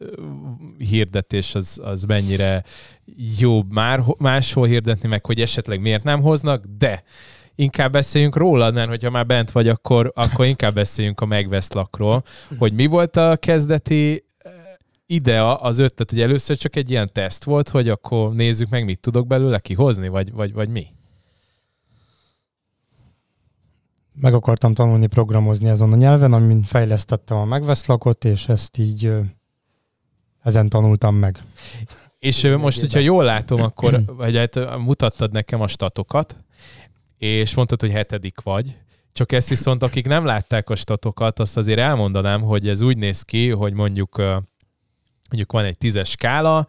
hirdetés 0.77 1.55
az, 1.55 1.79
az 1.83 2.03
mennyire 2.03 2.63
jobb 3.39 3.71
már 3.71 4.03
máshol 4.17 4.67
hirdetni, 4.67 5.09
meg 5.09 5.25
hogy 5.25 5.41
esetleg 5.41 5.79
miért 5.81 6.03
nem 6.03 6.21
hoznak, 6.21 6.63
de 6.77 7.03
inkább 7.55 7.91
beszéljünk 7.91 8.35
róla, 8.35 8.71
mert 8.71 8.89
hogyha 8.89 9.09
már 9.09 9.25
bent 9.25 9.51
vagy, 9.51 9.67
akkor, 9.67 10.11
akkor 10.15 10.45
inkább 10.45 10.73
beszéljünk 10.73 11.21
a 11.21 11.25
megveszlakról, 11.25 12.23
hogy 12.57 12.73
mi 12.73 12.85
volt 12.85 13.17
a 13.17 13.37
kezdeti 13.37 14.25
idea, 15.07 15.55
az 15.55 15.79
ötlet, 15.79 16.09
hogy 16.09 16.21
először 16.21 16.57
csak 16.57 16.75
egy 16.75 16.89
ilyen 16.89 17.09
teszt 17.13 17.43
volt, 17.43 17.69
hogy 17.69 17.89
akkor 17.89 18.33
nézzük 18.33 18.69
meg, 18.69 18.85
mit 18.85 18.99
tudok 18.99 19.27
belőle 19.27 19.59
kihozni, 19.59 20.07
vagy, 20.07 20.31
vagy, 20.31 20.53
vagy 20.53 20.69
mi? 20.69 20.87
Meg 24.21 24.33
akartam 24.33 24.73
tanulni 24.73 25.07
programozni 25.07 25.69
ezen 25.69 25.93
a 25.93 25.95
nyelven, 25.95 26.33
amin 26.33 26.63
fejlesztettem 26.63 27.37
a 27.37 27.45
megveszlakot, 27.45 28.25
és 28.25 28.47
ezt 28.47 28.77
így 28.77 29.11
ezen 30.43 30.69
tanultam 30.69 31.15
meg. 31.15 31.43
És 32.19 32.43
ö, 32.43 32.57
most, 32.57 32.79
hogyha 32.79 32.99
jól 32.99 33.23
látom, 33.23 33.61
akkor 33.61 34.03
vagy 34.17 34.35
hát 34.35 34.77
mutattad 34.77 35.31
nekem 35.31 35.61
a 35.61 35.67
statokat, 35.67 36.35
és 37.17 37.55
mondtad, 37.55 37.81
hogy 37.81 37.91
hetedik 37.91 38.41
vagy. 38.41 38.77
Csak 39.13 39.31
ezt 39.31 39.49
viszont, 39.49 39.83
akik 39.83 40.07
nem 40.07 40.25
látták 40.25 40.69
a 40.69 40.75
statokat, 40.75 41.39
azt 41.39 41.57
azért 41.57 41.79
elmondanám, 41.79 42.41
hogy 42.41 42.67
ez 42.67 42.81
úgy 42.81 42.97
néz 42.97 43.21
ki, 43.21 43.49
hogy 43.49 43.73
mondjuk 43.73 44.21
mondjuk 45.29 45.51
van 45.51 45.65
egy 45.65 45.77
tízes 45.77 46.09
skála, 46.09 46.67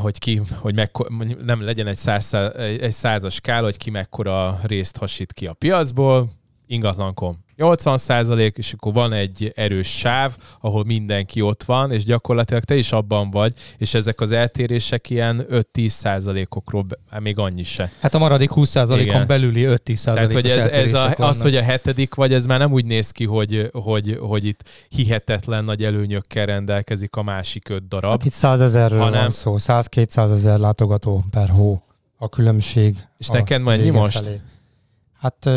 hogy 0.00 0.18
ki, 0.18 0.40
hogy 0.54 0.74
mekkor, 0.74 1.08
mondjuk 1.08 1.44
nem 1.44 1.62
legyen 1.62 1.86
egy, 1.86 1.96
száz, 1.96 2.34
egy 2.58 2.92
százas 2.92 3.34
skála, 3.34 3.64
hogy 3.64 3.76
ki 3.76 3.90
mekkora 3.90 4.60
részt 4.62 4.96
hasít 4.96 5.32
ki 5.32 5.46
a 5.46 5.52
piacból, 5.52 6.28
ingatlankon 6.66 7.41
80 7.56 8.52
és 8.54 8.72
akkor 8.72 8.92
van 8.92 9.12
egy 9.12 9.52
erős 9.54 9.98
sáv, 9.98 10.36
ahol 10.60 10.84
mindenki 10.84 11.40
ott 11.40 11.62
van, 11.62 11.92
és 11.92 12.04
gyakorlatilag 12.04 12.62
te 12.62 12.74
is 12.76 12.92
abban 12.92 13.30
vagy, 13.30 13.54
és 13.76 13.94
ezek 13.94 14.20
az 14.20 14.32
eltérések 14.32 15.10
ilyen 15.10 15.46
5-10 15.50 15.88
százalékokról, 15.88 16.86
hát 17.10 17.20
még 17.20 17.38
annyi 17.38 17.62
se. 17.62 17.92
Hát 18.00 18.14
a 18.14 18.18
maradék 18.18 18.50
20 18.50 18.68
százalékon 18.68 19.26
belüli 19.26 19.62
5-10 19.62 19.66
Tehát, 19.66 19.96
százalékos 19.96 20.34
hogy 20.34 20.50
ez, 20.50 20.64
ez 20.64 20.94
a, 20.94 21.14
az, 21.16 21.42
hogy 21.42 21.56
a 21.56 21.62
hetedik 21.62 22.14
vagy, 22.14 22.32
ez 22.32 22.46
már 22.46 22.58
nem 22.58 22.72
úgy 22.72 22.84
néz 22.84 23.10
ki, 23.10 23.24
hogy, 23.24 23.70
hogy, 23.72 24.18
hogy 24.20 24.44
itt 24.44 24.64
hihetetlen 24.88 25.64
nagy 25.64 25.84
előnyökkel 25.84 26.46
rendelkezik 26.46 27.16
a 27.16 27.22
másik 27.22 27.68
öt 27.68 27.88
darab. 27.88 28.10
Hát 28.10 28.24
itt 28.24 28.32
100 28.32 28.60
ezerről 28.60 28.98
Hanem- 28.98 29.20
van 29.20 29.30
szó, 29.30 29.54
100-200 29.58 30.30
ezer 30.30 30.58
látogató 30.58 31.24
per 31.30 31.48
hó 31.48 31.82
a 32.16 32.28
különbség. 32.28 32.96
És 33.18 33.28
a 33.28 33.32
neked 33.32 33.62
mennyi 33.62 33.90
most? 33.90 34.18
Felé. 34.18 34.40
Hát 35.18 35.48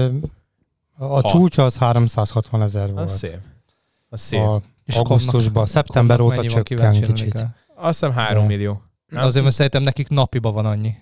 a 0.98 1.22
csúcs 1.22 1.58
az 1.58 1.78
360 1.78 2.62
ezer 2.62 2.91
volt. 2.91 3.04
Az 3.06 3.18
szép. 3.18 3.39
Az 4.10 4.22
szép. 4.22 4.39
A 4.39 4.62
És 4.84 4.96
augusztusban, 4.96 5.66
szeptember 5.66 6.20
óta 6.20 6.41
csökken 6.43 6.64
kíváncsi 6.64 7.02
kicsit. 7.02 7.34
rá. 7.34 7.56
Azt 7.76 8.00
hiszem 8.00 8.16
3 8.16 8.41
De. 8.41 8.48
millió. 8.48 8.82
Nem? 9.08 9.24
Azért, 9.24 9.43
mert 9.43 9.56
szerintem 9.56 9.84
nekik 9.84 10.08
napiba 10.10 10.52
van 10.52 10.66
annyi. 10.66 10.93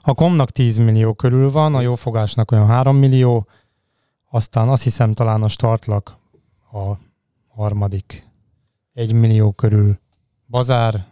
A 0.00 0.14
komnak 0.14 0.50
10 0.50 0.78
millió 0.78 1.14
körül 1.14 1.50
van, 1.50 1.74
a 1.74 1.80
jófogásnak 1.80 2.50
olyan 2.50 2.66
3 2.66 2.96
millió, 2.96 3.46
aztán 4.30 4.68
azt 4.68 4.82
hiszem 4.82 5.14
talán 5.14 5.42
a 5.42 5.48
startlak 5.48 6.16
a 6.72 6.92
harmadik 7.48 8.26
1 8.92 9.12
millió 9.12 9.52
körül. 9.52 9.98
Bazár, 10.46 11.06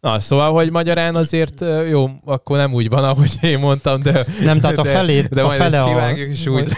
Na, 0.00 0.20
szóval, 0.20 0.52
hogy 0.52 0.70
magyarán 0.70 1.14
azért 1.14 1.64
jó, 1.88 2.08
akkor 2.24 2.56
nem 2.56 2.74
úgy 2.74 2.88
van, 2.88 3.04
ahogy 3.04 3.38
én 3.40 3.58
mondtam, 3.58 4.02
de, 4.02 4.26
nem, 4.44 4.60
tehát 4.60 4.78
a 4.78 4.82
de, 4.82 4.92
felét, 4.92 5.28
de 5.28 5.42
a 5.42 5.46
majd 5.46 5.60
fele 5.60 5.76
ezt 5.76 5.86
a, 5.86 5.88
kivágjuk, 5.88 6.28
és 6.28 6.46
úgy. 6.46 6.72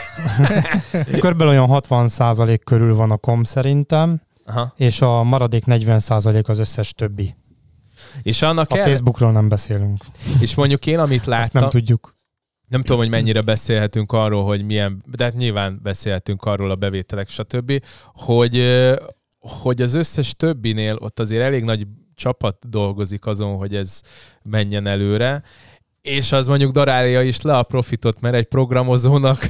körülbelül 1.21 1.53
olyan 1.53 1.67
60 1.67 2.09
százalék 2.09 2.65
körül 2.65 2.95
van 2.95 3.11
a 3.11 3.17
kom 3.17 3.45
szerintem, 3.45 4.23
Aha. 4.47 4.75
és 4.77 5.01
a 5.01 5.23
maradék 5.23 5.65
40 5.65 6.01
százalék 6.01 6.49
az 6.49 6.59
összes 6.59 6.93
többi. 6.93 7.37
És 8.23 8.43
annak 8.43 8.71
A 8.71 8.77
el, 8.77 8.85
Facebookról 8.85 9.33
nem 9.33 9.49
beszélünk, 9.49 10.05
és 10.41 10.55
mondjuk 10.55 10.87
én, 10.87 10.99
amit 10.99 11.19
ezt 11.19 11.27
láttam, 11.27 11.61
nem 11.61 11.71
tudjuk. 11.71 12.17
Nem 12.69 12.83
tudom, 12.83 12.99
hogy 12.99 13.09
mennyire 13.09 13.41
beszélhetünk 13.41 14.13
arról, 14.13 14.45
hogy 14.45 14.65
milyen, 14.65 15.05
de 15.17 15.25
hát 15.25 15.35
nyilván 15.35 15.81
beszélhetünk 15.83 16.45
arról 16.45 16.71
a 16.71 16.75
bevételek, 16.75 17.29
stb., 17.29 17.85
hogy, 18.15 18.85
hogy 19.39 19.83
az 19.83 19.95
összes 19.95 20.35
többinél 20.35 20.97
ott 21.01 21.21
azért 21.21 21.43
elég 21.43 21.65
nagy 21.65 21.87
csapat 22.15 22.69
dolgozik 22.69 23.27
azon, 23.27 23.57
hogy 23.57 23.75
ez 23.75 24.01
menjen 24.43 24.87
előre, 24.87 25.43
és 26.03 26.33
az 26.33 26.49
mondjuk 26.49 26.73
darálja 26.73 27.23
is 27.23 27.41
le 27.41 27.57
a 27.57 27.63
profitot, 27.63 28.21
mert 28.21 28.35
egy 28.35 28.45
programozónak 28.45 29.47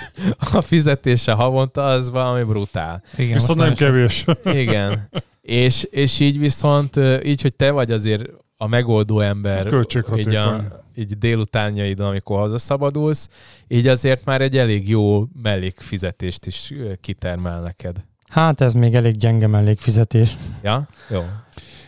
a 0.53 0.61
fizetése 0.61 1.33
havonta 1.33 1.85
az 1.85 2.11
valami 2.11 2.43
brutál. 2.43 3.03
Igen, 3.17 3.35
Viszont 3.35 3.59
nem 3.59 3.75
kevés. 3.75 4.25
Igen. 4.45 5.09
és, 5.41 5.83
és 5.83 6.21
így 6.21 6.39
viszont, 6.39 6.97
így, 7.25 7.43
hogy 7.43 7.57
te 7.57 7.71
vagy 7.71 7.91
azért 7.91 8.31
a 8.57 8.67
megoldó 8.67 9.21
ember, 9.21 9.85
így, 10.17 10.35
a, 10.35 10.65
így 10.95 11.19
délutánjaidon, 11.19 12.07
amikor 12.07 12.39
hazaszabadulsz, 12.39 13.29
így 13.69 13.89
azért 13.89 14.25
már 14.25 14.41
egy 14.41 14.59
elég 14.59 14.89
jó 14.89 15.25
mellékfizetést 15.43 16.47
is 16.47 16.73
kitermel 17.01 17.61
neked. 17.61 17.97
Hát 18.29 18.61
ez 18.61 18.75
még 18.75 18.95
elég 18.95 19.17
gyenge 19.17 19.47
mellékfizetés. 19.47 20.37
Ja? 20.63 20.89
Jó. 21.11 21.25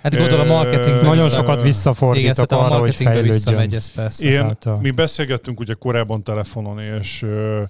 Hát 0.04 0.16
gondolom 0.16 0.50
a 0.50 0.52
marketing 0.52 0.94
Nagyon 1.02 1.24
Vissza- 1.24 1.28
sokat 1.36 1.54
Igen, 1.54 1.64
visszafordítok 1.66 2.50
a 2.52 2.64
arra, 2.64 2.78
hogy 2.78 2.80
marketingbe 2.80 3.12
fejlődjön. 3.40 3.74
ez 3.78 3.90
persze. 3.90 4.26
Én, 4.26 4.42
Hát 4.42 4.64
a- 4.66 4.78
mi 4.80 4.90
beszélgettünk 4.90 5.60
ugye 5.60 5.74
korábban 5.74 6.22
telefonon, 6.22 6.78
és 6.80 7.22
uh, 7.22 7.60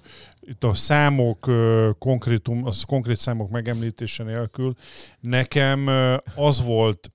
itt 0.41 0.63
a 0.63 0.73
számok, 0.73 1.47
uh, 1.47 1.87
konkrétum, 1.99 2.65
az 2.65 2.81
konkrét 2.81 3.17
számok 3.17 3.49
megemlítése 3.49 4.23
nélkül 4.23 4.73
nekem 5.19 5.85
uh, 5.87 6.45
az 6.45 6.63
volt 6.63 7.09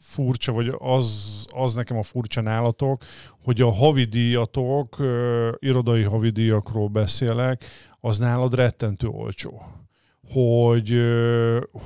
furcsa, 0.00 0.52
vagy 0.52 0.74
az, 0.78 1.44
az 1.54 1.74
nekem 1.74 1.96
a 1.96 2.02
furcsa 2.02 2.40
nálatok, 2.40 3.02
hogy 3.44 3.60
a 3.60 3.72
havidíjatok, 3.72 4.98
uh, 4.98 5.48
irodai 5.58 6.02
havidíjakról 6.02 6.88
beszélek, 6.88 7.64
az 8.00 8.18
nálad 8.18 8.54
rettentő 8.54 9.06
olcsó. 9.06 9.62
Hogy, 10.32 11.00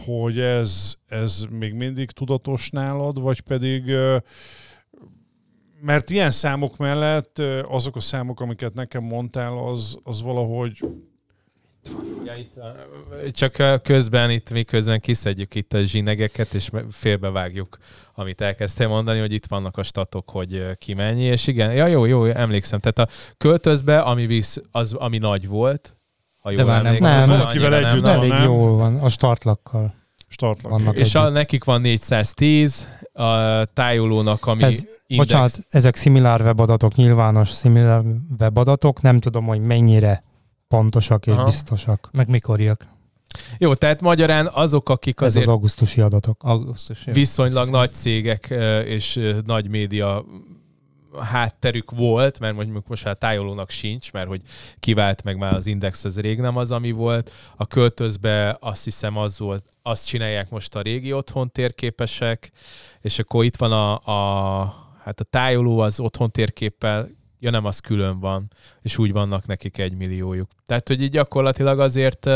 hogy 0.05 0.39
ez, 0.39 0.95
ez 1.07 1.45
még 1.51 1.75
mindig 1.75 2.11
tudatos 2.11 2.71
nálad, 2.71 3.21
vagy 3.21 3.41
pedig 3.41 3.93
mert 5.81 6.11
ilyen 6.11 6.31
számok 6.31 6.77
mellett 6.77 7.39
azok 7.69 7.97
a 7.97 8.01
számok, 8.01 8.41
amiket 8.41 8.75
nekem 8.75 9.03
mondtál, 9.03 9.59
az, 9.59 9.99
az 10.03 10.23
valahogy 10.23 10.85
csak 13.31 13.83
közben 13.83 14.31
itt, 14.31 14.51
miközben 14.51 15.01
kiszedjük 15.01 15.55
itt 15.55 15.73
a 15.73 15.83
zsinegeket, 15.83 16.55
és 16.55 16.71
félbevágjuk, 16.91 17.79
amit 18.15 18.41
elkezdtél 18.41 18.89
mondani, 18.89 19.21
hogy 19.21 19.33
itt 19.33 19.47
vannak 19.47 19.77
a 19.77 19.83
statok, 19.83 20.31
hogy 20.31 20.77
ki 20.77 20.95
mennyi, 20.95 21.23
és 21.23 21.47
igen, 21.47 21.75
ja, 21.75 21.87
jó, 21.87 22.05
jó, 22.05 22.25
emlékszem. 22.25 22.79
Tehát 22.79 23.11
a 23.11 23.35
költözbe, 23.37 24.01
ami 24.01 24.27
visz, 24.27 24.61
az, 24.71 24.93
ami 24.93 25.19
nagy 25.19 25.49
volt, 25.49 26.00
ha 26.41 26.51
jól 26.51 26.65
már 26.65 26.83
nem. 26.83 26.97
Nem. 26.99 27.29
Valakivel 27.29 27.73
annyira 27.73 27.89
együtt 27.89 28.03
nem 28.03 28.03
De 28.03 28.09
nagy. 28.11 28.19
elég 28.19 28.31
nem? 28.31 28.43
jól 28.43 28.77
van, 28.77 28.97
a 28.97 29.09
startlakkal 29.09 29.95
startlak. 30.29 30.71
vannak 30.73 30.99
És 30.99 31.15
a, 31.15 31.21
együtt. 31.23 31.33
nekik 31.33 31.65
van 31.65 31.81
410, 31.81 32.87
a 33.13 33.65
tájolónak, 33.65 34.47
ami 34.47 34.63
Ez- 34.63 34.87
index, 35.07 35.29
Bocsánat, 35.31 35.59
ezek 35.69 35.97
szimilár 35.97 36.41
webadatok, 36.41 36.95
nyilvános 36.95 37.49
szimilár 37.51 38.03
webadatok, 38.39 39.01
nem 39.03 39.19
tudom, 39.19 39.45
hogy 39.47 39.61
mennyire 39.61 40.25
pontosak 40.69 41.27
és 41.27 41.33
Aha. 41.33 41.45
biztosak. 41.45 42.09
Meg 42.13 42.29
mikoriak? 42.29 42.87
Jó, 43.59 43.75
tehát 43.75 44.01
magyarán 44.01 44.51
azok, 44.53 44.89
akik 44.89 45.21
Ez 45.21 45.27
azért 45.27 45.47
az 45.47 45.53
augusztusi 45.53 46.01
adatok. 46.01 46.43
Augusztus. 46.43 47.03
jó. 47.07 47.13
viszonylag 47.13 47.69
nagy 47.69 47.93
cégek 47.93 48.55
és 48.85 49.21
nagy 49.47 49.69
média 49.69 50.25
hátterük 51.19 51.91
volt, 51.91 52.39
mert 52.39 52.55
mondjuk 52.55 52.87
most 52.89 53.05
már 53.05 53.17
tájolónak 53.17 53.71
sincs, 53.71 54.13
mert 54.13 54.29
hogy 54.29 54.43
kivált 54.81 55.23
meg 55.23 55.37
már 55.37 55.55
az 55.55 55.67
Index, 55.67 56.05
az 56.05 56.21
rég 56.21 56.41
nem 56.41 56.57
az, 56.57 56.73
ami 56.73 56.91
volt. 56.91 57.33
A 57.57 57.67
költözbe 57.67 58.57
azt 58.61 58.85
hiszem 58.85 59.17
az 59.17 59.39
volt, 59.39 59.65
azt 59.83 60.07
csinálják 60.07 60.51
most 60.51 60.75
a 60.75 60.81
régi 60.81 61.13
otthon 61.13 61.51
térképesek, 61.51 62.51
és 63.01 63.19
akkor 63.19 63.45
itt 63.45 63.57
van 63.57 63.73
a, 63.73 63.93
a 63.93 64.89
hát 65.03 65.21
a 65.21 65.25
tájoló 65.25 65.79
az 65.79 66.01
otthon 66.01 66.31
térképpel, 66.31 67.09
ja 67.39 67.51
nem, 67.51 67.65
az 67.65 67.79
külön 67.79 68.19
van, 68.21 68.51
és 68.83 68.99
úgy 68.99 69.13
vannak 69.13 69.47
nekik 69.47 69.79
egy 69.79 69.97
milliójuk. 69.97 70.51
Tehát, 70.67 70.89
hogy 70.89 71.03
így 71.03 71.11
gyakorlatilag 71.11 71.81
azért 71.81 72.29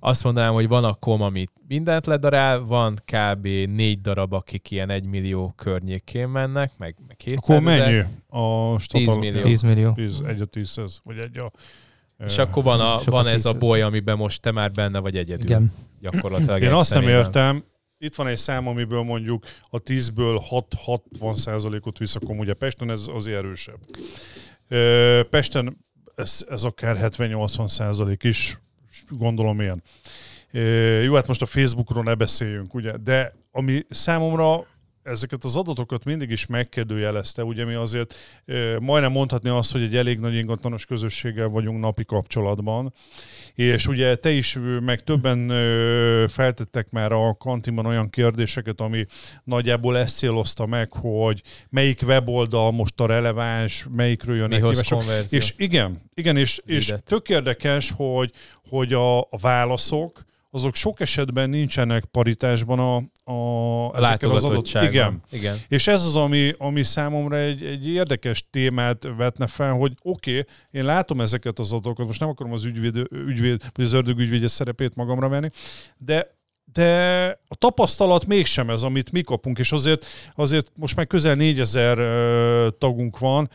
azt 0.00 0.24
mondanám, 0.24 0.52
hogy 0.52 0.68
van 0.68 0.84
a 0.84 0.94
kom, 0.94 1.22
amit 1.22 1.50
mindent 1.68 2.06
ledarál, 2.06 2.60
van 2.60 2.98
kb. 3.04 3.44
négy 3.46 4.00
darab, 4.00 4.32
akik 4.32 4.70
ilyen 4.70 4.90
egy 4.90 5.04
millió 5.04 5.52
környékén 5.56 6.28
mennek, 6.28 6.72
meg, 6.78 6.96
meg 7.06 7.16
200 7.16 7.38
Akkor 7.38 7.60
mennyi 7.60 8.04
a 8.28 8.78
stat 8.78 9.00
10 9.00 9.08
alapján? 9.08 9.32
millió. 9.32 9.46
10 9.46 9.62
millió. 9.62 9.92
10, 9.92 10.20
egy 10.26 10.40
a 10.40 10.44
10 10.44 10.76
vagy 11.02 11.18
egy 11.18 11.38
a... 11.38 11.50
És 12.24 12.38
akkor 12.38 12.62
van, 12.62 12.80
a, 12.80 13.00
van 13.04 13.26
ez 13.26 13.44
a 13.44 13.52
boly, 13.52 13.82
amiben 13.82 14.16
most 14.16 14.40
te 14.40 14.50
már 14.50 14.70
benne 14.70 14.98
vagy 14.98 15.16
egyedül. 15.16 15.44
Igen. 15.44 15.72
Gyakorlatilag 16.00 16.62
Én 16.62 16.72
azt 16.72 16.94
nem 16.94 17.08
értem, 17.08 17.64
itt 17.98 18.14
van 18.14 18.26
egy 18.26 18.36
szám, 18.36 18.66
amiből 18.66 19.02
mondjuk 19.02 19.44
a 19.62 19.82
10-ből 19.82 20.40
6-60 21.20 21.34
százalékot 21.34 21.98
visz, 21.98 22.14
akkor 22.14 22.36
ugye 22.36 22.54
Pesten 22.54 22.90
ez 22.90 23.06
azért 23.14 23.36
erősebb. 23.36 23.78
Pesten 25.30 25.84
ez, 26.14 26.44
ez 26.48 26.64
akár 26.64 27.10
70-80 27.16 27.68
százalék 27.68 28.22
is, 28.22 28.58
gondolom 29.18 29.60
én. 29.60 29.82
Jó, 31.02 31.14
hát 31.14 31.26
most 31.26 31.42
a 31.42 31.46
Facebookról 31.46 32.02
ne 32.02 32.14
beszéljünk, 32.14 32.74
ugye, 32.74 32.96
de 32.96 33.32
ami 33.52 33.86
számomra 33.88 34.66
ezeket 35.02 35.44
az 35.44 35.56
adatokat 35.56 36.04
mindig 36.04 36.30
is 36.30 36.46
megkérdőjelezte, 36.46 37.44
ugye 37.44 37.64
mi 37.64 37.74
azért 37.74 38.14
ö, 38.44 38.76
majdnem 38.80 39.12
mondhatni 39.12 39.48
azt, 39.48 39.72
hogy 39.72 39.82
egy 39.82 39.96
elég 39.96 40.18
nagy 40.18 40.34
ingatlanos 40.34 40.86
közösséggel 40.86 41.48
vagyunk 41.48 41.80
napi 41.80 42.04
kapcsolatban, 42.04 42.92
és 43.54 43.86
ugye 43.86 44.16
te 44.16 44.30
is, 44.30 44.58
meg 44.80 45.04
többen 45.04 45.48
feltettek 46.28 46.90
már 46.90 47.12
a 47.12 47.34
kantinban 47.34 47.86
olyan 47.86 48.10
kérdéseket, 48.10 48.80
ami 48.80 49.06
nagyjából 49.44 49.98
ezt 49.98 50.16
célozta 50.16 50.66
meg, 50.66 50.92
hogy 50.92 51.42
melyik 51.68 52.02
weboldal 52.06 52.70
most 52.70 53.00
a 53.00 53.06
releváns, 53.06 53.86
melyikről 53.90 54.48
hívások. 54.48 54.98
konverzió. 54.98 55.38
És 55.38 55.54
igen, 55.56 56.00
igen, 56.14 56.36
és, 56.36 56.60
és 56.64 56.86
Hidet. 56.86 57.04
tök 57.04 57.28
érdekes, 57.28 57.92
hogy, 57.96 58.32
hogy 58.68 58.92
a, 58.92 59.20
a 59.20 59.38
válaszok, 59.40 60.24
azok 60.50 60.74
sok 60.74 61.00
esetben 61.00 61.50
nincsenek 61.50 62.04
paritásban 62.04 62.78
a, 62.78 63.02
a, 63.30 63.96
ezekkel 63.96 64.30
az 64.30 64.44
adott... 64.44 64.72
látogatottságban. 64.72 64.90
Igen. 64.90 65.22
Igen. 65.30 65.60
És 65.68 65.86
ez 65.86 66.04
az, 66.04 66.16
ami, 66.16 66.52
ami 66.58 66.82
számomra 66.82 67.36
egy, 67.36 67.62
egy 67.62 67.88
érdekes 67.88 68.44
témát 68.50 69.08
vetne 69.16 69.46
fel, 69.46 69.72
hogy 69.72 69.92
oké, 70.02 70.30
okay, 70.30 70.52
én 70.70 70.84
látom 70.84 71.20
ezeket 71.20 71.58
az 71.58 71.72
adatokat, 71.72 72.06
most 72.06 72.20
nem 72.20 72.28
akarom 72.28 72.52
az 72.52 72.64
ügyvéd, 72.64 72.96
ügyvéd 73.10 73.62
vagy 73.72 73.84
az 73.84 73.92
ördög 73.92 74.18
ügyvédje 74.18 74.48
szerepét 74.48 74.94
magamra 74.94 75.28
venni, 75.28 75.50
de 75.98 76.38
de 76.72 77.28
a 77.48 77.54
tapasztalat 77.54 78.26
mégsem 78.26 78.70
ez, 78.70 78.82
amit 78.82 79.12
mi 79.12 79.20
kapunk, 79.20 79.58
és 79.58 79.72
azért, 79.72 80.06
azért 80.34 80.72
most 80.76 80.96
már 80.96 81.06
közel 81.06 81.34
4000 81.34 81.98
ö, 81.98 82.68
tagunk 82.78 83.18
van, 83.18 83.50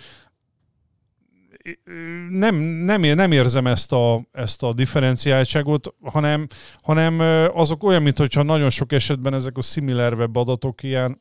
nem, 2.29 2.55
nem, 2.55 3.01
nem 3.01 3.31
érzem 3.31 3.67
ezt 3.67 3.91
a, 3.91 4.21
ezt 4.31 4.63
a 4.63 4.73
differenciáltságot, 4.73 5.93
hanem, 6.03 6.47
hanem 6.81 7.19
azok 7.53 7.83
olyan, 7.83 8.01
mintha 8.01 8.43
nagyon 8.43 8.69
sok 8.69 8.91
esetben 8.91 9.33
ezek 9.33 9.57
a 9.57 9.61
similar 9.61 10.13
web 10.13 10.37
adatok 10.37 10.83
ilyen, 10.83 11.07
nem, 11.11 11.19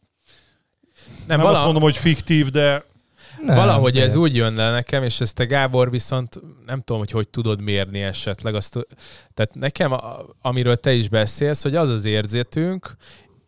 nem 1.26 1.38
vala- 1.40 1.52
azt 1.56 1.64
mondom, 1.64 1.82
hogy 1.82 1.96
fiktív, 1.96 2.48
de 2.50 2.84
Nem, 3.42 3.56
Valahogy 3.56 3.98
ez 3.98 4.12
de- 4.12 4.18
úgy 4.18 4.36
jön 4.36 4.54
le 4.54 4.70
nekem, 4.70 5.02
és 5.02 5.20
ezt 5.20 5.34
te 5.34 5.44
Gábor 5.44 5.90
viszont 5.90 6.40
nem 6.66 6.80
tudom, 6.80 6.98
hogy 6.98 7.10
hogy 7.10 7.28
tudod 7.28 7.60
mérni 7.60 8.00
esetleg. 8.02 8.54
Azt, 8.54 8.72
tehát 9.34 9.54
nekem, 9.54 9.92
a- 9.92 10.24
amiről 10.42 10.76
te 10.76 10.92
is 10.92 11.08
beszélsz, 11.08 11.62
hogy 11.62 11.76
az 11.76 11.88
az 11.88 12.04
érzetünk, 12.04 12.96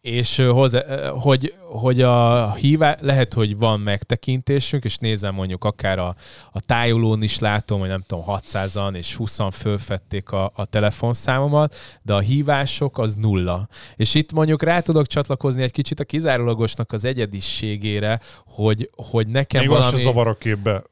és 0.06 0.36
hozzá, 0.36 1.08
hogy, 1.08 1.54
hogy 1.68 2.00
a 2.00 2.52
hívá, 2.54 2.96
lehet, 3.00 3.34
hogy 3.34 3.58
van 3.58 3.80
megtekintésünk, 3.80 4.84
és 4.84 4.96
nézem 4.96 5.34
mondjuk 5.34 5.64
akár 5.64 5.98
a, 5.98 6.14
a 6.52 6.60
tájolón 6.60 7.22
is 7.22 7.38
látom, 7.38 7.80
hogy 7.80 7.88
nem 7.88 8.04
tudom, 8.06 8.24
600-an 8.26 8.94
és 8.94 9.14
20 9.14 9.38
fölfedték 9.52 10.30
a, 10.30 10.52
a 10.54 10.66
telefonszámomat, 10.66 11.74
de 12.02 12.14
a 12.14 12.18
hívások 12.18 12.98
az 12.98 13.14
nulla. 13.14 13.68
És 13.96 14.14
itt 14.14 14.32
mondjuk 14.32 14.62
rá 14.62 14.80
tudok 14.80 15.06
csatlakozni 15.06 15.62
egy 15.62 15.72
kicsit 15.72 16.00
a 16.00 16.04
kizárólagosnak 16.04 16.92
az 16.92 17.04
egyediségére, 17.04 18.20
hogy, 18.46 18.90
hogy 18.96 19.26
nekem 19.28 19.60
még 19.60 19.70
valami... 19.70 19.96
zavar 19.96 20.28
a 20.28 20.34
képbe. 20.34 20.82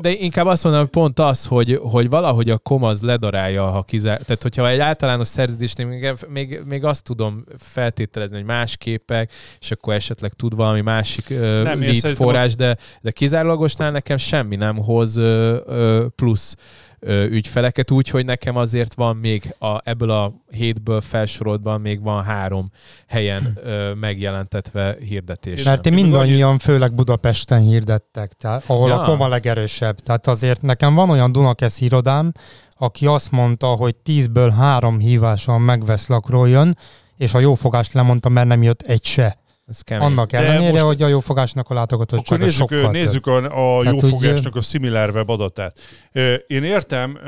De 0.00 0.10
inkább 0.10 0.46
azt 0.46 0.64
mondom, 0.64 0.90
pont 0.90 1.18
az, 1.18 1.46
hogy, 1.46 1.80
hogy 1.82 2.08
valahogy 2.08 2.50
a 2.50 2.58
kom 2.58 2.82
az 2.82 3.02
ledarálja, 3.02 3.70
ha 3.70 3.82
kizár... 3.82 4.20
Tehát, 4.20 4.42
hogyha 4.42 4.68
egy 4.68 4.78
általános 4.78 5.28
szerződésnél 5.28 5.86
még, 5.86 6.14
még, 6.28 6.60
még 6.64 6.84
azt 6.84 7.04
tudom 7.04 7.44
feltételezni, 7.58 8.43
hogy 8.44 8.54
más 8.56 8.76
képek, 8.76 9.32
és 9.60 9.70
akkor 9.70 9.94
esetleg 9.94 10.32
tud 10.32 10.54
valami 10.54 10.80
másik 10.80 11.30
ö, 11.30 11.62
Nem, 11.62 11.80
lead 11.80 11.94
szerintem 11.94 12.26
forrás, 12.26 12.54
de, 12.54 12.76
de 13.00 13.10
kizárólagosnál 13.10 13.90
nekem 13.90 14.16
semmi 14.16 14.56
nem 14.56 14.76
hoz 14.76 15.16
ö, 15.16 15.56
ö, 15.66 16.06
plusz 16.16 16.54
ügyfeleket, 17.30 17.90
úgyhogy 17.90 18.24
nekem 18.24 18.56
azért 18.56 18.94
van 18.94 19.16
még 19.16 19.54
a, 19.58 19.78
ebből 19.84 20.10
a 20.10 20.32
hétből 20.50 21.00
felsorolatban 21.00 21.80
még 21.80 22.02
van 22.02 22.22
három 22.24 22.70
helyen 23.06 23.58
ö, 23.64 23.92
megjelentetve 23.94 24.96
hirdetés. 25.06 25.62
Mert 25.62 25.82
ti 25.82 25.90
mindannyian 25.90 26.58
főleg 26.58 26.94
Budapesten 26.94 27.60
hirdettek, 27.60 28.32
tehát, 28.32 28.64
ahol 28.66 28.88
Ja. 28.88 29.00
a 29.00 29.04
koma 29.04 29.28
legerősebb. 29.28 29.98
Tehát 30.00 30.26
azért 30.26 30.62
nekem 30.62 30.94
van 30.94 31.10
olyan 31.10 31.32
Dunakesz 31.32 31.80
irodám, 31.80 32.32
aki 32.76 33.06
azt 33.06 33.30
mondta, 33.30 33.66
hogy 33.66 33.96
tízből 33.96 34.50
három 34.50 34.98
híváson 34.98 35.60
megvesz 35.60 36.06
lakról 36.08 36.48
jön, 36.48 36.76
és 37.16 37.34
a 37.34 37.38
jófogást 37.38 37.92
lemondta, 37.92 38.28
mert 38.28 38.46
nem 38.48 38.62
jött 38.62 38.82
egy 38.82 39.04
se. 39.04 39.42
Ez 39.68 39.80
kemény. 39.80 40.06
Annak 40.06 40.30
De 40.30 40.38
ellenére, 40.38 40.70
most- 40.70 40.84
hogy 40.84 41.02
a 41.02 41.06
jófogásnak 41.08 41.70
a 41.70 41.74
látogatottsága 41.74 42.34
Akkor 42.34 42.38
nézzük, 42.38 42.68
sokkal 42.68 42.90
nézzük 42.90 43.24
több. 43.24 43.32
a, 43.52 43.78
a 43.78 43.82
Tehát 43.82 44.00
jófogásnak 44.02 44.56
a 44.56 44.60
similar 44.60 45.10
web 45.10 45.28
adatát. 45.30 45.78
Én 46.46 46.62
értem, 46.64 47.18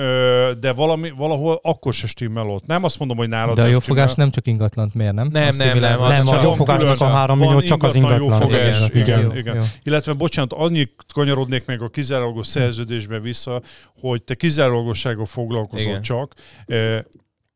de 0.61 0.73
valami, 0.73 1.11
valahol 1.17 1.59
akkor 1.63 1.93
se 1.95 2.07
stimmel 2.07 2.49
ott. 2.49 2.67
Nem 2.67 2.85
azt 2.85 2.99
mondom, 2.99 3.17
hogy 3.17 3.29
nálad 3.29 3.55
De 3.57 3.63
a 3.63 3.67
jófogás 3.67 4.11
stimmel. 4.11 4.27
nem 4.27 4.31
csak 4.31 4.47
ingatlant 4.47 4.95
mér, 4.95 5.13
nem? 5.13 5.29
Nem, 5.33 5.49
A 5.49 5.57
nem, 5.57 5.79
nem, 5.79 6.01
az 6.03 6.25
Nem, 6.25 6.29
a 6.39 6.43
jófogásnak 6.43 7.01
a 7.01 7.07
három 7.07 7.39
millió 7.39 7.61
csak 7.61 7.83
az 7.83 7.95
ingatlan 7.95 8.23
jófogás, 8.23 8.89
Igen, 8.89 9.01
igen, 9.03 9.21
jó, 9.21 9.33
igen. 9.33 9.55
jó. 9.55 9.63
Illetve, 9.83 10.13
bocsánat, 10.13 10.53
annyit 10.53 10.93
kanyarodnék 11.15 11.65
meg 11.67 11.83
a 11.83 11.89
kizárólagos 11.89 12.47
szerződésbe 12.47 13.21
vissza, 13.21 13.61
hogy 14.01 14.23
te 14.23 14.35
kizárólagossággal 14.35 15.27
foglalkozol 15.27 15.91
Igen. 15.91 16.03
csak, 16.03 16.33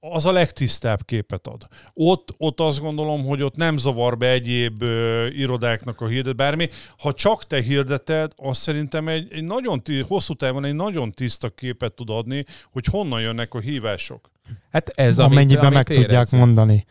az 0.01 0.27
a 0.27 0.33
legtisztább 0.33 1.05
képet 1.05 1.47
ad. 1.47 1.67
Ott, 1.93 2.35
ott 2.37 2.61
azt 2.61 2.81
gondolom, 2.81 3.25
hogy 3.25 3.43
ott 3.43 3.57
nem 3.57 3.77
zavar 3.77 4.17
be 4.17 4.31
egyéb 4.31 4.83
ö, 4.83 5.27
irodáknak 5.27 6.01
a 6.01 6.07
hirdet, 6.07 6.37
bármi. 6.37 6.69
Ha 6.99 7.13
csak 7.13 7.47
te 7.47 7.63
hirdeted, 7.63 8.33
az 8.37 8.59
szerintem 8.59 9.09
egy, 9.09 9.33
egy 9.33 9.45
nagyon, 9.45 9.83
hosszú 10.09 10.35
távon 10.35 10.65
egy 10.65 10.75
nagyon 10.75 11.13
tiszta 11.13 11.49
képet 11.49 11.93
tud 11.93 12.11
adni, 12.11 12.45
hogy 12.73 12.85
honnan 12.85 13.21
jönnek 13.21 13.55
a 13.55 13.61
hívások. 13.61 14.31
Hát 14.71 14.89
ez, 14.89 15.19
amit, 15.19 15.33
amennyiben 15.33 15.65
amit 15.65 15.75
meg 15.75 15.87
tudják 15.87 16.11
érezzük. 16.11 16.39
mondani. 16.39 16.85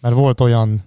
Mert 0.00 0.14
volt 0.14 0.40
olyan 0.40 0.84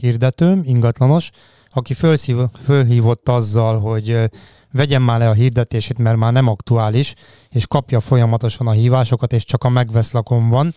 hirdetőm, 0.00 0.62
ingatlanos, 0.64 1.30
aki 1.68 1.94
fölszív, 1.94 2.36
fölhívott 2.64 3.28
azzal, 3.28 3.80
hogy 3.80 4.30
ö, 4.72 4.78
vegyem 4.78 5.02
már 5.02 5.18
le 5.18 5.28
a 5.28 5.32
hirdetését, 5.32 5.98
mert 5.98 6.16
már 6.16 6.32
nem 6.32 6.48
aktuális, 6.48 7.14
és 7.48 7.66
kapja 7.66 8.00
folyamatosan 8.00 8.66
a 8.66 8.70
hívásokat, 8.70 9.32
és 9.32 9.44
csak 9.44 9.64
a 9.64 9.68
megvesz 9.68 10.12
lakom 10.12 10.48
van, 10.48 10.74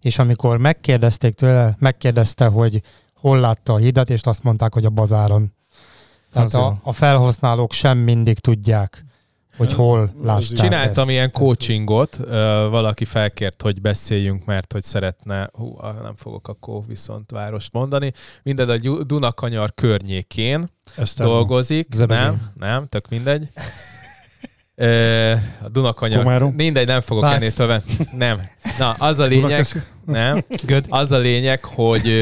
és 0.00 0.18
amikor 0.18 0.58
megkérdezték 0.58 1.34
tőle, 1.34 1.76
megkérdezte, 1.78 2.46
hogy 2.46 2.80
hol 3.14 3.40
látta 3.40 3.72
a 3.72 3.76
hirdetést, 3.76 4.26
azt 4.26 4.42
mondták, 4.42 4.74
hogy 4.74 4.84
a 4.84 4.90
bazáron. 4.90 5.54
Tehát 6.32 6.54
a, 6.54 6.78
a 6.82 6.92
felhasználók 6.92 7.72
sem 7.72 7.98
mindig 7.98 8.38
tudják, 8.38 9.05
hogy 9.56 9.72
hol 9.72 10.02
Ez 10.02 10.24
látták 10.24 10.42
Csináltam 10.42 11.02
ezt. 11.02 11.10
ilyen 11.10 11.30
coachingot, 11.30 12.16
valaki 12.70 13.04
felkért, 13.04 13.62
hogy 13.62 13.80
beszéljünk, 13.80 14.44
mert 14.44 14.72
hogy 14.72 14.82
szeretne, 14.82 15.50
hú, 15.52 15.74
ah, 15.78 16.02
nem 16.02 16.14
fogok 16.14 16.48
akkor 16.48 16.82
viszont 16.86 17.30
várost 17.30 17.72
mondani, 17.72 18.12
minden 18.42 18.68
a 18.68 19.02
Dunakanyar 19.02 19.74
környékén 19.74 20.70
Ezt 20.96 21.18
dolgozik, 21.18 21.88
nem, 22.06 22.52
nem, 22.58 22.86
tök 22.88 23.08
mindegy. 23.08 23.48
A 25.62 25.68
Dunakanyar, 25.72 26.18
Komárom? 26.22 26.52
mindegy, 26.56 26.86
nem 26.86 27.00
fogok 27.00 27.22
Vác. 27.22 27.34
ennél 27.34 27.52
tovább. 27.52 27.82
Nem. 28.16 28.40
Na, 28.78 28.90
az 28.90 29.18
a 29.18 29.24
lényeg, 29.24 29.66
nem, 30.04 30.44
Göd. 30.64 30.86
az 30.88 31.12
a 31.12 31.18
lényeg, 31.18 31.64
hogy, 31.64 32.12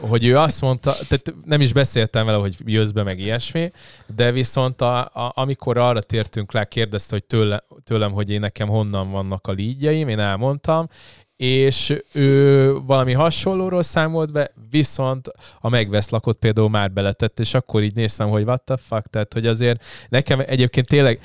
hogy 0.00 0.26
ő 0.26 0.38
azt 0.38 0.60
mondta, 0.60 0.92
tehát 0.92 1.34
nem 1.44 1.60
is 1.60 1.72
beszéltem 1.72 2.26
vele, 2.26 2.38
hogy 2.38 2.56
jössz 2.64 2.90
be, 2.90 3.02
meg 3.02 3.18
ilyesmi, 3.18 3.70
de 4.16 4.32
viszont 4.32 4.80
a, 4.80 4.98
a, 4.98 5.32
amikor 5.34 5.78
arra 5.78 6.00
tértünk 6.00 6.52
rá, 6.52 6.64
kérdezte, 6.64 7.14
hogy 7.14 7.24
tőle, 7.24 7.64
tőlem, 7.84 8.12
hogy 8.12 8.30
én 8.30 8.40
nekem 8.40 8.68
honnan 8.68 9.10
vannak 9.10 9.46
a 9.46 9.52
lídjeim, 9.52 10.08
én 10.08 10.18
elmondtam, 10.18 10.88
és 11.36 12.00
ő 12.12 12.72
valami 12.86 13.12
hasonlóról 13.12 13.82
számolt 13.82 14.32
be, 14.32 14.50
viszont 14.70 15.28
a 15.60 15.68
megvesz 15.68 16.10
lakot 16.10 16.36
például 16.36 16.70
már 16.70 16.92
beletett, 16.92 17.38
és 17.40 17.54
akkor 17.54 17.82
így 17.82 17.94
néztem, 17.94 18.28
hogy 18.28 18.42
what 18.42 18.62
the 18.62 18.76
fuck, 18.76 19.06
tehát 19.10 19.32
hogy 19.32 19.46
azért 19.46 19.84
nekem 20.08 20.42
egyébként 20.46 20.86
tényleg 20.86 21.20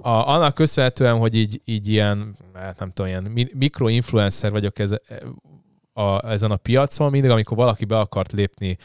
a, 0.00 0.08
annak 0.08 0.54
köszönhetően, 0.54 1.18
hogy 1.18 1.34
így, 1.34 1.60
így 1.64 1.88
ilyen, 1.88 2.34
hát 2.54 2.78
nem 2.78 2.90
tudom, 2.92 3.10
ilyen 3.10 3.22
mi- 3.22 3.52
mikroinfluencer 3.54 4.50
vagyok 4.50 4.78
ez, 4.78 4.94
a, 5.92 6.28
ezen 6.28 6.50
a 6.50 6.56
piacon, 6.56 7.10
mindig, 7.10 7.30
amikor 7.30 7.56
valaki 7.56 7.84
be 7.84 7.98
akart 7.98 8.32
lépni 8.32 8.68
e, 8.68 8.76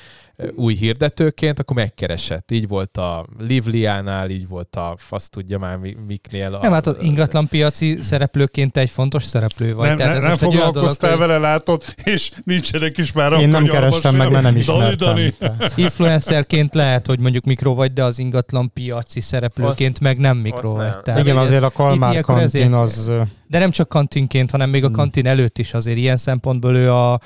új 0.56 0.76
hirdetőként, 0.76 1.60
akkor 1.60 1.76
megkeresett. 1.76 2.52
Így 2.52 2.68
volt 2.68 2.98
a 2.98 3.26
Livliánál, 3.40 4.30
így 4.30 4.48
volt 4.48 4.76
a 4.76 4.94
fasz 4.98 5.30
tudja 5.30 5.58
már 5.60 5.78
mi- 5.78 5.96
miknél. 6.08 6.54
A, 6.54 6.60
Nem, 6.62 6.72
hát 6.72 6.88
az 6.88 6.96
ingatlan 7.02 7.48
piaci 7.48 7.98
szereplőként 8.02 8.72
te 8.72 8.80
egy 8.80 8.90
fontos 8.90 9.24
szereplő 9.24 9.74
vagy. 9.74 9.88
nem, 9.88 9.98
Tehát 9.98 10.22
nem, 10.22 10.32
ez 10.32 10.40
nem 10.40 10.50
olyan 10.50 10.62
foglalkoztál 10.62 11.12
dolog, 11.12 11.28
vele, 11.28 11.40
látod, 11.40 11.84
és 12.04 12.32
nincsenek 12.44 12.98
is 12.98 13.12
már 13.12 13.34
a 13.34 13.40
Én 13.42 13.50
nem 13.50 13.66
kerestem 13.66 14.16
meg, 14.16 14.32
mert 14.32 14.44
nem 14.44 14.52
Dani, 14.54 14.60
ismertem. 14.60 14.98
Dani. 15.08 15.34
hogy 15.40 15.72
influencerként 15.86 16.74
lehet, 16.74 17.08
hogy 17.08 17.20
mondjuk 17.20 17.44
mikro 17.46 17.74
vagy, 17.76 17.94
de 17.94 18.04
az 18.04 18.20
ingatlan 18.20 18.72
piaci 18.74 19.22
szereplőként 19.22 20.00
meg 20.00 20.18
nem 20.18 20.38
mikro 20.38 20.70
ott 20.70 20.76
vagy. 20.76 20.86
nem. 20.86 21.00
Tehát 21.04 21.20
Igen, 21.20 21.38
azért 21.38 21.64
a 21.64 21.70
Kalmár 21.70 22.22
kantin 22.22 22.44
ezért- 22.46 22.74
az... 22.74 23.12
De 23.48 23.60
nem 23.60 23.72
csak 23.72 23.90
kantinként, 23.90 24.52
hanem 24.52 24.70
még 24.70 24.84
a 24.84 24.86
Hmm. 24.86 24.96
kantin 24.96 25.28
előtt 25.28 25.58
is 25.58 25.74
azért 25.74 25.98
ilyen 25.98 26.18
szempontból 26.18 26.76
ő 26.76 26.92
a 26.94 27.20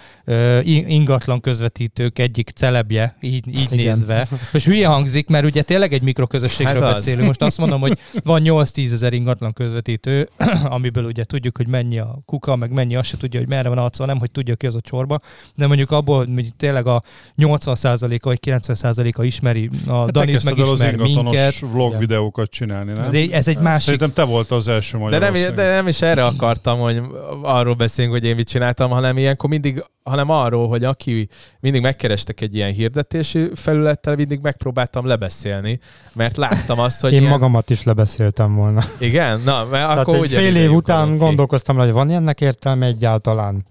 ingatlan 0.65 1.41
közvetítők 1.41 2.19
egyik 2.19 2.49
celebje, 2.49 3.02
így, 3.21 3.47
így 3.47 3.71
Igen. 3.71 3.85
nézve. 3.85 4.27
Most 4.53 4.65
hülye 4.65 4.87
hangzik, 4.87 5.27
mert 5.29 5.45
ugye 5.45 5.61
tényleg 5.61 5.93
egy 5.93 6.01
mikroközösségről 6.01 6.81
Hát 6.83 6.93
beszélünk. 6.93 7.27
Most 7.27 7.41
azt 7.41 7.57
mondom, 7.57 7.81
hogy 7.81 7.97
van 8.23 8.41
8-10 8.45 8.91
ezer 8.93 9.13
ingatlan 9.13 9.53
közvetítő, 9.53 10.29
amiből 10.63 11.03
ugye 11.03 11.23
tudjuk, 11.23 11.57
hogy 11.57 11.67
mennyi 11.67 11.99
a 11.99 12.19
kuka, 12.25 12.55
meg 12.55 12.71
mennyi 12.71 12.95
azt 12.95 13.07
se 13.09 13.17
tudja, 13.17 13.39
hogy 13.39 13.49
merre 13.49 13.69
van 13.69 13.77
arca, 13.77 14.05
nem, 14.05 14.19
hogy 14.19 14.31
tudja 14.31 14.55
ki 14.55 14.65
az 14.67 14.75
a 14.75 14.81
csorba, 14.81 15.19
de 15.55 15.67
mondjuk 15.67 15.91
abból, 15.91 16.25
hogy 16.33 16.49
tényleg 16.57 16.87
a 16.87 17.03
80%-a 17.37 18.27
vagy 18.27 18.39
90%-a 18.45 19.23
ismeri 19.23 19.69
a 19.87 19.97
Hát 19.99 20.11
Danit, 20.11 20.31
kezdted 20.33 20.59
el 20.59 20.65
az 20.65 20.79
minket. 20.97 21.59
vlog 21.59 21.87
Igen. 21.87 21.99
videókat 21.99 22.49
csinálni, 22.49 22.91
nem? 22.91 23.03
Ez 23.05 23.13
egy, 23.13 23.31
ez 23.31 23.47
egy 23.47 23.57
másik 23.57 23.83
Szerintem 23.83 24.13
te 24.13 24.23
volt 24.23 24.51
az 24.51 24.67
első 24.67 24.97
de 25.09 25.17
nem, 25.17 25.33
de 25.33 25.73
nem 25.73 25.87
is 25.87 26.01
erre 26.01 26.25
akartam, 26.25 26.79
hogy 26.79 27.01
arról 27.41 27.73
beszélünk, 27.73 28.13
hogy 28.13 28.23
én 28.25 28.35
mit 28.35 28.47
csináltam, 28.47 28.89
hanem 28.89 29.17
ilyenkor 29.17 29.49
mindig, 29.49 29.83
hanem 30.03 30.29
arról, 30.29 30.67
hogy 30.67 30.83
aki 30.83 31.27
mindig 31.59 31.81
megkerestek 31.81 32.41
egy 32.41 32.55
ilyen 32.55 32.71
hirdetési 32.93 33.49
felülettel, 33.55 34.15
mindig 34.15 34.39
megpróbáltam 34.41 35.05
lebeszélni, 35.05 35.79
mert 36.13 36.37
láttam 36.37 36.79
azt, 36.79 37.01
hogy 37.01 37.13
Én 37.13 37.19
ilyen... 37.19 37.31
magamat 37.31 37.69
is 37.69 37.83
lebeszéltem 37.83 38.55
volna. 38.55 38.81
Igen? 38.99 39.41
Na, 39.45 39.65
mert 39.65 39.83
Tehát 39.83 39.97
akkor 39.97 40.15
egy 40.15 40.21
ugye 40.21 40.37
fél 40.37 40.55
év 40.55 40.73
után 40.73 40.97
valaki. 41.05 41.17
gondolkoztam 41.17 41.77
hogy 41.77 41.91
van 41.91 42.09
ennek 42.09 42.41
értelme 42.41 42.85
egyáltalán. 42.85 43.65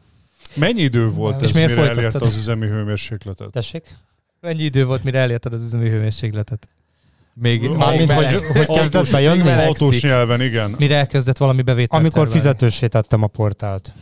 Mennyi 0.55 0.81
idő 0.81 1.09
volt 1.11 1.43
És 1.43 1.49
ez, 1.49 1.55
miért 1.55 1.69
mire 1.69 1.81
folytattad? 1.83 2.05
elérte 2.05 2.27
az 2.27 2.37
üzemi 2.37 2.67
hőmérsékletet? 2.67 3.51
Tessék? 3.51 3.97
Mennyi 4.41 4.63
idő 4.63 4.85
volt, 4.85 5.05
mire 5.05 5.19
elérted 5.19 5.53
az 5.53 5.63
üzemi 5.63 5.89
hőmérsékletet? 5.89 6.67
Még, 7.35 7.69
Mármint, 7.69 8.09
még 8.09 8.17
hogy, 8.17 8.43
hogy 8.43 8.67
kezdett 8.67 9.11
bejönni? 9.11 9.51
Autós 9.51 10.03
nyelven, 10.03 10.41
igen. 10.41 10.75
Mire 10.79 10.97
elkezdett 10.97 11.37
valami 11.37 11.63
bevételt 11.63 12.01
Amikor 12.03 12.29
fizetősé 12.29 12.87
tettem 12.87 13.23
a 13.23 13.27
portált. 13.27 13.93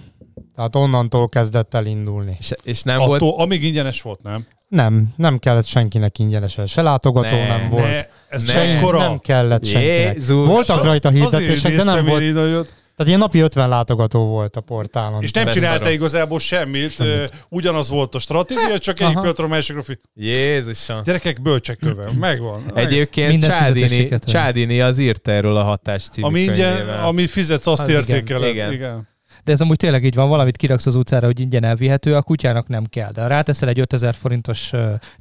Tehát 0.54 0.76
onnantól 0.76 1.28
kezdett 1.28 1.74
el 1.74 1.86
indulni. 1.86 2.36
És, 2.38 2.52
és 2.62 2.82
nem 2.82 2.98
volt... 2.98 3.22
Attól, 3.22 3.40
amíg 3.40 3.64
ingyenes 3.64 4.02
volt, 4.02 4.22
nem? 4.22 4.46
Nem, 4.70 5.08
nem 5.16 5.38
kellett 5.38 5.66
senkinek 5.66 6.18
ingyenesen. 6.18 6.66
Se 6.66 6.82
látogató 6.82 7.36
Ne, 7.36 7.46
nem 7.46 7.68
volt. 7.68 7.84
Ne, 7.84 8.06
ez 8.28 8.44
Ne. 8.44 8.80
Nem 8.90 9.18
kellett 9.18 9.64
senkinek. 9.64 10.14
Jézus! 10.14 10.46
Voltak 10.46 10.84
rajta 10.84 11.10
hirdetések, 11.10 11.76
de 11.76 11.84
nem 11.84 12.04
volt. 12.04 12.22
hogy- 12.22 12.66
Tehát 12.96 13.14
ilyen 13.14 13.18
napi 13.18 13.38
50 13.38 13.68
látogató 13.68 14.26
volt 14.26 14.56
a 14.56 14.60
portálon. 14.60 15.22
És 15.22 15.30
nem 15.30 15.44
Beszarok. 15.44 15.64
csinálta 15.68 15.90
igazából 15.90 16.38
semmit, 16.38 16.90
Semmit. 16.92 17.32
Ugyanaz 17.48 17.90
volt 17.90 18.14
a 18.14 18.18
stratégia, 18.18 18.78
csak 18.78 19.00
Aha. 19.00 19.08
pillanatra 19.10 19.44
a 19.44 19.48
másikra 19.48 19.82
fi- 19.82 20.00
Jézusom! 20.14 21.02
Gyerekek, 21.04 21.42
bölcsek 21.42 21.78
köve, 21.78 22.04
megvan. 22.20 22.62
Egyébként 22.74 23.28
Minden 23.30 23.50
Csádini. 23.50 24.08
Csádini 24.26 24.80
az 24.80 24.98
írta 24.98 25.30
erről 25.30 25.56
a 25.56 25.62
hatás 25.62 26.02
című 26.02 26.26
Ami, 26.26 26.40
ingyen, 26.40 26.88
ami 26.88 27.26
fizetsz, 27.26 27.66
azt 27.66 27.80
Az 27.82 27.88
igen, 27.88 28.00
értékeled. 28.00 28.48
igen. 28.48 28.72
igen. 28.72 29.08
De 29.44 29.52
ez 29.52 29.60
amúgy 29.60 29.76
tényleg 29.76 30.04
így 30.04 30.14
van, 30.14 30.28
valamit 30.28 30.56
kiraksz 30.56 30.86
az 30.86 30.94
utcára, 30.94 31.26
hogy 31.26 31.40
ingyen 31.40 31.64
elvihető, 31.64 32.16
a 32.16 32.22
kutyának 32.22 32.68
nem 32.68 32.84
kell. 32.84 33.12
De 33.12 33.20
ha 33.20 33.26
ráteszel 33.26 33.68
egy 33.68 33.80
5000 33.80 34.14
forintos 34.14 34.72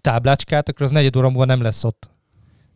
táblácskát, 0.02 0.70
akkor 0.70 0.86
az 0.86 0.92
negyed 0.92 1.16
óra 1.16 1.30
múlva 1.30 1.46
nem 1.46 1.62
lesz 1.62 1.84
ott. 1.84 2.10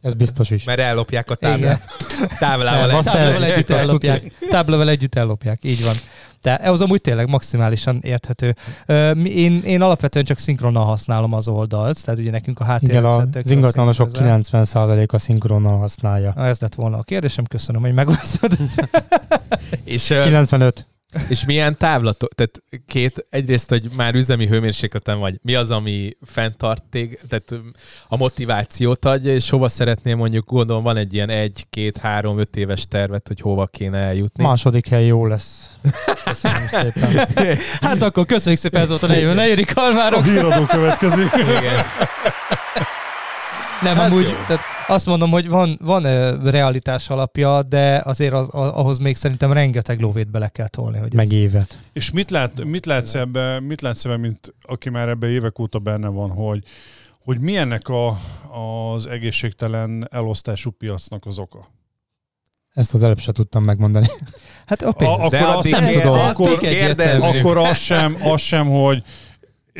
Ez 0.03 0.13
biztos 0.13 0.49
is. 0.49 0.63
Mert 0.63 0.79
ellopják 0.79 1.29
a 1.29 1.35
táblát. 1.35 1.81
Táblával 2.39 3.01
Nem, 3.03 3.43
együtt 3.43 3.69
ellopják. 3.69 4.31
Táblával 4.49 4.89
együtt 4.89 5.15
ellopják, 5.15 5.59
így 5.61 5.83
van. 5.83 5.95
De 6.41 6.57
ez 6.57 6.81
amúgy 6.81 7.01
tényleg 7.01 7.29
maximálisan 7.29 7.99
érthető. 8.01 8.55
Én, 9.23 9.61
én 9.65 9.81
alapvetően 9.81 10.25
csak 10.25 10.37
szinkronnal 10.37 10.85
használom 10.85 11.33
az 11.33 11.47
oldalt, 11.47 12.05
tehát 12.05 12.19
ugye 12.19 12.31
nekünk 12.31 12.59
a 12.59 12.79
szettek 12.79 13.45
az 13.45 13.51
ingatlanosok 13.51 14.09
szinkronizál. 14.15 14.63
90%-a 14.63 15.17
szinkronnal 15.17 15.77
használja. 15.77 16.33
Na, 16.35 16.45
ez 16.45 16.59
lett 16.59 16.75
volna 16.75 16.97
a 16.97 17.03
kérdésem, 17.03 17.45
köszönöm, 17.45 17.81
hogy 17.81 17.93
megosztod. 17.93 18.57
És, 19.83 20.09
ö, 20.09 20.21
95. 20.21 20.87
és 21.29 21.45
milyen 21.45 21.77
távlatok? 21.77 22.33
Tehát 22.35 22.63
két, 22.87 23.25
egyrészt, 23.29 23.69
hogy 23.69 23.87
már 23.95 24.15
üzemi 24.15 24.47
hőmérsékleten 24.47 25.19
vagy. 25.19 25.39
Mi 25.41 25.55
az, 25.55 25.71
ami 25.71 26.17
fenntart 26.25 26.83
tég, 26.83 27.19
tehát 27.29 27.53
a 28.07 28.17
motivációt 28.17 29.05
adja, 29.05 29.33
és 29.33 29.49
hova 29.49 29.67
szeretnél 29.67 30.15
mondjuk, 30.15 30.49
gondolom 30.49 30.83
van 30.83 30.97
egy 30.97 31.13
ilyen 31.13 31.29
egy, 31.29 31.65
két, 31.69 31.97
három, 31.97 32.39
öt 32.39 32.55
éves 32.55 32.87
tervet, 32.87 33.27
hogy 33.27 33.39
hova 33.39 33.67
kéne 33.67 33.97
eljutni. 33.97 34.43
Második 34.43 34.87
hely 34.87 35.05
jó 35.05 35.25
lesz. 35.25 35.69
Köszönöm 36.25 36.67
szépen. 36.67 37.27
Hát 37.81 38.01
akkor 38.01 38.25
köszönjük 38.25 38.61
szépen, 38.61 38.81
ez 38.81 38.89
volt 38.89 39.03
a 39.03 39.07
negyedik, 39.07 39.35
negyedik 39.35 39.73
kalmárok. 39.73 40.19
A 40.19 40.23
híradó 40.23 40.65
következik. 40.65 41.31
Igen. 41.35 41.85
Nem, 43.81 43.99
Ez 43.99 44.11
amúgy 44.11 44.23
jó. 44.23 44.35
tehát 44.47 44.72
azt 44.87 45.05
mondom, 45.05 45.31
hogy 45.31 45.47
van, 45.49 45.77
van 45.81 46.03
realitás 46.43 47.09
alapja, 47.09 47.63
de 47.63 48.01
azért 48.05 48.33
az, 48.33 48.49
ahhoz 48.49 48.97
még 48.97 49.15
szerintem 49.15 49.51
rengeteg 49.51 49.99
lóvét 49.99 50.31
bele 50.31 50.47
kell 50.47 50.67
tolni. 50.67 50.97
Hogy 50.97 51.13
Meg 51.13 51.25
ez, 51.25 51.31
évet. 51.31 51.79
És 51.93 52.11
mit, 52.11 52.31
lát, 52.31 52.63
mit 52.63 52.85
látsz 52.85 53.13
ebbe, 53.13 53.59
mit 53.59 53.81
látsz 53.81 54.05
ebbe, 54.05 54.17
mint 54.17 54.53
aki 54.61 54.89
már 54.89 55.09
ebbe 55.09 55.27
évek 55.29 55.59
óta 55.59 55.79
benne 55.79 56.07
van, 56.07 56.29
hogy, 56.29 56.63
hogy 57.23 57.39
milyennek 57.39 57.87
a, 57.87 58.07
az 58.93 59.07
egészségtelen 59.07 60.07
elosztású 60.11 60.69
piacnak 60.71 61.25
az 61.25 61.39
oka? 61.39 61.67
Ezt 62.73 62.93
az 62.93 63.01
előbb 63.03 63.19
se 63.19 63.31
tudtam 63.31 63.63
megmondani. 63.63 64.07
hát 64.65 64.81
a 64.81 64.91
pénz. 64.91 65.11
A- 65.11 65.23
akkor 65.23 65.55
azt 65.55 65.69
nem 65.69 65.91
tudom. 65.91 66.19
Akkor- 66.19 66.57
kérdezzük. 66.57 67.23
Akkor 67.23 67.57
az 67.57 67.77
sem, 67.77 68.17
az 68.23 68.41
sem, 68.41 68.67
hogy 68.67 69.03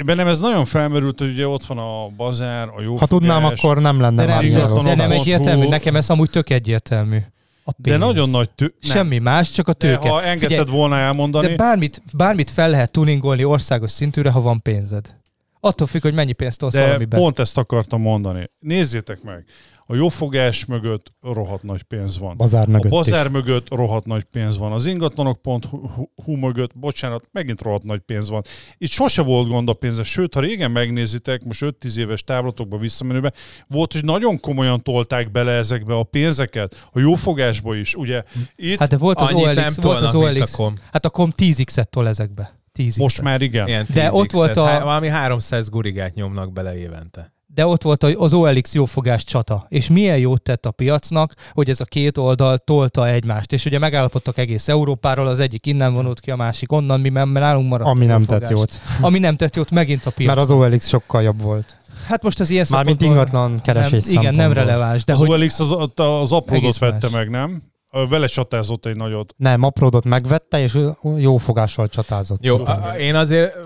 bennem 0.06 0.28
ez 0.28 0.40
nagyon 0.40 0.66
felmerült, 0.66 1.20
hogy 1.20 1.30
ugye 1.30 1.48
ott 1.48 1.66
van 1.66 1.78
a 1.78 2.08
bazár, 2.16 2.68
a 2.76 2.82
jó 2.82 2.96
Ha 2.96 3.08
tudnám, 3.08 3.46
akkor 3.46 3.82
nem 3.82 4.00
lenne 4.00 4.26
de, 4.26 4.34
már 4.34 4.44
nem, 4.44 4.84
de 4.84 4.96
nem 4.96 5.12
egyértelmű, 5.12 5.68
nekem 5.68 5.96
ez 5.96 6.10
amúgy 6.10 6.30
tök 6.30 6.50
egyértelmű. 6.50 7.18
A 7.66 7.72
De 7.78 7.98
nagyon 7.98 8.30
nagy 8.30 8.50
tő... 8.50 8.74
nem. 8.82 8.92
Semmi 8.92 9.18
más, 9.18 9.52
csak 9.52 9.68
a 9.68 9.72
De 9.72 9.78
tőke. 9.78 10.10
ha 10.10 10.24
engedted 10.24 10.50
Figyelj, 10.50 10.78
volna 10.78 10.98
elmondani, 10.98 11.48
de 11.48 11.56
bármit, 11.56 12.02
bármit 12.18 12.50
fel 12.50 12.70
lehet 12.70 12.92
tuningolni 12.92 13.44
országos 13.44 13.92
szintűre, 13.92 14.30
ha 14.30 14.42
van 14.42 14.62
pénzed. 14.62 15.16
Attól 15.60 15.88
függ, 15.88 16.02
hogy 16.02 16.14
mennyi 16.14 16.32
pénzt 16.32 16.72
de 16.72 16.80
valamiben. 16.82 17.20
pont 17.20 17.40
ezt 17.40 17.58
akartam 17.58 18.02
mondani. 18.02 18.50
Nézzétek 18.60 19.22
meg, 19.22 19.46
a 19.86 19.96
jó 19.96 20.08
fogás 20.08 20.66
mögött 20.66 21.12
rohadt 21.22 21.64
nagy 21.64 21.84
pénz 21.84 22.18
van. 22.18 22.38
Bazár 22.38 22.68
A 22.68 22.72
mögött 22.72 22.92
bazár 22.92 23.26
is. 23.26 23.32
mögött 23.32 23.74
rohadt 23.74 24.06
nagy 24.06 24.24
pénz 24.24 24.58
van. 24.58 24.72
Az 24.72 24.86
ingatlanok.hu 24.86 26.36
mögött, 26.36 26.78
bocsánat, 26.78 27.24
megint 27.32 27.62
rohadt 27.62 27.84
nagy 27.84 28.00
pénz 28.00 28.30
van. 28.30 28.42
Itt 28.78 28.90
sose 28.90 29.22
volt 29.22 29.48
gond 29.48 29.70
a 29.70 29.74
pénze, 29.74 30.04
sőt, 30.04 30.34
ha 30.34 30.40
régen 30.40 30.72
megnézitek, 30.72 31.44
most 31.44 31.62
5-10 31.82 31.98
éves 31.98 32.24
távlatokba 32.24 32.78
visszamenőbe, 32.78 33.34
volt, 33.68 33.94
hogy 33.94 34.04
nagyon 34.06 34.40
komolyan 34.40 34.82
tolták 34.82 35.32
bele 35.32 35.52
ezekbe 35.52 35.96
a 35.98 36.04
pénzeket, 36.04 36.88
a 36.92 37.00
jófogásba 37.00 37.76
is. 37.76 37.96
Ugye 37.96 38.24
itt 38.56 38.80
Hát 38.80 38.90
de 38.90 38.98
volt 38.98 39.22
az 39.22 39.30
Annyit 39.30 39.46
nem 39.46 39.58
OLX, 39.58 39.82
volt 39.82 40.02
az 40.02 40.16
OLX. 40.16 40.54
a 40.54 40.58
kom. 40.58 40.74
Hát 40.92 41.06
a 41.06 41.10
kom 41.10 41.32
10x-et 41.38 41.90
tol 41.90 42.08
ezekbe. 42.08 42.62
10 42.72 42.98
most 42.98 43.22
már 43.22 43.42
igen. 43.42 43.68
Ilyen 43.68 43.86
De 43.94 44.10
10x-et. 44.10 44.14
ott 44.14 44.32
volt 44.32 44.58
a- 44.58 44.66
Há- 44.66 44.84
Valami 44.84 45.08
300 45.08 45.70
gurigát 45.70 46.14
nyomnak 46.16 46.54
bele 46.54 46.78
évente. 46.78 47.34
De 47.54 47.66
ott 47.66 47.82
volt 47.82 48.04
az 48.04 48.34
OLX 48.34 48.74
jófogás 48.74 49.24
csata. 49.24 49.66
És 49.70 49.90
milyen 49.90 50.18
jót 50.18 50.42
tett 50.42 50.66
a 50.66 50.72
piacnak, 50.72 51.34
hogy 51.52 51.70
ez 51.70 51.80
a 51.80 51.86
két 51.86 52.18
oldal 52.18 52.58
tolta 52.58 53.08
egymást. 53.08 53.52
És 53.54 53.66
ugye 53.66 53.80
megállapodtak 53.80 54.38
egész 54.38 54.68
Európáról, 54.68 55.28
az 55.28 55.40
egyik 55.40 55.66
innen 55.66 55.94
vonult 55.94 56.20
ki, 56.20 56.32
a 56.32 56.36
másik 56.36 56.72
onnan, 56.72 57.00
mi 57.00 57.10
mert 57.10 57.32
nálunk 57.32 57.70
maradt. 57.70 57.90
Ami 57.90 58.06
a 58.06 58.08
nem 58.08 58.26
tett 58.26 58.50
jót. 58.50 58.80
Ami 59.02 59.20
nem 59.20 59.36
tett 59.36 59.56
jót 59.56 59.72
megint 59.72 60.06
a 60.06 60.12
piac. 60.12 60.28
Mert 60.36 60.50
az 60.50 60.52
OLX 60.52 60.88
sokkal 60.88 61.22
jobb 61.22 61.42
volt. 61.42 61.78
Hát 62.08 62.24
most 62.24 62.40
az 62.40 62.50
ilyen 62.50 62.66
Mármint 62.70 63.02
ingatlan 63.02 63.62
keresés 63.62 64.06
nem, 64.06 64.22
Igen, 64.22 64.36
nem 64.36 64.54
releváns. 64.54 65.04
De 65.04 65.14
az 65.14 65.20
hogy 65.20 65.30
OLX 65.30 65.60
az, 65.60 65.72
az 65.96 66.32
apródot 66.32 66.78
vette 66.78 66.98
más. 67.02 67.12
meg, 67.12 67.30
nem? 67.30 67.73
Vele 68.10 68.28
csatázott 68.28 68.86
egy 68.86 68.96
nagyot. 68.96 69.34
Nem, 69.38 69.64
apródot 69.64 70.04
megvette, 70.04 70.60
és 70.60 70.78
jó 71.18 71.38
fogással 71.38 71.88
csatázott. 71.88 72.44
Jó, 72.44 72.66
a- 72.66 72.96
én 72.98 73.16
azért 73.16 73.58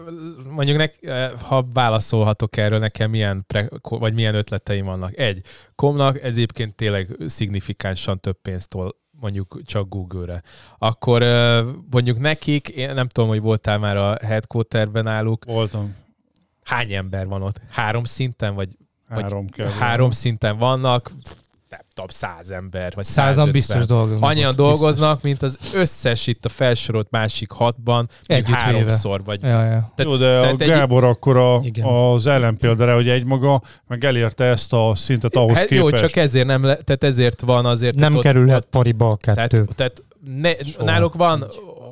mondjuk, 0.49 0.77
nek, 0.77 1.11
ha 1.41 1.65
válaszolhatok 1.73 2.57
erről, 2.57 2.79
nekem 2.79 3.09
milyen, 3.09 3.43
pre, 3.47 3.69
vagy 3.81 4.13
milyen 4.13 4.35
ötleteim 4.35 4.85
vannak. 4.85 5.17
Egy, 5.17 5.41
Komnak 5.75 6.21
ez 6.23 6.33
egyébként 6.35 6.75
tényleg 6.75 7.15
szignifikánsan 7.25 8.19
több 8.19 8.37
pénzt 8.41 8.69
tol 8.69 8.95
mondjuk 9.19 9.61
csak 9.65 9.89
Google-re. 9.89 10.41
Akkor 10.77 11.21
ö, 11.21 11.69
mondjuk 11.89 12.19
nekik, 12.19 12.67
én 12.67 12.93
nem 12.93 13.07
tudom, 13.07 13.29
hogy 13.29 13.41
voltál 13.41 13.77
már 13.79 13.97
a 13.97 14.17
headquarterben 14.25 15.03
náluk, 15.03 15.45
Voltam. 15.45 15.95
hány 16.63 16.93
ember 16.93 17.27
van 17.27 17.41
ott? 17.41 17.61
Három 17.69 18.03
szinten, 18.03 18.55
vagy 18.55 18.69
Vagy 19.09 19.21
Három 19.21 19.47
kell. 19.49 19.69
három 19.69 20.11
szinten 20.11 20.57
vannak, 20.57 21.11
nem 21.69 21.79
tudom, 21.93 22.09
száz 22.09 22.51
ember, 22.51 22.91
vagy 22.95 23.05
százan 23.05 23.33
150. 23.33 23.51
biztos 23.51 23.85
dolgoznak. 23.85 24.29
Annyian 24.29 24.49
ott, 24.49 24.55
dolgoznak, 24.55 25.21
mint 25.21 25.41
az 25.43 25.57
összes 25.73 26.27
itt 26.27 26.45
a 26.45 26.49
felsorolt 26.49 27.07
másik 27.11 27.51
hatban, 27.51 28.09
Együtt 28.25 28.55
háromszor, 28.55 29.23
vagy 29.23 29.39
Biztos. 29.39 29.59
Ja, 29.59 29.65
ja. 29.65 29.91
Tehát- 29.95 30.11
Jó, 30.11 30.17
de 30.17 30.37
a 30.37 30.41
tehát 30.41 30.61
egy- 30.61 30.67
Gábor 30.67 31.03
akkor 31.03 31.37
a, 31.37 31.59
Igen. 31.63 31.85
az 31.85 32.27
ellenpéldára, 32.27 32.95
hogy 32.95 33.09
egymaga 33.09 33.61
meg 33.87 34.03
elérte 34.03 34.43
ezt 34.43 34.73
a 34.73 34.91
szintet 34.95 35.35
ahhoz 35.35 35.57
Hát 35.57 35.69
jó, 35.69 35.85
képest. 35.85 36.01
csak 36.03 36.15
ezért 36.15 36.45
nem, 36.47 36.63
le, 36.63 36.75
tehát 36.75 37.03
ezért 37.03 37.41
van 37.41 37.65
azért. 37.65 37.95
Nem 37.95 38.09
tehát 38.09 38.23
kerülhet 38.25 38.57
Ott, 38.63 38.69
pariba 38.69 39.09
a 39.11 39.15
kettő. 39.17 39.47
tehát, 39.47 39.73
tehát 39.75 40.03
ne, 40.41 40.63
Soha. 40.71 40.85
náluk 40.85 41.13
van 41.13 41.45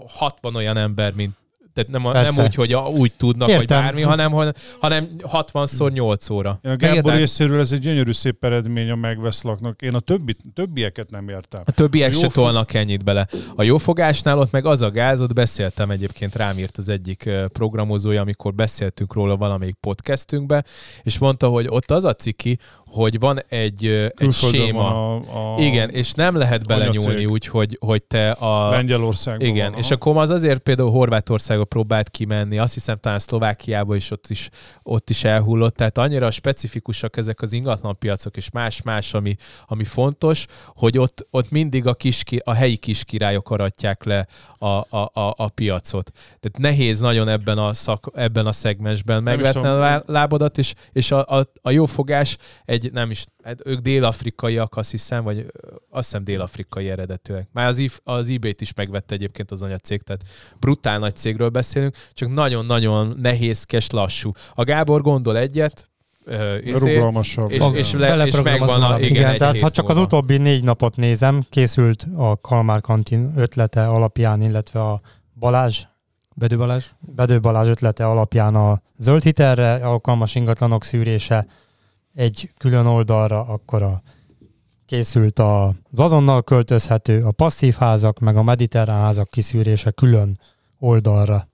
60 0.07 0.55
olyan 0.55 0.77
ember, 0.77 1.13
mint 1.13 1.35
tehát 1.75 1.89
nem, 1.91 2.05
a, 2.05 2.11
nem 2.11 2.45
úgy, 2.45 2.55
hogy 2.55 2.73
a, 2.73 2.79
úgy 2.87 3.13
tudnak, 3.17 3.47
vagy 3.49 3.59
Értem. 3.61 3.81
bármi, 3.81 4.01
hanem, 4.01 4.31
hanem- 4.31 4.53
hanem 4.79 5.07
60-szor 5.31 5.91
8 5.91 6.29
óra. 6.29 6.59
Én 6.63 6.71
a 6.71 6.75
Gábor 6.75 6.87
Megértem. 6.95 7.15
részéről 7.17 7.59
ez 7.59 7.71
egy 7.71 7.79
gyönyörű 7.79 8.11
szép 8.11 8.43
eredmény 8.43 8.89
a 8.89 8.95
megveszlaknak. 8.95 9.81
Én 9.81 9.93
a 9.93 9.99
többi, 9.99 10.35
többieket 10.53 11.09
nem 11.09 11.29
értem. 11.29 11.61
A 11.65 11.71
többiek 11.71 12.11
Jó 12.13 12.19
se 12.19 12.29
fog- 12.29 12.33
tolnak 12.33 12.73
ennyit 12.73 13.03
bele. 13.03 13.27
A 13.55 13.63
jófogásnál 13.63 14.39
ott 14.39 14.51
meg 14.51 14.65
az 14.65 14.81
a 14.81 14.91
gáz, 14.91 15.21
ott 15.21 15.33
beszéltem 15.33 15.91
egyébként, 15.91 16.35
rám 16.35 16.57
írt 16.57 16.77
az 16.77 16.89
egyik 16.89 17.29
programozója, 17.53 18.21
amikor 18.21 18.53
beszéltünk 18.53 19.13
róla 19.13 19.37
valamelyik 19.37 19.75
podcastünkbe, 19.81 20.63
és 21.03 21.17
mondta, 21.17 21.47
hogy 21.47 21.65
ott 21.69 21.91
az 21.91 22.05
a 22.05 22.13
ciki, 22.13 22.57
hogy 22.85 23.19
van 23.19 23.39
egy, 23.49 23.85
egy 24.15 24.31
séma. 24.31 25.13
a, 25.13 25.55
a 25.55 25.61
Igen, 25.61 25.89
és 25.89 26.11
nem 26.13 26.35
lehet 26.37 26.67
belenyúlni 26.67 27.25
úgy, 27.25 27.45
hogy, 27.47 27.77
hogy 27.79 28.03
te 28.03 28.31
a... 28.31 28.69
Lengyelországban 28.69 29.47
Igen, 29.47 29.71
van, 29.71 29.79
és 29.79 29.91
akkor 29.91 30.17
az 30.17 30.29
azért 30.29 30.59
például 30.59 30.89
Horvátországba 31.65 31.85
próbált 31.85 32.09
kimenni, 32.09 32.57
azt 32.57 32.73
hiszem 32.73 32.97
talán 32.99 33.19
Szlovákiába 33.19 33.95
is 33.95 34.11
ott 34.11 34.27
is, 34.29 34.49
ott 34.83 35.09
is 35.09 35.23
elhullott, 35.23 35.75
tehát 35.75 35.97
annyira 35.97 36.31
specifikusak 36.31 37.17
ezek 37.17 37.41
az 37.41 37.53
ingatlanpiacok, 37.53 38.37
és 38.37 38.51
más-más, 38.51 39.13
ami, 39.13 39.35
ami 39.65 39.83
fontos, 39.83 40.45
hogy 40.75 40.97
ott, 40.97 41.27
ott 41.29 41.51
mindig 41.51 41.87
a, 41.87 41.93
kiski, 41.93 42.41
a 42.43 42.53
helyi 42.53 42.77
kiskirályok 42.77 43.49
aratják 43.49 44.03
le 44.03 44.27
a, 44.57 44.65
a, 44.65 45.11
a, 45.13 45.33
a 45.37 45.47
piacot. 45.49 46.11
Tehát 46.39 46.57
nehéz 46.57 46.99
nagyon 46.99 47.27
ebben 47.27 47.57
a, 47.57 47.73
szak, 47.73 48.11
ebben 48.13 48.45
a 48.45 48.51
szegmensben 48.51 49.23
megvetni 49.23 49.67
a 49.67 50.03
lábodat, 50.05 50.57
és, 50.57 50.73
és 50.91 51.11
a, 51.11 51.25
a, 51.27 51.43
a 51.61 51.71
jó 51.71 51.85
fogás 51.85 52.37
egy, 52.65 52.91
nem 52.91 53.11
is, 53.11 53.25
hát 53.45 53.59
ők 53.65 53.79
dél-afrikaiak, 53.79 54.77
azt 54.77 54.91
hiszem, 54.91 55.23
vagy 55.23 55.45
azt 55.89 56.07
hiszem 56.07 56.23
dél-afrikai 56.23 56.89
eredetűek. 56.89 57.47
Már 57.51 57.67
az, 57.67 57.77
if, 57.77 57.99
az 58.03 58.29
eBay-t 58.29 58.61
is 58.61 58.73
megvette 58.73 59.15
egyébként 59.15 59.51
az 59.51 59.63
anyacég, 59.63 60.01
tehát 60.01 60.21
brutál 60.59 60.99
nagy 60.99 61.15
cégről 61.15 61.49
beszélünk, 61.49 61.95
csak 62.13 62.33
nagyon-nagyon 62.33 63.17
nehézkes, 63.21 63.89
lassú. 63.89 64.31
A 64.53 64.63
Gábor 64.63 65.01
gondol 65.01 65.37
egyet, 65.37 65.89
izé, 66.63 66.95
Rugalmasabb. 66.95 67.51
és, 67.51 67.63
és, 67.73 67.91
le, 67.91 68.25
és 68.25 68.41
megvan 68.41 68.83
a, 68.83 68.99
igen, 68.99 69.09
Igen, 69.09 69.37
tehát 69.37 69.59
ha 69.59 69.69
csak 69.69 69.89
az 69.89 69.95
múlva. 69.95 70.15
utóbbi 70.15 70.37
négy 70.37 70.63
napot 70.63 70.95
nézem, 70.95 71.45
készült 71.49 72.07
a 72.15 72.41
Kalmár 72.41 72.81
kantin 72.81 73.33
ötlete 73.35 73.87
alapján, 73.87 74.41
illetve 74.41 74.81
a 74.81 75.01
Balázs 75.39 75.83
Bedő 76.37 76.57
Balázs. 76.57 76.85
Bedő 76.99 77.39
Balázs 77.39 77.67
ötlete 77.67 78.05
alapján 78.05 78.55
a 78.55 78.81
zöld 78.97 79.23
hitelre 79.23 79.73
alkalmas 79.73 80.35
ingatlanok 80.35 80.83
szűrése 80.83 81.47
egy 82.15 82.51
külön 82.57 82.85
oldalra, 82.85 83.45
akkor 83.47 83.81
a 83.81 84.01
készült 84.85 85.39
a- 85.39 85.67
az 85.91 85.99
azonnal 85.99 86.43
költözhető, 86.43 87.23
a 87.23 87.31
passzív 87.31 87.75
házak, 87.75 88.19
meg 88.19 88.37
a 88.37 88.43
mediterrán 88.43 89.01
házak 89.01 89.29
kiszűrése 89.29 89.91
külön 89.91 90.39
oldalra. 90.79 91.47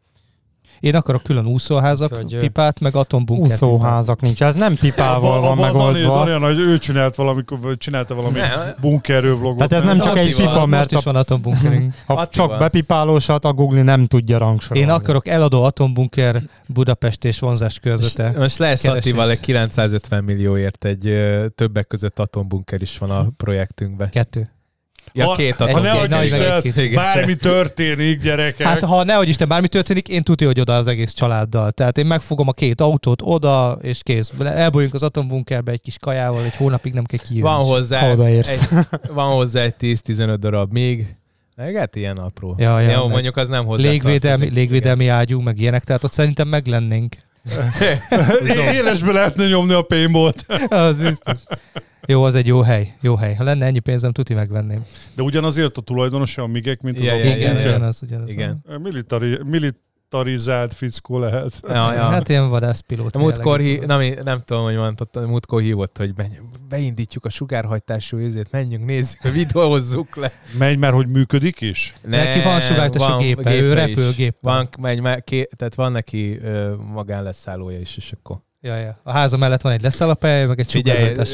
Én 0.81 0.95
akarok 0.95 1.23
külön 1.23 1.45
úszóházak, 1.47 2.11
Úgyhogy, 2.11 2.33
ö, 2.33 2.39
pipát, 2.39 2.79
meg 2.79 2.95
atombunkert. 2.95 3.51
Úszóházak 3.51 4.21
nincs, 4.21 4.41
ez 4.43 4.55
nem 4.55 4.75
pipával 4.75 5.41
van 5.41 5.57
Dani, 5.57 5.61
megoldva. 5.61 6.25
Dani, 6.25 6.45
hogy 6.45 6.59
ő 6.59 6.77
csinált 6.77 7.15
valamikor, 7.15 7.59
vagy 7.59 7.77
csinálta 7.77 8.15
valami 8.15 8.39
Ne, 8.39 8.73
bunkerről 8.81 9.37
vlogot. 9.37 9.57
Tehát 9.57 9.73
ez 9.73 9.81
nem 9.83 9.99
csak 9.99 10.17
egy 10.17 10.35
pipa, 10.35 10.65
mert 10.65 10.91
is 10.91 11.03
van 11.03 11.15
atombunkerünk. 11.15 11.93
ha 12.05 12.27
csak 12.27 12.57
bepipálósat, 12.59 13.45
a 13.45 13.53
Google 13.53 13.81
nem 13.81 14.05
tudja 14.05 14.37
rangsorolni. 14.37 14.89
Én 14.89 14.93
akarok 14.93 15.27
eladó 15.27 15.63
atombunker 15.63 16.41
Budapest 16.67 17.25
és 17.25 17.39
vonzás 17.39 17.79
körzete. 17.79 18.33
Most 18.37 18.57
lesz. 18.57 18.83
Attival 18.83 19.29
egy 19.29 19.39
950 19.39 20.23
millióért 20.23 20.85
egy 20.85 21.17
többek 21.55 21.87
között 21.87 22.19
atombunker 22.19 22.81
is 22.81 22.97
van 22.97 23.11
a 23.11 23.27
projektünkben. 23.37 24.09
Kettő. 24.09 24.49
Ja, 25.13 25.25
Ha- 25.25 25.35
két 25.35 25.55
Ha 25.55 25.67
egy- 25.67 26.09
ne 26.09 26.23
Isten, 26.23 26.93
bármi 26.93 27.35
történik, 27.35 28.21
gyerekek. 28.21 28.67
Hát 28.67 28.83
ha 28.83 29.03
nehogy 29.03 29.29
Isten 29.29 29.47
bármi 29.47 29.67
történik, 29.67 30.07
én 30.07 30.21
tudja, 30.23 30.47
hogy 30.47 30.59
oda 30.59 30.75
az 30.75 30.87
egész 30.87 31.11
családdal. 31.11 31.71
Tehát 31.71 31.97
én 31.97 32.05
megfogom 32.05 32.47
a 32.47 32.51
két 32.51 32.81
autót 32.81 33.21
oda, 33.23 33.77
és 33.81 33.99
kész. 34.03 34.31
Elbújunk 34.39 34.93
az 34.93 35.03
atombunkerbe 35.03 35.71
egy 35.71 35.81
kis 35.81 35.97
kajával, 35.97 36.43
egy 36.43 36.55
hónapig 36.55 36.93
nem 36.93 37.03
kell 37.03 37.19
kijönni. 37.19 37.41
Van 37.47 37.63
hozzá, 37.65 38.09
egy, 38.25 38.47
van 39.13 39.29
hozzá 39.31 39.61
egy 39.61 39.75
10-15 39.79 40.35
darab 40.39 40.71
még. 40.71 41.15
Meg 41.55 41.75
hát 41.75 41.95
ilyen 41.95 42.17
apró. 42.17 42.55
Ja, 42.57 42.79
ja, 42.79 42.89
Jó, 42.89 43.07
mondjuk 43.07 43.37
az 43.37 43.49
nem 43.49 43.65
hozzá 43.65 43.89
Légvédelmi, 43.89 44.49
légvédelmi 44.49 45.07
ágyú, 45.07 45.39
meg 45.39 45.59
ilyenek, 45.59 45.83
tehát 45.83 46.03
ott 46.03 46.11
szerintem 46.11 46.47
meglennénk. 46.47 47.15
Élesbe 48.73 49.11
lehetne 49.11 49.47
nyomni 49.47 49.73
a 49.73 49.81
paintballt. 49.81 50.45
az 50.69 50.97
biztos. 50.97 51.39
Jó, 52.05 52.23
az 52.23 52.35
egy 52.35 52.47
jó 52.47 52.61
hely. 52.61 52.93
Jó 53.01 53.15
hely. 53.15 53.33
Ha 53.33 53.43
lenne 53.43 53.65
ennyi 53.65 53.79
pénzem, 53.79 54.11
tuti 54.11 54.33
megvenném. 54.33 54.85
De 55.15 55.21
ugyanazért 55.23 55.77
a 55.77 55.81
tulajdonosa 55.81 56.41
a 56.41 56.47
migek, 56.47 56.81
mint 56.81 56.99
az 56.99 57.03
Ja, 57.05 57.13
a 57.13 57.15
ja, 57.15 57.23
Igen, 57.23 57.37
igen, 57.37 57.59
igen, 57.59 57.81
az 57.81 57.99
ugyanaz. 58.01 58.29
Igen. 58.29 58.63
Militari, 58.81 59.39
militarizált 60.11 60.73
fickó 60.73 61.19
lehet. 61.19 61.59
Ja, 61.67 61.93
ja. 61.93 62.03
Hát 62.09 62.29
ilyen 62.29 62.49
vadászpilóta. 62.49 63.19
Múltkor, 63.19 63.59
hí- 63.59 63.81
tudod. 63.81 63.99
nem, 63.99 64.23
nem 64.23 64.41
tudom, 64.45 64.63
hogy 64.63 64.75
mondott, 64.75 65.15
a 65.15 65.27
múltkor 65.27 65.61
hívott, 65.61 65.97
hogy 65.97 66.13
menj, 66.15 66.39
beindítjuk 66.69 67.25
a 67.25 67.29
sugárhajtású 67.29 68.17
izét, 68.17 68.51
menjünk, 68.51 68.85
nézzük, 68.85 69.21
videózzuk 69.21 70.15
le. 70.15 70.31
Megy, 70.57 70.77
mert 70.77 70.93
hogy 70.93 71.07
működik 71.07 71.61
is? 71.61 71.93
Neki 72.01 72.41
van 72.41 72.59
sugártású 72.59 73.17
gépe, 73.17 73.55
ő 73.55 73.73
repülgép. 73.73 74.35
Van, 74.41 74.69
megy, 74.79 75.01
megy, 75.01 75.23
ké, 75.23 75.47
tehát 75.55 75.75
van 75.75 75.91
neki 75.91 76.37
ö, 76.37 76.75
magánleszállója 76.75 77.79
is, 77.79 77.97
és 77.97 78.11
akkor 78.11 78.41
Ja, 78.63 78.75
ja. 78.75 78.99
A 79.03 79.11
háza 79.11 79.37
mellett 79.37 79.61
van 79.61 79.71
egy 79.71 79.81
leszállapely, 79.81 80.45
meg 80.45 80.59
egy 80.59 80.91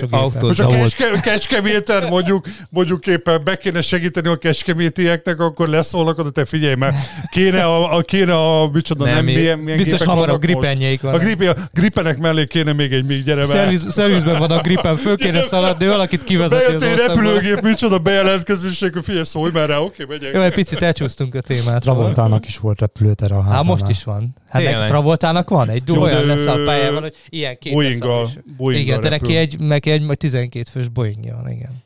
autó- 0.10 0.48
Most 0.48 0.60
a 0.60 0.68
kecske, 0.68 1.06
kecskeméten 1.22 2.08
mondjuk, 2.10 2.48
mondjuk 2.70 3.08
éppen 3.08 3.44
be 3.44 3.56
kéne 3.58 3.82
segíteni 3.82 4.28
a 4.28 4.36
kecskemétieknek, 4.36 5.40
akkor 5.40 5.68
leszólnak 5.68 6.18
oda, 6.18 6.30
te 6.30 6.46
figyelj, 6.46 6.76
mert 6.76 6.96
kéne 7.32 7.64
a, 7.64 7.96
a, 7.98 8.02
kéne 8.02 8.34
a 8.36 8.70
micsoda, 8.74 9.06
Nem, 9.06 9.14
nem, 9.16 9.24
mi- 9.26 9.34
milyen, 9.34 9.60
milyen 9.60 9.78
Biztos 9.78 10.04
vannak 10.06 10.28
most? 10.28 10.40
gripenjeik 10.40 11.04
A, 11.04 11.10
van. 11.12 11.20
gripe, 11.20 11.50
a 11.50 11.56
gripenek 11.74 12.18
mellé 12.18 12.46
kéne 12.46 12.74
még 12.74 12.94
egy 12.94 13.06
még 13.06 13.24
gyere. 13.24 13.44
Szerviz, 13.44 13.86
szervizben 13.90 14.40
van 14.40 14.52
a 14.52 14.62
gripen, 14.62 14.96
föl 14.96 15.16
kéne 15.18 15.42
szaladni, 15.42 15.88
valakit 15.88 16.24
kivezeti 16.24 16.64
Bejött 16.66 16.82
az 16.82 16.88
egy 16.88 16.96
repülőgép, 17.08 17.62
micsoda 17.62 17.98
bejelentkezés, 18.00 18.82
akkor 18.82 19.04
figyelj, 19.04 19.24
szólj 19.24 19.52
már 19.54 19.70
rá, 19.70 19.78
oké, 19.78 20.06
megyek. 20.08 20.34
Jó, 20.34 20.42
egy 20.42 20.54
picit 20.54 20.82
elcsúsztunk 20.82 21.36
a 21.36 21.42
témát. 21.42 21.82
Travoltának 21.82 22.46
is 22.48 22.58
volt 22.58 22.80
repülőtere 22.80 23.36
a 23.36 23.42
Hát 23.42 23.52
házánál. 23.52 23.72
most 23.72 23.90
is 23.90 24.04
van. 24.04 24.36
Hát 24.50 24.86
Travoltának 24.86 25.50
van 25.50 25.70
egy 25.70 25.84
Jó, 25.86 26.02
olyan 26.02 26.26
lesz 26.26 26.46
a 26.46 26.58
pályában, 26.66 27.02
hogy 27.02 27.16
ilyen 27.30 27.58
két. 27.58 27.74
Boeing-gal 27.74 28.30
Igen, 28.58 29.02
de 29.02 29.10
neki 29.10 29.36
egy, 29.36 29.60
neki 29.60 29.92
egy 29.92 30.02
majd 30.02 30.18
12 30.18 30.70
fős 30.72 30.88
Boeingja 30.88 31.36
van, 31.36 31.52
igen. 31.52 31.84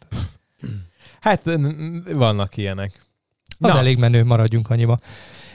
Hát 1.20 1.44
vannak 2.14 2.58
ilyenek. 2.58 3.10
Az 3.60 3.72
Na. 3.72 3.78
elég 3.78 3.98
menő, 3.98 4.24
maradjunk 4.24 4.70
annyiba. 4.70 5.00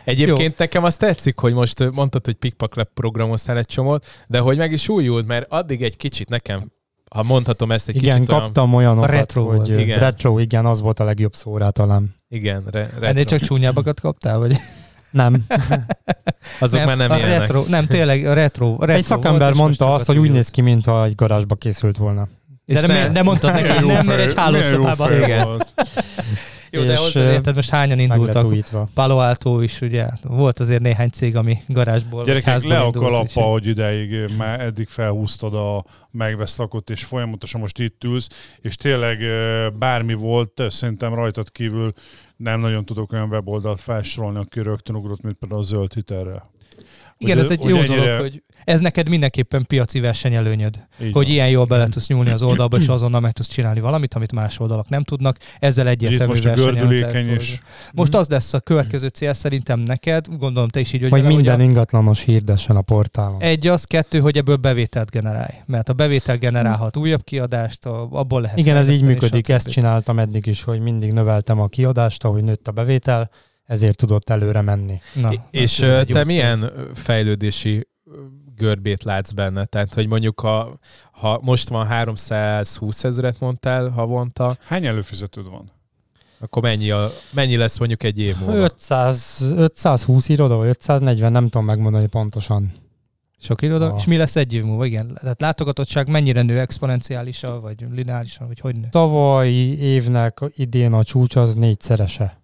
Egyébként 0.04 0.48
Jó. 0.48 0.54
nekem 0.58 0.84
azt 0.84 0.98
tetszik, 0.98 1.38
hogy 1.38 1.52
most 1.52 1.90
mondtad, 1.90 2.24
hogy 2.24 2.34
Pickpack 2.34 2.88
programoztál 2.94 3.58
egy 3.58 3.66
csomót, 3.66 4.06
de 4.26 4.38
hogy 4.38 4.56
meg 4.56 4.72
is 4.72 4.88
újult, 4.88 5.26
mert 5.26 5.46
addig 5.48 5.82
egy 5.82 5.96
kicsit 5.96 6.28
nekem, 6.28 6.72
ha 7.10 7.22
mondhatom 7.22 7.72
ezt 7.72 7.88
egy 7.88 7.96
Igen, 7.96 8.14
kicsit 8.14 8.28
olyan... 8.28 8.42
kaptam 8.42 8.74
olyanokat, 8.74 9.10
A 9.10 9.12
retro 9.12 9.44
hogy 9.44 9.56
volt. 9.56 9.68
Igen. 9.68 9.98
retro, 9.98 10.38
igen, 10.38 10.66
az 10.66 10.80
volt 10.80 11.00
a 11.00 11.04
legjobb 11.04 11.34
szó 11.34 11.56
rá 11.56 11.70
talán. 11.70 12.14
Igen, 12.28 12.64
re, 12.70 12.80
retro. 12.80 13.06
Ennél 13.06 13.24
csak 13.24 13.40
csúnyábbakat 13.40 14.00
kaptál? 14.00 14.38
Vagy? 14.38 14.56
Nem. 15.16 15.44
Azok 16.60 16.84
már 16.84 16.96
nem 16.96 17.10
a 17.10 17.16
ilyenek. 17.16 17.38
retro, 17.38 17.64
nem, 17.68 17.86
tényleg 17.86 18.26
a 18.26 18.32
retro. 18.32 18.66
a 18.66 18.78
retro 18.80 18.94
Egy 18.94 19.02
szakember 19.04 19.40
volt, 19.48 19.54
mondta 19.54 19.94
azt, 19.94 20.08
a 20.08 20.12
hogy 20.12 20.20
úgy 20.20 20.30
néz 20.30 20.48
ki, 20.48 20.60
mintha 20.60 21.04
egy 21.04 21.14
garázsba 21.14 21.54
készült 21.54 21.96
volna. 21.96 22.28
De 22.64 22.74
És 22.74 22.80
nem, 22.80 22.90
ne- 22.96 23.08
nem 23.10 23.24
mondtad 23.24 23.50
neki, 23.60 23.62
Milyen 23.62 23.76
hogy 23.78 23.86
jó 23.88 23.92
nem, 23.92 24.06
mert 24.06 24.20
egy 24.20 24.32
hálószobában. 24.36 25.12
Igen. 25.12 25.44
volt. 25.44 25.74
Jó, 26.70 26.82
de 26.82 26.92
És, 26.92 26.98
hozzá 26.98 27.32
érted, 27.32 27.54
most 27.54 27.70
hányan 27.70 27.98
indultak? 27.98 28.54
Palo 28.94 29.16
Alto 29.16 29.60
is, 29.60 29.80
ugye? 29.80 30.06
Volt 30.22 30.60
azért 30.60 30.80
néhány 30.80 31.08
cég, 31.08 31.36
ami 31.36 31.58
garázsból 31.68 32.24
Gyerekek, 32.24 32.48
házból 32.48 32.72
le 32.72 32.78
a 32.78 32.86
úgyhogy- 32.86 33.32
hogy 33.32 33.66
ideig 33.66 34.36
már 34.38 34.60
eddig 34.60 34.88
felhúztad 34.88 35.54
a 35.54 35.84
megveszlakot, 36.10 36.90
és 36.90 37.04
folyamatosan 37.04 37.60
most 37.60 37.78
itt 37.78 38.04
ülsz, 38.04 38.28
és 38.60 38.76
tényleg 38.76 39.18
bármi 39.78 40.14
volt, 40.14 40.62
szerintem 40.68 41.14
rajtad 41.14 41.50
kívül 41.50 41.92
nem 42.36 42.60
nagyon 42.60 42.84
tudok 42.84 43.12
olyan 43.12 43.28
weboldalt 43.28 43.80
felsorolni, 43.80 44.38
aki 44.38 44.60
rögtön 44.60 44.96
ugrott, 44.96 45.22
mint 45.22 45.36
például 45.36 45.60
a 45.60 45.64
zöld 45.64 45.92
hitelre. 45.92 46.42
Igen, 47.18 47.38
ez 47.38 47.50
egy 47.50 47.62
jó 47.64 47.76
ennyire- 47.76 47.96
dolog, 47.96 48.20
hogy 48.20 48.42
ez 48.64 48.80
neked 48.80 49.08
mindenképpen 49.08 49.64
piaci 49.66 50.00
versenyelőnyöd. 50.00 50.74
Így 51.02 51.12
hogy 51.12 51.24
van. 51.24 51.32
ilyen 51.32 51.48
jól 51.48 51.64
bele 51.64 51.88
tudsz 51.88 52.06
nyúlni 52.08 52.30
az 52.30 52.42
oldalba, 52.42 52.76
és 52.76 52.86
azonnal 52.88 53.20
meg 53.20 53.32
tudsz 53.32 53.48
csinálni 53.48 53.80
valamit, 53.80 54.14
amit 54.14 54.32
más 54.32 54.58
oldalak 54.58 54.88
nem 54.88 55.02
tudnak. 55.02 55.36
Ezzel 55.58 55.84
Itt 55.86 55.90
egyértelmű 55.92 56.32
most 56.32 56.44
a 56.44 56.52
gördülékeny 56.54 57.28
és 57.28 57.58
Most 57.94 58.14
az 58.14 58.28
lesz 58.28 58.54
a 58.54 58.60
következő 58.60 59.08
cél 59.08 59.32
szerintem 59.32 59.80
neked, 59.80 60.26
gondolom 60.38 60.68
te 60.68 60.80
is 60.80 60.92
így 60.92 61.00
vagy 61.00 61.10
Hogy 61.10 61.22
vele, 61.22 61.34
minden 61.34 61.56
hogy 61.56 61.64
ingatlanos 61.64 62.22
hirdessen 62.22 62.76
a 62.76 62.80
portálon. 62.82 63.40
egy 63.42 63.66
az, 63.66 63.84
kettő, 63.84 64.18
hogy 64.20 64.36
ebből 64.36 64.56
bevételt 64.56 65.10
generálj. 65.10 65.54
Mert 65.66 65.88
a 65.88 65.92
bevétel 65.92 66.36
generálhat 66.38 66.96
újabb 66.96 67.24
kiadást, 67.24 67.86
a- 67.86 68.08
abból 68.10 68.40
lehet 68.40 68.58
Igen, 68.58 68.76
ez 68.76 68.88
így 68.88 69.02
működik, 69.02 69.48
ezt 69.48 69.68
csináltam 69.70 70.18
eddig 70.18 70.46
is, 70.46 70.62
hogy 70.62 70.80
mindig 70.80 71.12
növeltem 71.12 71.60
a 71.60 71.68
kiadást, 71.68 72.24
ahogy 72.24 72.44
nőtt 72.44 72.68
a 72.68 72.72
bevétel, 72.72 73.30
ezért 73.66 73.96
tudott 73.96 74.30
előre 74.30 74.60
menni. 74.60 75.00
Na, 75.14 75.32
és 75.50 75.80
ö, 75.80 75.98
egy 75.98 76.08
jó 76.08 76.14
te 76.14 76.20
szó. 76.20 76.26
milyen 76.26 76.72
fejlődési 76.94 77.88
görbét 78.56 79.02
látsz 79.02 79.30
benne? 79.30 79.64
Tehát, 79.64 79.94
hogy 79.94 80.06
mondjuk 80.06 80.40
ha, 80.40 80.78
ha 81.12 81.40
most 81.42 81.68
van 81.68 81.86
320 81.86 83.04
ezeret 83.04 83.40
mondtál 83.40 83.88
havonta, 83.88 84.56
hány 84.66 84.86
előfizetőd 84.86 85.50
van? 85.50 85.70
akkor 86.40 86.62
mennyi, 86.62 86.90
a, 86.90 87.12
mennyi 87.30 87.56
lesz 87.56 87.78
mondjuk 87.78 88.02
egy 88.02 88.18
év 88.18 88.36
múlva? 88.38 88.54
500, 88.56 89.44
520 89.56 90.28
iroda, 90.28 90.56
vagy 90.56 90.68
540, 90.68 91.32
nem 91.32 91.44
tudom 91.44 91.66
megmondani 91.66 92.06
pontosan. 92.06 92.72
Sok 93.38 93.62
iroda, 93.62 93.86
Ah. 93.92 93.98
és 93.98 94.04
mi 94.04 94.16
lesz 94.16 94.36
egy 94.36 94.54
év 94.54 94.64
múlva? 94.64 94.84
Igen, 94.86 95.18
tehát 95.20 95.40
látogatottság 95.40 96.08
mennyire 96.08 96.42
nő 96.42 96.58
exponenciálisan, 96.58 97.60
vagy 97.60 97.86
lineárisan, 97.94 98.46
vagy 98.46 98.60
hogy 98.60 98.76
nő? 98.76 98.86
Tavalyi 98.90 99.78
évnek 99.80 100.40
idén 100.56 100.92
a 100.92 101.04
csúcs 101.04 101.36
az 101.36 101.54
négyszerese. 101.54 102.40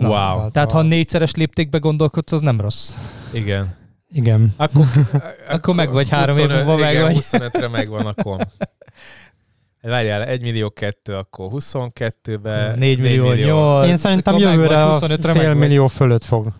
Na, 0.00 0.08
wow, 0.08 0.50
Tehát 0.50 0.72
a- 0.72 0.74
ha 0.74 0.82
négyszeres 0.82 1.34
léptékbe 1.34 1.78
gondolkodsz, 1.78 2.32
az 2.32 2.40
nem 2.40 2.60
rossz. 2.60 2.94
igen. 3.32 3.78
Igen. 4.12 4.54
Akkor, 4.56 4.84
Akkor 5.48 5.74
meg 5.74 5.92
vagy 5.92 6.08
három 6.08 6.38
év 6.38 6.42
25 6.44 6.64
múlva, 6.64 6.80
meg 6.82 6.92
igen, 6.92 7.02
vagy. 7.04 7.16
25-re 7.20 7.68
megvan 7.68 8.06
akkor. 8.06 8.36
Várjál, 9.82 10.22
1 10.24 10.40
millió 10.40 10.70
2, 10.70 11.14
akkor 11.16 11.48
22-be 11.52 12.74
4 12.74 13.00
millió, 13.00 13.32
8. 13.32 13.88
Én 13.88 13.96
szerintem 13.96 14.38
jövőre 14.38 14.84
a 14.84 14.98
25-re 14.98 15.32
fél 15.32 15.54
millió 15.54 15.86
fölött 15.86 16.24
fog 16.24 16.52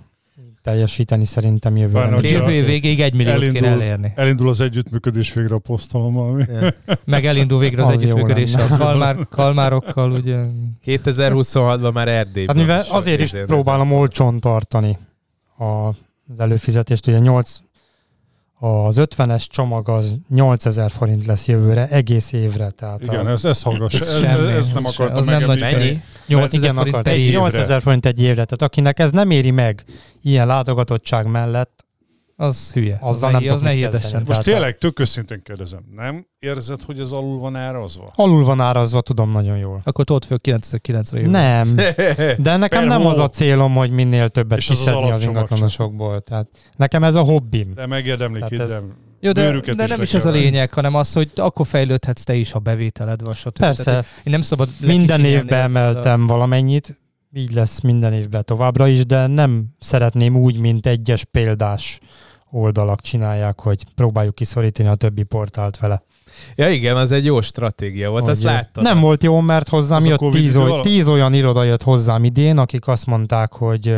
teljesíteni 0.62 1.24
szerintem 1.24 1.76
jövőre. 1.76 1.98
Bár 2.00 2.14
Úgyhogy- 2.14 2.30
Jövő 2.30 2.50
év 2.50 2.64
végéig 2.66 3.00
egy 3.00 3.14
milliót 3.14 3.34
Elindul. 3.34 3.60
kéne 3.60 3.72
elérni. 3.72 4.12
Elindul 4.16 4.48
az 4.48 4.60
együttműködés 4.60 5.32
végre 5.32 5.54
a 5.54 5.58
posztolommal. 5.58 6.30
ami- 6.30 6.44
Ja. 6.60 6.70
Meg 7.04 7.26
elindul 7.26 7.58
végre 7.58 7.82
az, 7.82 7.88
Az 7.88 7.94
együttműködés 7.94 8.54
a 8.54 8.66
kalmár, 8.78 9.16
kalmárokkal, 9.30 10.10
ugye. 10.12 10.38
2026-ban 10.84 11.92
már 11.92 12.08
Erdélyben. 12.08 12.56
Hát 12.56 12.64
mivel 12.66 12.80
is 12.82 12.88
azért 12.88 13.20
is 13.20 13.32
izé- 13.32 13.44
próbálom 13.44 13.92
olcsón 13.92 14.40
tartani 14.40 14.98
a, 15.58 15.64
az 15.64 16.38
előfizetést, 16.38 17.06
ugye 17.06 17.18
8, 17.18 17.56
az 18.62 18.96
50-es 19.00 19.46
csomag 19.46 19.88
az 19.88 20.18
8000 20.28 20.90
forint 20.90 21.26
lesz 21.26 21.46
jövőre, 21.46 21.88
egész 21.88 22.32
évre. 22.32 22.70
Tehát 22.70 23.02
Igen, 23.02 23.26
a, 23.26 23.30
ez, 23.30 23.44
ez 23.44 23.62
hallgass. 23.62 23.94
Ez 23.94 24.00
Ez, 24.00 24.18
semmi, 24.18 24.52
ez 24.52 24.68
nem 24.68 24.76
ez 24.76 24.84
akartam 24.84 25.16
az 25.16 25.24
nem 25.24 25.42
nagy 25.44 25.60
megemlíteni. 25.60 25.84
Mennyi? 25.84 26.02
8000 26.26 26.70
igen, 26.70 26.74
forint 26.74 27.06
egy 27.08 27.18
év. 27.18 27.32
8000 27.32 27.82
forint 27.82 28.06
egy 28.06 28.20
évre, 28.20 28.32
tehát 28.32 28.62
akinek 28.62 28.98
ez 28.98 29.10
nem 29.10 29.30
éri 29.30 29.50
meg 29.50 29.84
ilyen 30.22 30.46
látogatottság 30.46 31.26
mellett, 31.26 31.84
Az 32.40 32.72
hülye. 32.72 32.98
Azzal 33.00 33.34
az 33.34 33.42
nem 33.42 33.52
az 33.52 33.60
ne 33.60 33.70
hirdessen. 33.70 34.22
Most 34.26 34.42
tényleg 34.42 34.78
tök 34.78 35.00
őszintén 35.00 35.42
kérdezem, 35.42 35.80
nem 35.96 36.26
érzed, 36.38 36.82
hogy 36.82 37.00
ez 37.00 37.10
alul 37.12 37.38
van 37.38 37.56
árazva? 37.56 38.12
Alul 38.14 38.44
van 38.44 38.60
árazva, 38.60 39.00
tudom 39.00 39.30
nagyon 39.30 39.56
jól. 39.56 39.80
Akkor 39.84 40.04
tolt 40.04 40.24
föl 40.24 40.38
9900 40.38 41.20
év. 41.20 41.26
Nem, 41.26 41.74
de 42.46 42.56
nekem 42.56 42.86
nem 42.86 43.06
az 43.06 43.18
a 43.18 43.28
célom, 43.28 43.74
hogy 43.74 43.90
minél 43.90 44.28
többet 44.28 44.58
És 44.58 44.68
az 44.68 44.76
az 44.76 44.78
kiszedni 44.84 45.00
az 45.00 45.06
alapcsomag 45.06 45.34
csak. 45.34 45.34
ingatlanosokból. 45.34 46.20
Tehát 46.20 46.48
nekem 46.76 47.04
ez 47.04 47.14
a 47.14 47.22
hobbim. 47.22 47.72
De 47.74 47.86
megérdemlik, 47.86 48.42
ez- 48.42 48.48
hiddem. 48.50 48.96
Jó, 49.20 49.32
de, 49.32 49.50
de 49.50 49.58
is 49.84 49.88
nem 49.88 49.98
le 49.98 50.02
is 50.02 50.14
ez 50.14 50.24
a 50.24 50.30
lényeg, 50.30 50.72
hanem 50.72 50.94
az, 50.94 51.12
hogy 51.12 51.30
akkor 51.34 51.66
fejlődhetsz 51.66 52.22
te 52.22 52.34
is, 52.34 52.50
ha 52.50 52.58
bevételed 52.58 53.22
van, 53.22 53.34
stb. 53.34 53.58
Persze, 53.58 53.84
Tehát, 53.84 54.04
én 54.04 54.32
nem 54.32 54.40
szabad 54.40 54.68
minden 54.80 55.24
évben 55.24 55.64
az 55.64 55.70
emeltem 55.70 56.26
valamennyit, 56.26 56.98
így 57.32 57.52
lesz 57.52 57.80
minden 57.80 58.12
évben 58.12 58.44
továbbra 58.44 58.88
is, 58.88 59.06
de 59.06 59.26
nem 59.26 59.64
szeretném 59.78 60.36
úgy, 60.36 60.56
mint 60.56 60.86
egyes 60.86 61.24
példás 61.24 62.00
oldalak 62.50 63.00
csinálják, 63.00 63.60
hogy 63.60 63.84
próbáljuk 63.94 64.34
kiszorítani 64.34 64.88
a 64.88 64.94
többi 64.94 65.22
portált 65.22 65.78
vele. 65.78 66.02
Ja 66.54 66.70
igen, 66.70 66.96
az 66.96 67.12
egy 67.12 67.24
jó 67.24 67.40
stratégia 67.40 68.10
volt, 68.10 68.28
azt 68.28 68.42
Hogy, 68.42 68.50
láttad. 68.50 68.82
Nem 68.84 69.00
volt 69.00 69.22
jó, 69.22 69.40
mert 69.40 69.68
hozzám 69.68 69.96
Az 69.98 70.04
a 70.04 70.08
jött 70.08 70.30
tíz, 70.30 70.56
oly, 70.56 70.80
tíz 70.80 71.08
olyan 71.08 71.34
iroda 71.34 71.64
jött 71.64 71.82
hozzám 71.82 72.24
idén, 72.24 72.58
akik 72.58 72.86
azt 72.86 73.06
mondták, 73.06 73.52
hogy 73.52 73.96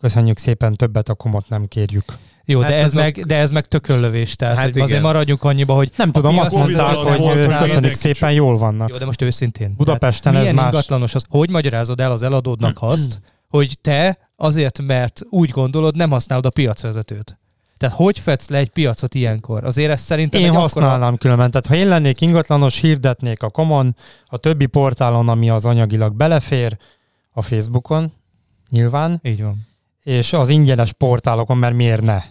köszönjük 0.00 0.38
szépen, 0.38 0.74
többet 0.74 1.08
a 1.08 1.14
komot 1.14 1.48
nem 1.48 1.66
kérjük. 1.68 2.04
Jó, 2.44 2.60
Hát 2.60 2.68
de, 2.70 2.76
ez 2.76 2.84
azok- 2.84 3.02
meg, 3.02 3.26
de 3.26 3.36
ez 3.36 3.50
meg 3.50 3.66
tökönlövés, 3.66 4.36
tehát 4.36 4.56
Hát 4.56 4.64
hát 4.64 4.82
azért 4.82 5.02
maradjunk 5.02 5.42
annyiba, 5.44 5.74
hogy 5.74 5.90
Nem 5.96 6.12
tudom, 6.12 6.38
azt 6.38 6.54
mondták, 6.54 6.94
hogy 6.94 7.18
hogy 7.18 7.56
köszönjük 7.56 7.94
szépen, 7.94 8.32
jól 8.32 8.58
vannak. 8.58 8.88
jó, 8.90 8.96
de 8.96 9.04
most 9.04 9.22
őszintén. 9.22 9.74
Budapesten 9.76 10.34
ez 10.34 10.40
milyen 10.40 10.54
más. 10.54 10.64
ingatlanos 10.72 11.14
az? 11.14 11.24
Hogy 11.28 11.50
magyarázod 11.50 12.00
el 12.00 12.10
az 12.10 12.22
eladódnak 12.22 12.76
azt, 12.80 13.20
hogy 13.48 13.78
te 13.80 14.18
azért, 14.36 14.82
mert 14.82 15.20
úgy 15.30 15.50
gondolod, 15.50 15.96
nem 15.96 16.10
használod 16.10 16.46
a 16.46 16.50
piacvezetőt? 16.50 17.38
Tehát 17.82 17.96
hogy 17.96 18.18
fedsz 18.18 18.48
le 18.48 18.58
egy 18.58 18.68
piacot 18.68 19.14
ilyenkor? 19.14 19.64
Azért 19.64 19.90
ez 19.90 20.00
szerintem 20.00 20.40
Én 20.40 20.52
használnám 20.52 21.16
különben. 21.16 21.50
Tehát 21.50 21.66
ha 21.66 21.74
én 21.74 21.88
lennék 21.88 22.20
ingatlanos, 22.20 22.80
hirdetnék 22.80 23.42
a 23.42 23.50
Common, 23.50 23.96
a 24.26 24.36
többi 24.36 24.66
portálon, 24.66 25.28
ami 25.28 25.50
az 25.50 25.64
anyagilag 25.64 26.14
belefér, 26.14 26.76
a 27.32 27.42
Facebookon, 27.42 28.12
nyilván, 28.70 29.12
Akkora... 29.12 29.32
Így 29.32 29.42
van. 29.42 29.66
és 30.02 30.32
az 30.32 30.48
ingyenes 30.48 30.92
portálokon, 30.92 31.56
mert 31.56 31.74
miért 31.74 32.02
ne? 32.02 32.22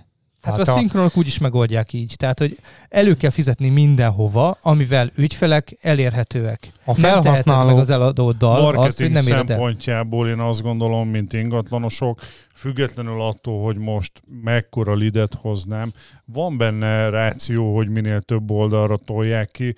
Hát 0.42 0.54
Tehát 0.54 0.68
a 0.68 0.72
a- 0.72 0.78
szinkronok 0.78 1.18
úgy 1.18 1.28
is 1.28 1.38
megoldják 1.38 1.94
így. 1.94 2.14
Tehát, 2.18 2.40
hogy 2.40 2.58
elő 2.90 3.16
kell 3.16 3.30
fizetni 3.30 3.70
mindenhova, 3.70 4.58
amivel 4.62 5.12
ügyfelek 5.16 5.78
elérhetőek. 5.82 6.70
A 6.86 6.94
teheted 6.94 7.02
meg 7.14 7.24
felhasználó 7.24 7.78
az 7.78 7.90
eladóddal 7.90 8.56
azt, 8.56 8.66
hogy 8.66 8.76
marketing 8.76 9.12
nem 9.12 9.24
szempontjából 9.24 10.28
én 10.28 10.40
azt 10.40 10.62
gondolom, 10.62 11.10
mint 11.10 11.34
ingatlanosok, 11.34 12.20
függetlenül 12.54 13.22
attól, 13.22 13.64
hogy 13.64 13.78
most 13.78 14.12
mekkora 14.44 14.94
lidet 14.94 15.34
hoznám, 15.42 15.92
van 16.26 16.58
benne 16.58 17.10
ráció, 17.10 17.76
hogy 17.76 17.90
minél 17.90 18.22
több 18.22 18.52
oldalra 18.52 18.98
tolják 18.98 19.52
ki. 19.52 19.76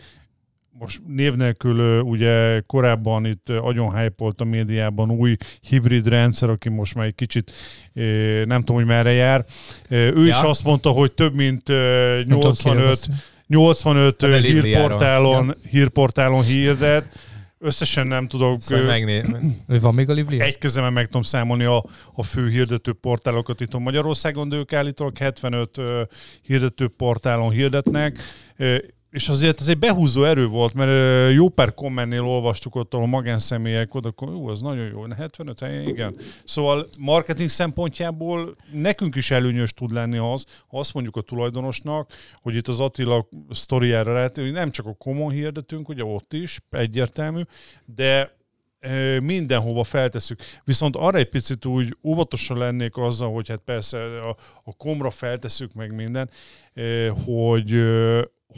Most 0.79 1.01
név 1.07 1.35
nélkül 1.35 1.99
ugye 2.01 2.59
korábban 2.59 3.25
itt 3.25 3.49
agyon 3.49 3.97
hype 3.97 4.25
a 4.37 4.43
médiában 4.43 5.11
új 5.11 5.35
hibrid 5.61 6.07
rendszer, 6.07 6.49
aki 6.49 6.69
most 6.69 6.95
már 6.95 7.05
egy 7.05 7.15
kicsit 7.15 7.51
nem 8.45 8.59
tudom, 8.59 8.75
hogy 8.75 8.85
merre 8.85 9.11
jár. 9.11 9.45
Ő 9.89 10.21
is 10.21 10.27
Ja. 10.27 10.47
azt 10.49 10.63
mondta, 10.63 10.89
hogy 10.89 11.11
több 11.11 11.33
mint 11.33 11.69
ö, 11.69 12.21
Nem 12.27 12.39
tudom, 12.39 12.53
kiről 12.53 12.73
85 12.73 12.89
beszél. 12.89 13.15
85 13.47 14.23
A 14.23 14.27
ö, 14.27 14.37
Libriáról. 14.39 14.63
hírportálon, 14.63 15.53
hírportálon 15.69 16.43
hirdet. 16.43 17.17
Összesen 17.59 18.07
nem 18.07 18.27
tudok, 18.27 18.61
Szóval 18.61 18.85
megné... 18.85 19.23
Van 19.81 19.93
még 19.93 20.09
a 20.09 20.13
Livlia? 20.13 20.43
egy 20.43 20.57
kezemen 20.57 20.93
meg 20.93 21.05
tudom 21.05 21.21
számolni 21.21 21.63
a, 21.63 21.85
a 22.13 22.23
fő 22.23 22.49
hirdető 22.49 22.93
portálokat 22.93 23.61
itt 23.61 23.77
Magyarországon, 23.79 24.49
de 24.49 24.55
ők 24.55 24.73
állítólag 24.73 25.17
75 25.17 25.77
ö, 25.77 26.01
hirdető 26.41 26.87
portálon 26.87 27.51
hirdetnek. 27.51 28.17
És 29.13 29.29
azért 29.29 29.59
ez 29.59 29.67
egy 29.67 29.77
behúzó 29.77 30.23
erő 30.23 30.47
volt, 30.47 30.73
mert 30.73 31.33
jó 31.33 31.49
pár 31.49 31.73
kommentnél 31.73 32.21
olvastuk 32.21 32.75
ott, 32.75 32.93
ahol 32.93 33.05
a 33.05 33.09
magánszemélyek 33.09 33.95
oda, 33.95 34.13
jó, 34.21 34.47
az 34.47 34.61
nagyon 34.61 34.85
jó, 34.85 35.05
75 35.17 35.59
helyen, 35.59 35.87
igen. 35.87 36.15
Szóval 36.43 36.87
marketing 36.99 37.49
szempontjából 37.49 38.55
nekünk 38.71 39.15
is 39.15 39.31
előnyös 39.31 39.73
tud 39.73 39.91
lenni 39.91 40.17
az, 40.17 40.45
ha 40.67 40.79
azt 40.79 40.93
mondjuk 40.93 41.15
a 41.15 41.21
tulajdonosnak, 41.21 42.11
hogy 42.41 42.55
itt 42.55 42.67
az 42.67 42.79
Attila 42.79 43.27
sztoriára 43.49 44.13
lehet, 44.13 44.37
hogy 44.37 44.51
nem 44.51 44.71
csak 44.71 44.85
a 44.85 44.93
common 44.93 45.31
hirdetünk, 45.31 45.89
ugye 45.89 46.03
ott 46.03 46.33
is, 46.33 46.59
egyértelmű, 46.69 47.41
de 47.85 48.35
mindenhova 49.21 49.83
feltesszük. 49.83 50.39
Viszont 50.63 50.95
arra 50.95 51.17
egy 51.17 51.29
picit 51.29 51.65
úgy 51.65 51.97
óvatosan 52.03 52.57
lennék 52.57 52.97
azzal, 52.97 53.33
hogy 53.33 53.49
hát 53.49 53.61
persze 53.65 54.21
a, 54.21 54.35
a 54.63 54.75
komra 54.77 55.09
feltesszük 55.09 55.73
meg 55.73 55.95
minden, 55.95 56.29
hogy 57.25 57.71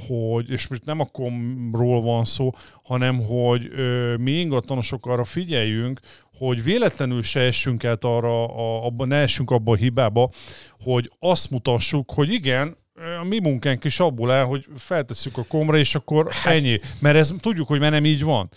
hogy, 0.07 0.49
és 0.49 0.67
most 0.67 0.85
nem 0.85 0.99
a 0.99 1.05
komról 1.05 2.01
van 2.01 2.25
szó, 2.25 2.51
hanem 2.83 3.23
hogy 3.23 3.69
ö, 3.71 4.15
mi 4.15 4.31
ingatlanosok 4.31 5.05
arra 5.05 5.23
figyeljünk, 5.23 5.99
hogy 6.37 6.63
véletlenül 6.63 7.21
se 7.21 7.39
essünk 7.39 7.83
át 7.85 8.03
arra, 8.03 8.45
a, 8.45 8.85
abba, 8.85 9.05
ne 9.05 9.15
essünk 9.15 9.51
abba 9.51 9.71
a 9.71 9.75
hibába, 9.75 10.29
hogy 10.79 11.11
azt 11.19 11.51
mutassuk, 11.51 12.11
hogy 12.11 12.33
igen, 12.33 12.77
a 13.21 13.23
mi 13.23 13.39
munkánk 13.39 13.83
is 13.83 13.99
abból 13.99 14.31
áll, 14.31 14.43
hogy 14.43 14.65
feltesszük 14.77 15.37
a 15.37 15.43
komra, 15.47 15.77
és 15.77 15.95
akkor 15.95 16.27
hát, 16.31 16.53
ennyi. 16.53 16.79
Mert 16.99 17.15
ez 17.15 17.33
tudjuk, 17.39 17.67
hogy 17.67 17.79
már 17.79 17.91
nem 17.91 18.05
így 18.05 18.23
van. 18.23 18.49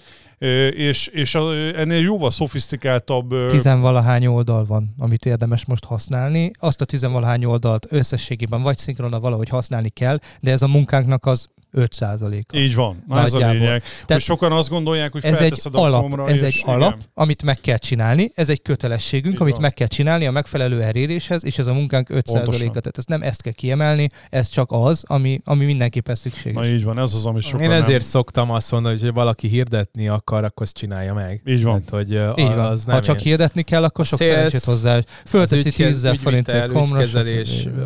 És, 0.71 1.07
és 1.07 1.35
ennél 1.75 2.01
jóval 2.01 2.31
szofisztikáltabb 2.31 3.47
Tizenvalahány 3.47 4.27
oldal 4.27 4.65
van, 4.65 4.95
amit 4.99 5.27
érdemes 5.27 5.65
most 5.65 5.85
használni. 5.85 6.51
Azt 6.59 6.81
a 6.81 6.85
tizenvalahány 6.85 7.45
oldalt 7.45 7.87
összességében 7.91 8.63
vagy 8.63 8.79
szinkrona 8.79 9.21
valahogy 9.21 9.49
használni 9.49 9.89
kell, 9.89 10.19
de 10.41 10.51
ez 10.51 10.63
a 10.63 10.69
munkánknak 10.69 11.27
az 11.27 11.49
5 11.71 11.95
a 12.01 12.29
így 12.53 12.75
van. 12.75 13.05
Na, 13.09 13.21
ez 13.21 13.33
a 13.33 13.39
lényeg. 13.39 13.81
Tehát, 13.83 14.07
hogy 14.09 14.21
sokan 14.21 14.53
azt 14.53 14.69
gondolják, 14.69 15.13
hogy 15.13 15.25
Ez 15.25 15.41
egy 15.41 15.61
a 15.73 15.79
alap, 15.79 16.01
komra, 16.01 16.29
ez 16.29 16.43
egy 16.43 16.63
alap, 16.67 16.95
igen. 16.95 17.09
amit 17.15 17.43
meg 17.43 17.61
kell 17.61 17.77
csinálni, 17.77 18.31
ez 18.35 18.49
egy 18.49 18.63
kötelességünk, 18.63 19.35
Így 19.35 19.41
amit 19.41 19.53
van. 19.53 19.63
meg 19.63 19.75
kell 19.75 19.87
csinálni 19.87 20.27
a 20.27 20.31
megfelelő 20.31 20.83
eléréshez, 20.83 21.45
és 21.45 21.59
ez 21.59 21.67
a 21.67 21.75
munkánk 21.75 22.09
5 22.11 22.25
Pontosan. 22.33 22.67
a 22.69 22.71
Tehát 22.71 22.99
ezt 22.99 23.09
nem 23.09 23.23
ezt 23.23 23.43
kell 23.43 23.53
kiemelni, 23.53 24.11
ez 24.31 24.49
csak 24.49 24.67
az, 24.73 25.05
ami, 25.07 25.41
ami 25.45 25.65
mindenképpen 25.65 26.15
szükséges. 26.15 26.55
Na 26.63 26.67
így 26.67 26.85
van, 26.85 26.99
ez 26.99 27.15
az, 27.15 27.27
ami 27.27 27.41
sokan 27.41 27.61
Én 27.61 27.71
ezért 27.71 28.01
nem. 28.01 28.09
szoktam 28.09 28.51
azt 28.51 28.71
mondani, 28.71 28.99
hogy 28.99 29.09
ha 29.09 29.15
valaki 29.15 29.49
hirdetni 29.49 30.09
akar, 30.09 30.45
akkor 30.45 30.63
azt 30.63 30.77
csinálja 30.77 31.15
meg. 31.15 31.43
Így 31.47 31.65
van. 31.65 31.85
Tehát, 31.85 32.05
hogy 32.07 32.43
Így 32.45 32.55
van. 32.55 32.59
az 32.59 32.85
nem 32.85 32.95
ha 32.95 33.03
csak 33.03 33.17
én. 33.17 33.23
hirdetni 33.23 33.63
kell, 33.63 33.85
akkor 33.85 34.07
sok 34.07 34.19
Sales, 34.19 34.35
szerencsét 34.35 34.65
hozzá. 34.65 35.01
Fölteszi 35.25 35.85
az 35.85 36.01
10 36.01 36.21
forintért 36.21 36.73
komra. 36.73 37.07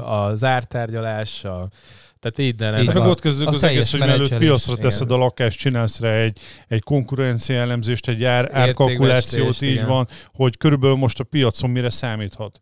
az 0.05 0.45
ártárgyalás, 0.45 1.45
a, 1.45 1.69
tehát 2.23 2.39
innen 2.39 2.81
Így 2.81 2.87
Meg 2.87 2.97
van. 2.97 3.09
ott 3.09 3.21
kezdődik 3.21 3.55
az 3.55 3.63
egész, 3.63 3.91
hogy 3.91 4.01
mielőtt 4.01 4.37
piacra 4.37 4.73
Igen. 4.73 4.85
teszed 4.85 5.11
a 5.11 5.17
lakást, 5.17 5.59
csinálsz 5.59 6.01
rá 6.01 6.13
egy, 6.13 6.39
egy 6.69 6.83
konkurencia 6.83 7.57
elemzést, 7.57 8.09
egy 8.09 8.25
ár, 8.25 8.51
árkalkulációt, 8.53 9.63
így 9.63 9.71
igen. 9.71 9.87
van, 9.87 10.09
hogy 10.35 10.57
körülbelül 10.57 10.97
most 10.97 11.21
a 11.21 11.25
piacon 11.25 11.71
mire 11.71 11.91
számíthat. 11.91 12.61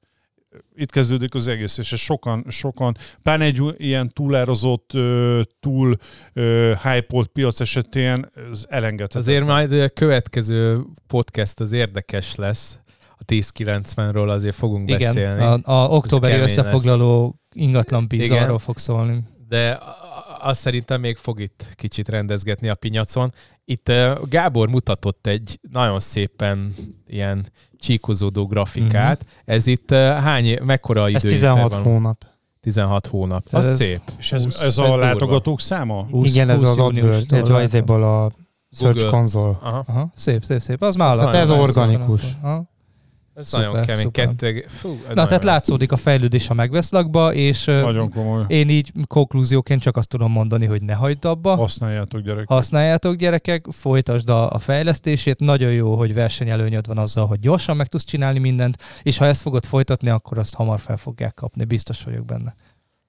Itt 0.74 0.90
kezdődik 0.90 1.34
az 1.34 1.48
egész, 1.48 1.78
és 1.78 1.92
ez 1.92 1.98
sokan, 1.98 2.44
sokan, 2.48 2.96
pláne 3.22 3.44
egy 3.44 3.62
ilyen 3.76 4.12
túlárazott, 4.12 4.90
ö, 4.94 5.40
túl 5.60 5.96
hype 6.82 7.24
piac 7.32 7.60
esetén 7.60 8.26
ez 8.52 8.64
elengedhetetlen. 8.68 9.22
Azért 9.22 9.46
majd 9.46 9.72
a 9.72 9.88
következő 9.88 10.80
podcast 11.06 11.60
az 11.60 11.72
érdekes 11.72 12.34
lesz. 12.34 12.78
A 13.18 13.24
1090-ről 13.24 14.28
azért 14.28 14.54
fogunk 14.54 14.90
Igen, 14.90 15.00
beszélni. 15.14 15.42
a, 15.42 15.58
a 15.62 15.88
októberi 15.88 16.40
összefoglaló 16.40 17.40
ingatlan 17.54 18.06
bíz 18.08 18.24
Igen. 18.24 18.42
arról 18.42 18.58
fog 18.58 18.78
szólni. 18.78 19.22
De 19.50 19.78
azt 20.40 20.60
szerintem 20.60 21.00
még 21.00 21.16
fog 21.16 21.40
itt 21.40 21.66
kicsit 21.74 22.08
rendezgetni 22.08 22.68
a 22.68 22.74
pinyacon. 22.74 23.32
Itt 23.64 23.92
Gábor 24.28 24.68
mutatott 24.68 25.26
egy 25.26 25.58
nagyon 25.70 26.00
szépen 26.00 26.74
ilyen 27.06 27.46
csíkozódó 27.78 28.46
grafikát. 28.46 29.22
Mhm. 29.24 29.30
Ez 29.54 29.66
itt 29.66 29.90
hány, 29.94 30.58
mekkora 30.62 31.08
Ez 31.08 31.24
idő? 31.24 31.28
16 31.34 31.74
hónap. 31.74 32.24
16 32.60 33.06
hónap. 33.06 33.46
Az 33.50 33.66
Ez- 33.66 33.76
szép. 33.76 34.00
És 34.18 34.32
ez, 34.32 34.44
20, 34.44 34.60
ez 34.60 34.78
a 34.78 34.82
ez 34.84 34.88
durva. 34.88 35.04
látogatók 35.04 35.60
száma? 35.60 36.04
20, 36.10 36.26
Igen, 36.28 36.50
ez 36.50 36.60
20 36.60 36.70
az 36.70 36.78
AdWords, 36.78 37.26
illetve 37.30 37.58
ezéből 37.58 38.02
a 38.02 38.30
Search 38.70 38.96
Google. 39.00 39.18
Console. 39.18 39.58
Aha. 39.62 39.84
Aha, 39.86 40.12
szép, 40.14 40.44
szép, 40.44 40.60
szép. 40.60 40.82
Az 40.82 40.94
már 40.94 41.10
Ez. 41.10 41.16
Tehát 41.16 41.34
ez 41.34 41.50
organikus. 41.50 42.22
Aha. 42.42 42.68
Ez 43.34 43.46
Szuper, 43.48 43.66
nagyon 43.66 43.84
kemény. 43.84 44.02
szuper. 44.02 44.26
Kettő, 44.26 44.64
fú, 44.68 44.88
ez 44.88 44.96
Na, 45.00 45.06
nagyon 45.06 45.26
tehát 45.26 45.42
jó. 45.42 45.48
látszódik 45.50 45.92
a 45.92 45.96
fejlődés 45.96 46.48
a 46.50 46.54
megveszlakba, 46.54 47.34
és 47.34 47.64
Nagyon 47.64 48.10
komoly. 48.10 48.44
én 48.48 48.68
így 48.68 48.92
konklúzióként 49.06 49.80
csak 49.80 49.96
azt 49.96 50.08
tudom 50.08 50.32
mondani, 50.32 50.66
hogy 50.66 50.82
ne 50.82 50.94
hagyd 50.94 51.24
abba. 51.24 51.54
Használjátok 51.54 52.20
gyerekek. 52.20 52.48
Használjátok 52.48 53.14
gyerekek, 53.14 53.66
folytasd 53.70 54.28
a, 54.28 54.50
a 54.50 54.58
fejlesztését, 54.58 55.38
nagyon 55.40 55.72
jó, 55.72 55.96
hogy 55.96 56.14
versenyelőnyöd 56.14 56.86
van 56.86 56.98
azzal, 56.98 57.26
hogy 57.26 57.38
gyorsan 57.40 57.76
meg 57.76 57.86
tudsz 57.86 58.04
csinálni 58.04 58.38
mindent, 58.38 58.76
és 59.02 59.16
ha 59.18 59.24
ezt 59.26 59.42
fogod 59.42 59.64
folytatni, 59.66 60.08
akkor 60.08 60.38
azt 60.38 60.54
hamar 60.54 60.80
fel 60.80 60.96
fogják 60.96 61.34
kapni, 61.34 61.64
biztos 61.64 62.02
vagyok 62.02 62.24
benne. 62.24 62.54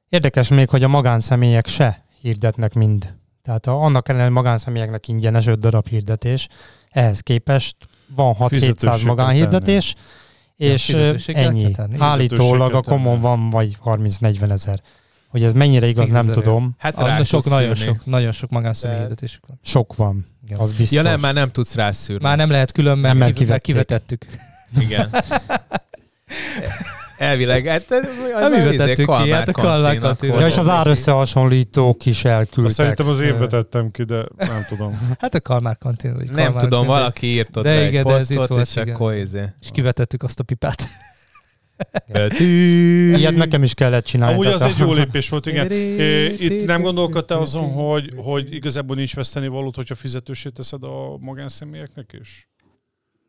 Érdekes 0.10 0.48
még, 0.50 0.70
hogy 0.70 0.84
a 0.84 0.88
magánszemélyek 0.88 1.68
se 1.68 2.06
hirdetnek 2.22 2.74
mind. 2.74 3.14
Tehát 3.44 3.66
a, 3.68 3.84
annak 3.84 4.08
ellenére 4.10 4.30
hogy 4.30 4.38
magánszemélyeknek 4.38 5.08
ingyenes 5.08 5.48
5 5.48 5.60
darab 5.60 5.88
hirdetés, 5.88 6.48
ehhez 6.90 7.20
képest 7.20 7.76
van 8.16 8.36
6-700 8.40 8.48
Fizetősség 8.50 9.06
magánhirdetés, 9.06 9.96
és 10.58 10.90
ennyi. 11.28 11.72
Állítólag 11.98 12.74
a 12.74 12.82
komon 12.82 13.22
van 13.22 13.50
vagy 13.50 13.78
30-40 13.86 14.52
ezer. 14.52 14.82
Hogy 15.28 15.44
ez 15.44 15.54
mennyire 15.54 15.88
igaz, 15.88 16.10
nem 16.10 16.28
tudom. 16.28 16.76
Hát 16.78 17.00
rá 17.00 17.18
de 17.18 17.24
sok, 17.24 17.50
nagyon 17.50 17.76
szűrni. 17.76 17.92
sok, 17.94 18.06
nagyon 18.06 18.32
sok 18.32 18.50
magánszemély 18.50 18.96
De- 18.96 19.02
hirdetésük 19.02 19.46
van. 19.48 19.60
Sok 19.64 19.96
van, 19.96 20.26
Igen. 20.46 20.60
az 20.60 20.72
biztos. 20.72 20.98
Ja 20.98 21.02
nem, 21.02 21.20
már 21.20 21.34
nem 21.34 21.50
tudsz 21.50 21.76
rászűrni. 21.76 22.24
Már 22.24 22.38
nem 22.38 22.50
lehet 22.50 22.72
külön, 22.72 22.98
mert, 22.98 23.18
Nem, 23.18 23.48
mert 23.48 23.62
kivetettük. 23.62 24.26
Igen. 24.80 25.10
Elvileg, 27.22 27.66
hát 27.66 27.86
az 28.36 28.52
Nem 28.52 28.64
vetettük 28.64 29.10
izé, 29.10 29.24
ki, 29.24 29.32
hát 29.32 29.50
a 29.50 30.08
akkor 30.10 30.40
Ja, 30.40 30.48
és 30.48 30.58
az 30.58 30.68
árösszehasonlítók 30.68 32.06
is 32.06 32.26
elküldtek. 32.26 32.76
Szerintem 32.76 33.08
az 33.08 33.20
én 33.20 33.38
vetettem 33.38 33.92
ki, 33.92 34.04
de 34.04 34.26
nem 34.38 34.66
tudom. 34.68 35.00
Hát 35.20 35.36
a 35.36 35.42
Kalmár 35.42 35.78
kantin. 35.78 36.14
Vagy 36.16 36.26
Nem 36.26 36.44
Kalmár 36.44 36.64
tudom, 36.64 36.86
valaki 36.86 37.28
írt 37.28 37.58
ott 37.58 37.64
De 37.64 37.88
igen, 37.88 38.04
de 38.04 38.14
ez 38.14 38.30
itt 38.30 38.38
posztot, 38.38 38.58
volt, 38.58 38.68
és 38.68 38.76
igen. 38.76 38.96
akkor 38.96 39.14
izé. 39.14 39.44
És 39.62 39.68
kivetettük 39.72 40.24
azt 40.24 40.40
a 40.40 40.44
pipát. 40.44 40.88
Ilyet 42.40 43.36
nekem 43.36 43.64
is 43.64 43.74
kellett 43.74 44.06
csinálni. 44.06 44.34
Amúgy 44.34 44.48
az 44.48 44.62
egy 44.62 44.78
jó 44.78 44.94
lépés 44.94 45.30
volt, 45.30 45.46
igen. 45.46 45.72
Itt 46.40 46.66
nem 46.66 46.82
gondolkodtál 46.82 47.40
azon, 47.40 47.72
hogy, 47.72 48.14
hogy 48.16 48.54
igazából 48.54 48.96
nincs 48.96 49.16
veszteni 49.16 49.48
valót, 49.48 49.76
hogyha 49.76 49.96
fizetősé 49.96 50.50
teszed 50.50 50.84
a 50.84 51.18
magánszemélyeknek 51.18 52.18
is? 52.22 52.51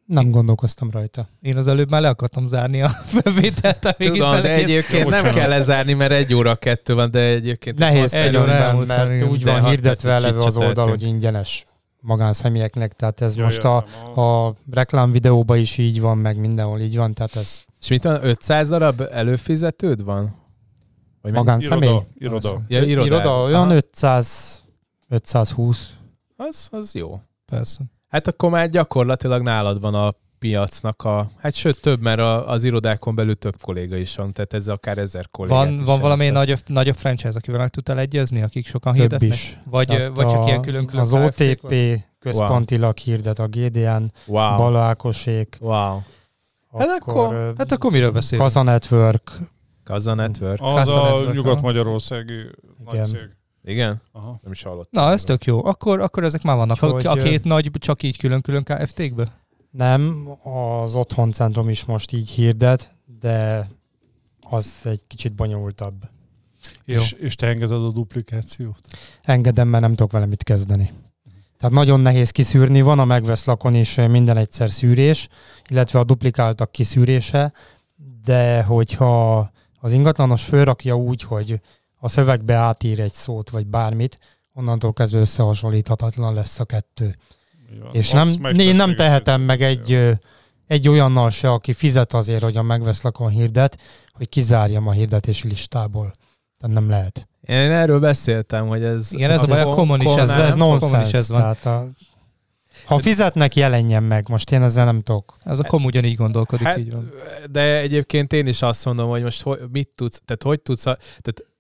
Nem 0.07 0.31
gondolkoztam 0.31 0.91
rajta. 0.91 1.29
Én 1.41 1.57
az 1.57 1.67
előbb 1.67 1.91
már 1.91 2.01
le 2.01 2.09
akartam 2.09 2.47
zárni 2.47 2.83
a 2.83 2.89
felvételt, 3.21 3.85
amíg 3.85 4.13
Tudom, 4.13 4.37
itt 4.37 4.43
de 4.43 4.55
egyébként 4.55 5.09
nem 5.09 5.35
kell 5.35 5.49
lezárni, 5.49 5.93
mert 5.93 6.13
egy 6.13 6.35
óra 6.35 6.55
kettő 6.55 6.95
van, 6.95 7.11
de 7.11 7.21
egyébként... 7.21 7.79
Nehéz 7.79 8.15
Egy 8.15 8.37
óra 8.37 8.51
elmúlt 8.51 8.87
mert 8.87 9.11
igen. 9.11 9.29
úgy 9.29 9.45
van 9.45 9.65
hirdetve 9.65 10.13
eleve 10.13 10.45
az 10.45 10.57
oldal, 10.57 10.89
hogy 10.89 11.03
ingyenes 11.03 11.65
magánszemélyeknek, 12.03 12.93
tehát 12.93 13.21
ez 13.21 13.37
Ja, 13.37 13.45
most 13.45 13.65
a, 13.65 13.77
a 14.21 14.55
reklám 14.71 15.13
videóban 15.13 15.59
is 15.59 15.79
így 15.79 16.01
van, 16.01 16.19
meg 16.19 16.37
mindenhol 16.37 16.81
így 16.81 16.97
van, 16.97 17.15
tehát 17.15 17.37
ez 17.37 17.63
És 17.81 17.89
mit 17.89 18.03
van, 18.03 18.25
500 18.25 18.69
darab 18.69 19.01
előfizetőd 19.11 20.05
van? 20.05 20.41
Vagy 21.23 21.33
magánszemély. 21.33 21.89
Iroda, 21.89 22.09
iroda. 22.19 22.65
Ja, 22.69 22.83
iroda 22.83 23.43
olyan 23.43 23.63
Aha. 23.63 23.75
500, 23.75 24.63
520. 25.09 25.93
Az, 26.37 26.69
az 26.71 26.95
jó. 26.95 27.21
Persze. 27.47 27.81
Hát 28.13 28.27
akkor 28.27 28.51
már 28.51 28.69
gyakorlatilag 28.69 29.43
nálad 29.43 29.81
van 29.81 29.95
a 29.95 30.13
piacnak 30.39 31.03
a... 31.05 31.31
Hát 31.39 31.55
sőt, 31.55 31.81
több, 31.81 32.01
mert 32.03 32.21
a, 32.21 32.49
az 32.49 32.65
irodákon 32.65 33.15
belül 33.15 33.35
több 33.35 33.61
kolléga 33.61 33.97
is 33.97 34.17
van, 34.17 34.33
tehát 34.33 34.53
ez 34.53 34.69
akár 34.69 34.99
ezer 34.99 35.29
kollégát 35.31 35.65
Van, 35.65 35.85
van 35.85 36.01
valami 36.01 36.29
nagyobb, 36.31 36.59
nagyobb 36.67 36.95
franchise, 36.95 37.33
akivel 37.37 37.61
meg 37.61 37.69
tudtál 37.71 37.99
egyezni, 37.99 38.43
akik 38.43 38.67
sokan 38.67 38.93
Több 38.93 39.01
hirdetnek? 39.01 39.31
is. 39.33 39.59
Vagy, 39.65 39.87
Tehát 39.87 40.17
vagy 40.17 40.27
csak 40.27 40.43
a- 40.43 40.47
ilyen 40.47 40.63
külön-külön 40.63 41.03
Az 41.05 41.13
OTP 41.13 41.75
központilag 42.19 42.97
hirdet 42.97 43.39
a 43.39 43.47
GDN, 43.47 44.03
Wow. 44.27 44.57
Balákosék, 44.57 45.59
Wow. 45.61 45.99
Hát 46.79 46.89
akkor- 47.01 47.55
Hát 47.59 47.73
akkor 47.73 47.91
miről 47.91 48.11
beszélünk? 48.11 48.47
Kaza 48.49 48.63
Network, 48.63 49.39
Kaza 49.85 50.15
Network. 50.15 50.61
Az 50.63 50.75
Kassa 50.75 51.03
a 51.03 51.09
Network, 51.11 51.35
nyugat-magyarországi 51.35 52.35
nagy 52.85 53.05
cég. 53.05 53.29
Igen? 53.65 54.01
Aha. 54.13 54.39
Nem 54.43 54.53
is 54.53 54.63
hallottam. 54.63 55.05
Na, 55.05 55.11
ez 55.11 55.23
tök 55.23 55.45
jó. 55.45 55.65
Akkor, 55.65 56.01
akkor 56.01 56.25
ezek 56.25 56.43
már 56.43 56.57
vannak. 56.57 56.83
A, 56.83 56.87
Úgyhogy, 56.87 57.19
a 57.19 57.23
két 57.23 57.45
nagy 57.45 57.71
csak 57.79 58.03
így 58.03 58.19
külön-külön 58.19 58.63
KFT-kbe? 58.63 59.41
Nem, 59.71 60.29
az 60.43 60.95
otthoncentrum 60.95 61.69
is 61.69 61.85
most 61.85 62.13
így 62.13 62.31
hirdet, 62.31 62.95
de 63.21 63.69
az 64.41 64.73
egy 64.85 65.03
kicsit 65.07 65.35
bonyolultabb. 65.35 66.09
És, 66.85 67.13
és 67.13 67.35
te 67.35 67.47
engeded 67.47 67.85
a 67.85 67.91
duplikációt? 67.91 68.81
Engedem, 69.23 69.69
mert 69.69 69.83
nem 69.83 69.95
tudok 69.95 70.13
vele 70.13 70.27
mit 70.27 70.43
kezdeni. 70.43 70.91
Tehát 71.59 71.77
nagyon 71.77 72.01
nehéz 72.01 72.31
kiszűrni, 72.31 72.81
van 72.81 72.99
a 72.99 73.05
megveszlakon 73.05 73.75
is 73.75 73.95
minden 73.95 74.37
egyszer 74.37 74.71
szűrés, 74.71 75.29
illetve 75.69 75.99
a 75.99 76.05
duplikáltak 76.05 76.73
kiszűrése, 76.73 77.53
de 78.25 78.63
hogyha 78.63 79.51
az 79.81 79.93
ingatlanos 79.93 80.45
fölrakja 80.45 80.95
úgy, 80.95 81.23
hogy 81.23 81.61
a 82.05 82.09
szövegbe 82.09 82.55
átír 82.55 83.01
egy 83.01 83.13
szót, 83.13 83.51
vagy 83.51 83.67
bármit, 83.67 84.19
onnantól 84.55 84.93
kezdve 84.93 85.21
összehasonlíthatatlan 85.21 86.35
lesz 86.35 86.61
a 86.61 86.65
kettő. 86.65 87.17
Van. 87.83 87.95
És 87.95 88.11
nem, 88.11 88.29
én 88.59 88.77
nem 88.77 88.95
tehetem 88.95 89.41
meg 89.41 89.63
egy, 89.63 89.93
ö, 89.93 90.13
egy 90.67 90.89
olyannal 90.89 91.31
se, 91.31 91.51
aki 91.51 91.73
fizet 91.73 92.13
azért, 92.13 92.43
hogy 92.43 92.57
a 92.57 92.63
megveszlakon 92.63 93.31
hirdet, 93.31 93.79
hogy 94.13 94.29
kizárjam 94.29 94.89
a 94.89 94.93
hirdetési 94.93 95.49
listából. 95.49 96.13
Tehát 96.59 96.77
nem 96.77 96.89
lehet. 96.89 97.29
Én 97.41 97.57
erről 97.57 98.01
beszéltem, 98.01 98.67
hogy 98.67 98.83
ez... 98.83 99.13
Igen, 99.13 99.31
ez 99.31 99.43
a 99.43 99.47
baj, 99.47 99.61
a 99.61 99.75
common 99.75 100.01
is 100.01 100.15
ez, 100.15 100.31
Ez, 100.31 100.39
ez 100.39 100.55
nonsens. 100.55 101.07
is 101.07 101.13
ez 101.13 101.29
van. 101.29 101.41
Tehát 101.41 101.67
a, 101.67 101.89
ha 102.85 102.99
fizetnek, 102.99 103.57
jelenjen 103.57 104.03
meg. 104.03 104.29
Most 104.29 104.53
én 104.53 104.63
ezzel 104.63 104.85
nem 104.85 105.03
tudok. 105.03 105.37
Az 105.45 105.59
a 105.59 105.63
kom 105.63 105.85
ugyanígy 105.85 106.17
gondolkodik, 106.17 106.67
Hát, 106.67 106.79
így 106.79 106.93
van. 106.93 107.13
de 107.51 107.79
egyébként 107.81 108.33
én 108.33 108.47
is 108.47 108.63
azt 108.63 108.85
mondom, 108.85 109.09
hogy 109.09 109.23
most 109.23 109.43
hogy, 109.43 109.59
mit 109.73 109.89
tudsz, 109.95 110.21
tehát 110.25 110.43
hogy 110.43 110.61
tudsz, 110.61 110.83
tehát 110.83 111.52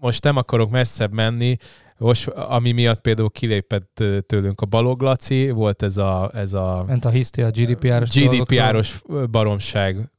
most 0.00 0.24
nem 0.24 0.36
akarok 0.36 0.70
messzebb 0.70 1.12
menni, 1.12 1.56
most, 1.98 2.28
ami 2.28 2.72
miatt 2.72 3.00
például 3.00 3.30
kilépett 3.30 4.04
tőlünk 4.26 4.60
a 4.60 4.66
Baloglaci, 4.66 5.50
volt 5.50 5.82
ez 5.82 5.96
a, 5.96 6.30
ez 6.34 6.52
a 6.52 6.84
Ment 6.86 7.04
a 7.04 7.08
hiszti 7.08 7.42
a 7.42 7.50
GDPR-os 7.50 8.08
GDPR-os 8.10 9.02
baromság. 9.30 10.10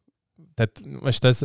Tehát 0.53 1.01
most 1.01 1.25
ez 1.25 1.39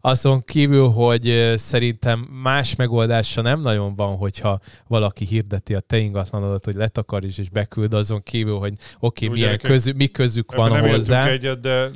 azon 0.00 0.44
kívül, 0.44 0.88
hogy 0.88 1.52
szerintem 1.54 2.18
más 2.42 2.76
megoldása 2.76 3.42
nem 3.42 3.60
nagyon 3.60 3.94
van, 3.94 4.16
hogyha 4.16 4.60
valaki 4.86 5.24
hirdeti 5.24 5.74
a 5.74 5.80
te 5.80 5.98
ingatlanodat, 5.98 6.64
hogy 6.64 6.74
letakarj 6.74 7.26
és 7.26 7.48
beküld, 7.48 7.94
azon 7.94 8.22
kívül, 8.22 8.58
hogy 8.58 8.72
oké, 8.98 9.26
okay, 9.26 9.38
milyen 9.38 9.60
mi 9.96 10.06
közük 10.06 10.54
van 10.54 10.70
nem 10.70 10.88
hozzá. 10.88 11.26
egyet, 11.26 11.60
de, 11.60 11.88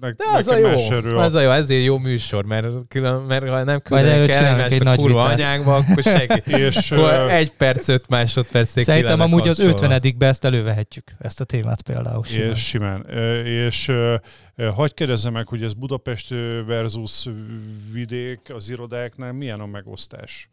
ne, 0.00 0.12
De 0.12 0.24
az 0.32 0.48
a 0.48 0.56
jó, 0.56 0.66
erről 0.66 1.18
az 1.18 1.34
a 1.34 1.40
jó, 1.40 1.50
ezért 1.50 1.84
jó 1.84 1.98
műsor, 1.98 2.44
mert, 2.44 2.66
külön, 2.88 3.22
mert 3.22 3.48
ha 3.48 3.62
nem 3.64 3.80
egymást 3.90 4.72
egy 4.72 4.80
a 4.80 4.84
nagy 4.84 4.98
kurva 4.98 5.22
vitát. 5.22 5.38
anyánkba, 5.38 5.74
akkor 5.74 6.02
segít. 6.18 6.46
És 6.46 6.90
Akkor 6.90 7.12
egy 7.30 7.50
perc, 7.50 7.88
öt 7.88 8.08
másodpercig 8.08 8.84
Szerintem 8.84 9.20
amúgy 9.20 9.48
az 9.48 9.56
kapcsolva. 9.58 9.94
50 9.94 10.18
ezt 10.18 10.44
elővehetjük, 10.44 11.12
ezt 11.18 11.40
a 11.40 11.44
témát 11.44 11.82
például. 11.82 12.24
simán. 12.24 12.50
És 12.50 12.64
simán. 12.66 13.06
És 13.44 13.92
hagyd 14.74 14.94
kérdezzem 14.94 15.32
meg, 15.32 15.48
hogy 15.48 15.62
ez 15.62 15.72
Budapest 15.72 16.28
versus 16.66 17.26
vidék 17.92 18.40
az 18.54 18.70
irodáknál 18.70 19.32
milyen 19.32 19.60
a 19.60 19.66
megosztás? 19.66 20.48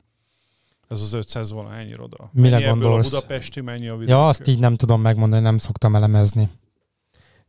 Ez 0.90 1.02
az 1.02 1.14
500 1.14 1.52
valahány 1.52 1.90
iroda. 1.90 2.30
Mire 2.34 2.50
mennyi 2.50 2.64
ebből 2.64 2.82
gondolsz? 2.82 3.08
a 3.08 3.10
budapesti, 3.10 3.62
mennyi 3.62 3.88
a 3.88 3.94
vidéki? 3.94 4.12
Ja, 4.12 4.28
azt 4.28 4.48
így 4.48 4.60
nem 4.60 4.76
tudom 4.76 5.02
megmondani, 5.02 5.42
nem 5.42 5.58
szoktam 5.58 5.96
elemezni. 5.96 6.50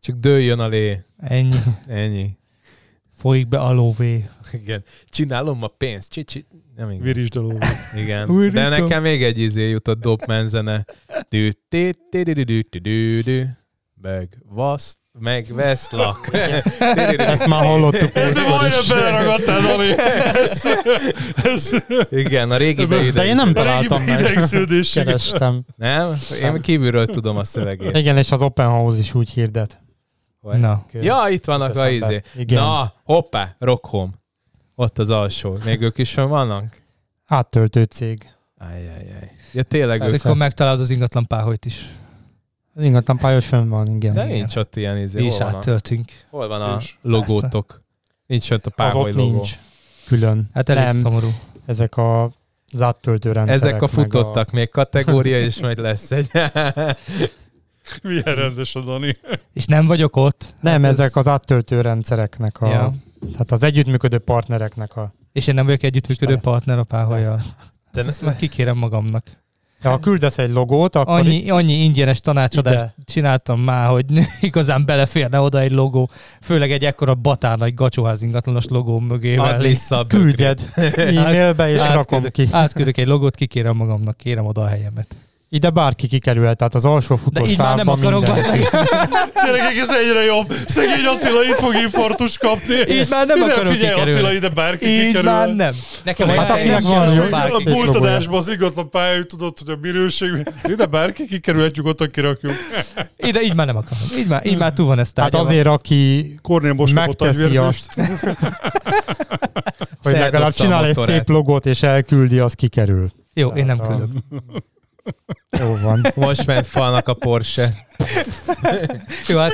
Csak 0.00 0.16
dőljön 0.16 0.58
a 0.58 0.68
lé. 0.68 1.02
Ennyi. 1.18 1.58
Ennyi. 1.86 2.36
Folyik 3.16 3.48
be 3.48 3.58
a 3.58 3.72
lóvé. 3.72 4.28
Igen. 4.52 4.82
Csinálom 5.08 5.62
a 5.62 5.66
pénzt. 5.66 6.12
Csi, 6.12 6.46
nem 6.76 6.90
igen. 6.90 7.02
Virisd 7.02 7.36
a 7.36 7.40
lóvét. 7.40 7.76
igen. 7.96 8.30
Új 8.30 8.48
De 8.50 8.68
nekem 8.68 9.02
még 9.02 9.22
egy 9.22 9.38
izé 9.38 9.68
jutott 9.68 10.00
Dopman 10.00 10.46
zene. 10.46 10.84
Ti, 11.28 11.52
di, 11.68 11.94
di, 12.10 12.22
di, 12.22 12.44
di, 12.44 12.62
di, 12.80 13.20
di. 13.22 13.44
Meg 14.02 14.38
vasz, 14.48 14.98
meg 15.12 15.46
veszlak. 15.54 16.30
Ezt 17.16 17.46
már 17.46 17.64
hallottuk. 17.64 18.14
múltkor 18.14 18.66
is. 18.80 18.88
beleragadtál, 18.88 19.60
Dani. 19.60 19.98
Ez, 20.34 20.62
ez, 21.44 21.70
Igen, 22.10 22.50
a 22.50 22.56
régi 22.56 22.84
De 22.86 23.24
én 23.24 23.34
nem 23.34 23.52
találtam 23.52 24.02
meg. 24.02 24.22
Kerestem. 24.92 25.60
Nem? 25.76 26.14
Én 26.42 26.60
kívülről 26.60 27.06
tudom 27.06 27.36
a 27.36 27.44
szövegét. 27.44 27.96
Igen, 27.96 28.16
és 28.16 28.30
az 28.30 28.42
Open 28.42 28.68
House 28.68 28.98
is 28.98 29.14
úgy 29.14 29.30
hirdet. 29.30 29.78
Vagy- 30.40 30.58
Na. 30.58 30.84
Ja, 30.92 31.26
itt 31.28 31.44
vannak 31.44 31.68
a 31.76 31.84
Eszembe. 31.86 32.06
izé. 32.06 32.22
Igen. 32.36 32.62
Na, 32.62 32.92
hoppá, 33.04 33.56
Rockhome. 33.58 34.12
Ott 34.74 34.98
az 34.98 35.10
alsó. 35.10 35.58
Még 35.64 35.80
ők 35.80 35.98
is 35.98 36.14
vannak? 36.14 36.82
Áttöltő 37.26 37.82
cég. 37.84 38.28
Ajjajjaj. 38.58 39.30
Ja, 39.52 39.62
tényleg 39.62 40.00
Hát 40.00 40.12
ők. 40.12 40.24
akkor 40.24 40.36
megtalálod 40.36 40.80
az 40.80 40.90
ingatlan 40.90 41.24
páholyt 41.26 41.64
is. 41.64 41.94
Az 42.74 42.82
ingatlan 42.84 43.16
pályos 43.18 43.46
fönn 43.46 43.68
van, 43.68 43.86
igen. 43.86 44.14
De 44.14 44.24
igen. 44.24 44.36
nincs 44.36 44.56
ott 44.56 44.76
ilyen 44.76 44.98
izé. 44.98 45.20
Mi 45.20 45.26
is 45.26 45.32
Hol 45.36 45.44
van, 45.44 45.54
a, 45.54 45.56
áttöltünk. 45.56 46.10
hol 46.30 46.48
van 46.48 46.62
a 46.62 46.70
Nincs. 46.70 46.96
logótok? 47.02 47.82
Nincs 48.26 48.50
ott 48.50 48.64
a 48.66 48.68
Az 48.68 48.74
páholy 48.74 49.10
ott 49.10 49.16
logó. 49.16 49.30
nincs 49.32 49.58
külön. 50.06 50.50
Hát 50.54 50.68
elég 50.68 50.82
nem, 50.84 50.98
szomorú. 50.98 51.28
ezek 51.66 51.96
a 51.96 52.30
az 52.72 52.82
áttöltő 52.82 53.32
rendszerek. 53.32 53.62
Ezek 53.62 53.82
a 53.82 53.86
futottak 53.88 54.50
még 54.50 54.68
kategória, 54.70 55.40
és 55.40 55.60
majd 55.60 55.78
lesz 55.78 56.10
egy. 56.10 56.30
Milyen 58.02 58.34
rendes 58.34 58.74
a 58.74 58.80
Dani. 58.80 59.16
És 59.52 59.64
nem 59.64 59.86
vagyok 59.86 60.16
ott. 60.16 60.54
Nem, 60.60 60.82
Hát 60.82 60.92
ezek 60.92 61.16
az 61.16 61.26
áttöltő 61.28 61.80
rendszereknek, 61.80 62.60
a, 62.60 62.66
Ja. 62.68 62.94
tehát 63.32 63.50
az 63.50 63.62
együttműködő 63.62 64.18
partnereknek 64.18 64.96
a... 64.96 65.12
És 65.32 65.46
én 65.46 65.54
nem 65.54 65.64
vagyok 65.64 65.82
együttműködő 65.82 66.32
Isten. 66.32 66.52
partner 66.52 66.78
a 66.78 66.84
páholyjal. 66.84 67.40
De 67.92 68.04
Ezt 68.04 68.22
már 68.22 68.36
kikérem 68.36 68.76
magamnak. 68.76 69.26
Ja, 69.82 69.90
ha 69.90 69.98
küldesz 69.98 70.38
egy 70.38 70.50
logót, 70.50 70.96
akkor 70.96 71.18
Annyi, 71.18 71.50
annyi 71.50 71.72
ingyenes 71.72 72.20
tanácsadást 72.20 72.76
Ide. 72.78 72.94
csináltam 73.04 73.60
már, 73.60 73.88
hogy 73.88 74.04
igazán 74.40 74.84
beleférne 74.84 75.40
oda 75.40 75.60
egy 75.60 75.70
logó. 75.70 76.10
Főleg 76.40 76.70
egy 76.72 76.84
ekkora 76.84 77.14
batár 77.14 77.58
nagy 77.58 77.74
gacsoház 77.74 78.22
ingatlanos 78.22 78.64
logó 78.66 78.98
mögé. 78.98 79.36
Add 79.36 79.62
vissza 79.62 80.04
küldjed 80.06 80.70
e-mailbe, 80.96 81.70
és 81.70 81.78
rakom 81.78 81.98
Átküldök, 81.98 82.32
ki. 82.32 82.48
átküldök 82.50 82.96
egy 82.96 83.06
logót, 83.06 83.34
kikérem 83.34 83.76
magamnak, 83.76 84.16
kérem 84.16 84.44
oda 84.46 84.60
a 84.62 84.66
helyemet. 84.66 85.16
Ide 85.50 85.70
bárki 85.70 86.06
kikerülhet, 86.06 86.56
tehát 86.56 86.74
az 86.74 86.84
alsó 86.84 87.14
De 87.14 87.20
futó 87.20 87.46
így 87.46 87.58
már 87.58 87.76
nem 87.76 87.88
akarok. 87.88 88.24
Gyerekek, 88.24 89.76
ez 89.80 89.88
egyre 89.88 90.24
jobb. 90.24 90.52
Szegény 90.66 91.04
Attila 91.06 91.42
itt 91.44 91.54
fog 91.58 91.74
infartus 91.74 92.38
kapni. 92.38 92.74
Így 92.74 93.06
már 93.10 93.26
nem 93.26 93.36
ide, 93.36 93.52
akarok 93.52 93.72
figyelj, 93.72 93.90
kikerülni. 93.94 94.10
Attila, 94.18 94.32
ide 94.32 94.48
bárki 94.48 94.86
Így 94.86 95.06
kikerül. 95.06 95.30
már 95.30 95.54
nem. 95.54 95.74
Nekem 96.04 96.28
Hát 96.28 96.36
olyan 96.38 96.50
akinek 96.50 96.82
van 96.82 97.14
jó- 97.14 97.22
A 97.22 97.60
pultadásban 97.64 98.38
az 98.38 98.48
ingatlan 98.48 98.90
pályájú 98.90 99.24
tudod, 99.24 99.58
hogy 99.58 99.74
a 99.74 99.78
minőség, 99.82 100.48
ide 100.64 100.86
bárki 100.86 101.26
kikerülhet, 101.26 101.76
nyugodtan 101.76 102.10
kirakjuk. 102.10 102.52
Ide 103.16 103.40
így 103.42 103.54
már 103.54 103.66
nem 103.66 103.76
akarom. 103.76 104.02
Így 104.18 104.26
már, 104.26 104.46
így 104.46 104.58
már 104.58 104.72
túl 104.72 104.86
van 104.86 104.98
ezt 104.98 105.18
Hát 105.18 105.30
tárgyalva. 105.30 105.48
azért, 105.48 105.66
aki 105.66 106.34
megteszi 106.94 107.56
azt, 107.56 107.94
hogy 110.02 110.12
legalább 110.12 110.52
csinál 110.54 110.84
egy 110.86 110.96
szép 111.06 111.28
logót 111.28 111.66
és 111.66 111.82
elküldi, 111.82 112.38
az 112.38 112.52
kikerül. 112.52 113.12
Jó, 113.34 113.48
én 113.48 113.66
nem 113.66 113.78
Hát, 113.78 113.86
küldök. 113.88 114.08
Jó 115.58 115.76
van. 115.82 116.06
Most 116.14 116.46
ment 116.46 116.66
falnak 116.66 117.08
a 117.08 117.14
Porsche. 117.14 117.86
Jó, 119.28 119.38
hát 119.38 119.52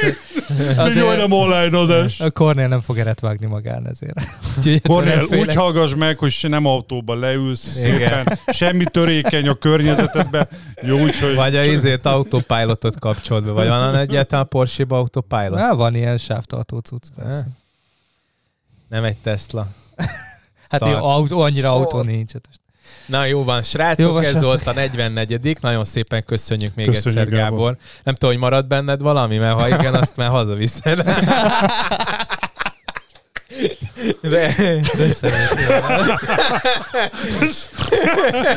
azért 0.77 1.05
majdnem 1.05 1.33
online 1.33 1.79
adás. 1.79 2.21
a 2.21 2.31
Kornél 2.31 2.69
nem 2.69 2.81
fog 2.81 2.99
eret 2.99 3.21
vágni 3.21 3.47
magán 3.47 3.89
ezért. 3.89 4.19
Úgyhogy 4.59 4.83
Kornél, 4.83 5.17
nem 5.17 5.27
félek. 5.27 5.49
úgy 5.49 5.55
hallgass 5.55 5.95
meg, 5.95 6.19
hogy 6.19 6.31
se 6.33 6.49
nem 6.49 6.67
autóba 6.67 7.15
leülsz 7.15 7.85
Igen. 7.85 7.99
szépen, 7.99 8.39
semmi 8.47 8.85
törékeny 8.85 9.49
a 9.49 9.55
környezetedbe. 9.55 10.49
Jó, 10.83 11.01
úgyhogy... 11.01 11.35
Vagy 11.35 11.57
a 11.57 11.65
izét 11.65 12.07
autopilotot 12.07 12.99
kapcsolt 12.99 13.45
be, 13.45 13.51
vagy 13.51 13.69
van 13.69 13.97
egyáltalán 13.97 14.45
a 14.45 14.49
Porsche-ba 14.49 14.97
autopilot? 14.97 15.59
Á, 15.59 15.73
van 15.73 15.95
ilyen 15.95 16.19
sávtartó 16.19 16.79
cucc, 16.79 17.07
persze. 17.17 17.47
Nem 18.89 19.05
egy 19.05 19.17
Tesla. 19.17 19.67
Hát 20.69 20.81
Szar. 20.81 20.91
jó, 20.91 20.97
autó, 20.97 21.41
annyira 21.41 21.69
Szar. 21.69 21.77
autó 21.81 22.03
nincs. 22.03 22.33
Na 23.07 23.25
jó 23.25 23.45
van, 23.45 23.63
srácok, 23.63 24.07
Jó 24.07 24.13
van, 24.13 24.23
ez 24.23 24.31
srácok. 24.31 24.49
volt 24.49 24.67
a 24.67 24.73
44 24.73 25.57
Nagyon 25.61 25.85
szépen 25.85 26.25
köszönjük 26.27 26.75
még 26.75 26.87
Köszönjük, 26.87 27.21
egyszer, 27.21 27.39
Gábor. 27.39 27.59
Gábor. 27.59 27.77
Nem 28.05 28.15
tudom, 28.15 28.31
hogy 28.35 28.43
marad 28.43 28.67
benned 28.67 29.01
valami, 29.01 29.37
mert 29.37 29.61
ha 29.61 29.69
igen, 29.69 29.95
azt 29.95 30.17
már 30.17 30.29
hazaviszed. 30.29 31.03
De, 34.21 34.29
de. 34.31 34.47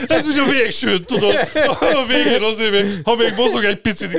Ez 0.08 0.26
ugye 0.26 0.42
a 0.42 0.52
végső, 0.52 1.00
tudod. 1.00 1.36
A 1.80 2.06
végén 2.08 2.44
azért 2.44 2.72
még, 2.72 3.02
ha 3.04 3.16
még 3.16 3.34
mozog 3.36 3.64
egy 3.64 3.82
picit. 3.82 4.18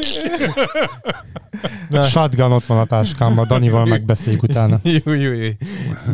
Na. 1.88 2.02
Shotgun 2.02 2.52
ott 2.52 2.66
van 2.66 2.78
a 2.78 2.84
táskámban, 2.84 3.46
Danival 3.46 3.84
megbeszéljük 3.84 4.42
utána. 4.42 4.78
Jú, 4.82 5.12
jú, 5.12 5.32
jú. 5.32 5.50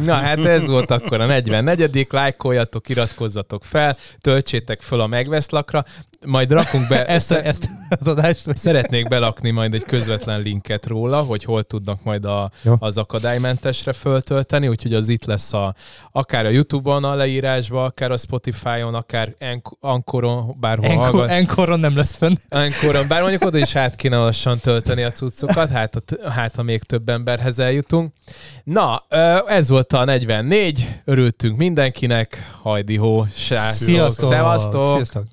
Na 0.04 0.14
hát 0.14 0.44
ez 0.44 0.68
volt 0.68 0.90
akkor 0.90 1.20
a 1.20 1.26
44 1.26 2.06
lájkoljatok, 2.10 2.88
iratkozzatok 2.88 3.64
fel, 3.64 3.96
töltsétek 4.20 4.82
föl 4.82 5.00
a 5.00 5.06
megveszlakra, 5.06 5.84
majd 6.26 6.50
rakunk 6.50 6.88
be, 6.88 7.06
Ezt, 7.06 7.32
ezt 7.32 7.70
az 7.88 8.06
adást, 8.06 8.56
Szeretnék 8.56 9.08
belakni 9.08 9.50
majd 9.50 9.74
egy 9.74 9.84
közvetlen 9.84 10.40
linket 10.40 10.86
róla, 10.86 11.20
hogy 11.20 11.44
hol 11.44 11.62
tudnak 11.62 12.04
majd 12.04 12.24
a, 12.24 12.50
Jó. 12.62 12.74
az 12.78 12.98
akadálymentesre 12.98 13.92
föltölteni, 13.92 14.68
úgyhogy 14.68 14.93
az 14.94 15.08
itt 15.08 15.24
lesz 15.24 15.52
a, 15.52 15.74
akár 16.12 16.46
a 16.46 16.48
Youtube-on 16.48 17.04
a 17.04 17.14
leírásban, 17.14 17.84
akár 17.84 18.10
a 18.10 18.16
Spotify-on, 18.16 18.94
akár 18.94 19.34
Ankoron, 19.80 20.56
bárhol 20.60 20.86
Enkor, 20.86 21.04
hallgat. 21.10 21.28
enkoron 21.30 21.80
nem 21.80 21.96
lesz 21.96 22.16
fönn. 22.16 22.34
Ankoron, 22.48 23.08
bár 23.08 23.20
mondjuk 23.20 23.44
oda 23.44 23.58
is 23.58 23.76
át 23.76 23.96
kéne 23.96 24.16
lassan 24.16 24.58
tölteni 24.58 25.02
a 25.02 25.12
cuccokat, 25.12 25.70
hát, 25.70 25.94
a- 25.96 26.30
hát 26.30 26.54
ha 26.56 26.62
még 26.62 26.82
több 26.82 27.08
emberhez 27.08 27.58
eljutunk. 27.58 28.12
Na, 28.64 29.04
ez 29.46 29.68
volt 29.68 29.92
a 29.92 30.04
44, 30.04 30.88
örültünk 31.04 31.56
mindenkinek, 31.56 32.50
hajdi 32.62 32.96
hó, 32.96 33.26
srácok, 33.34 33.88
Sziasztok! 33.88 34.30
szevasztok! 34.30 34.94
Sziasztok! 34.94 35.24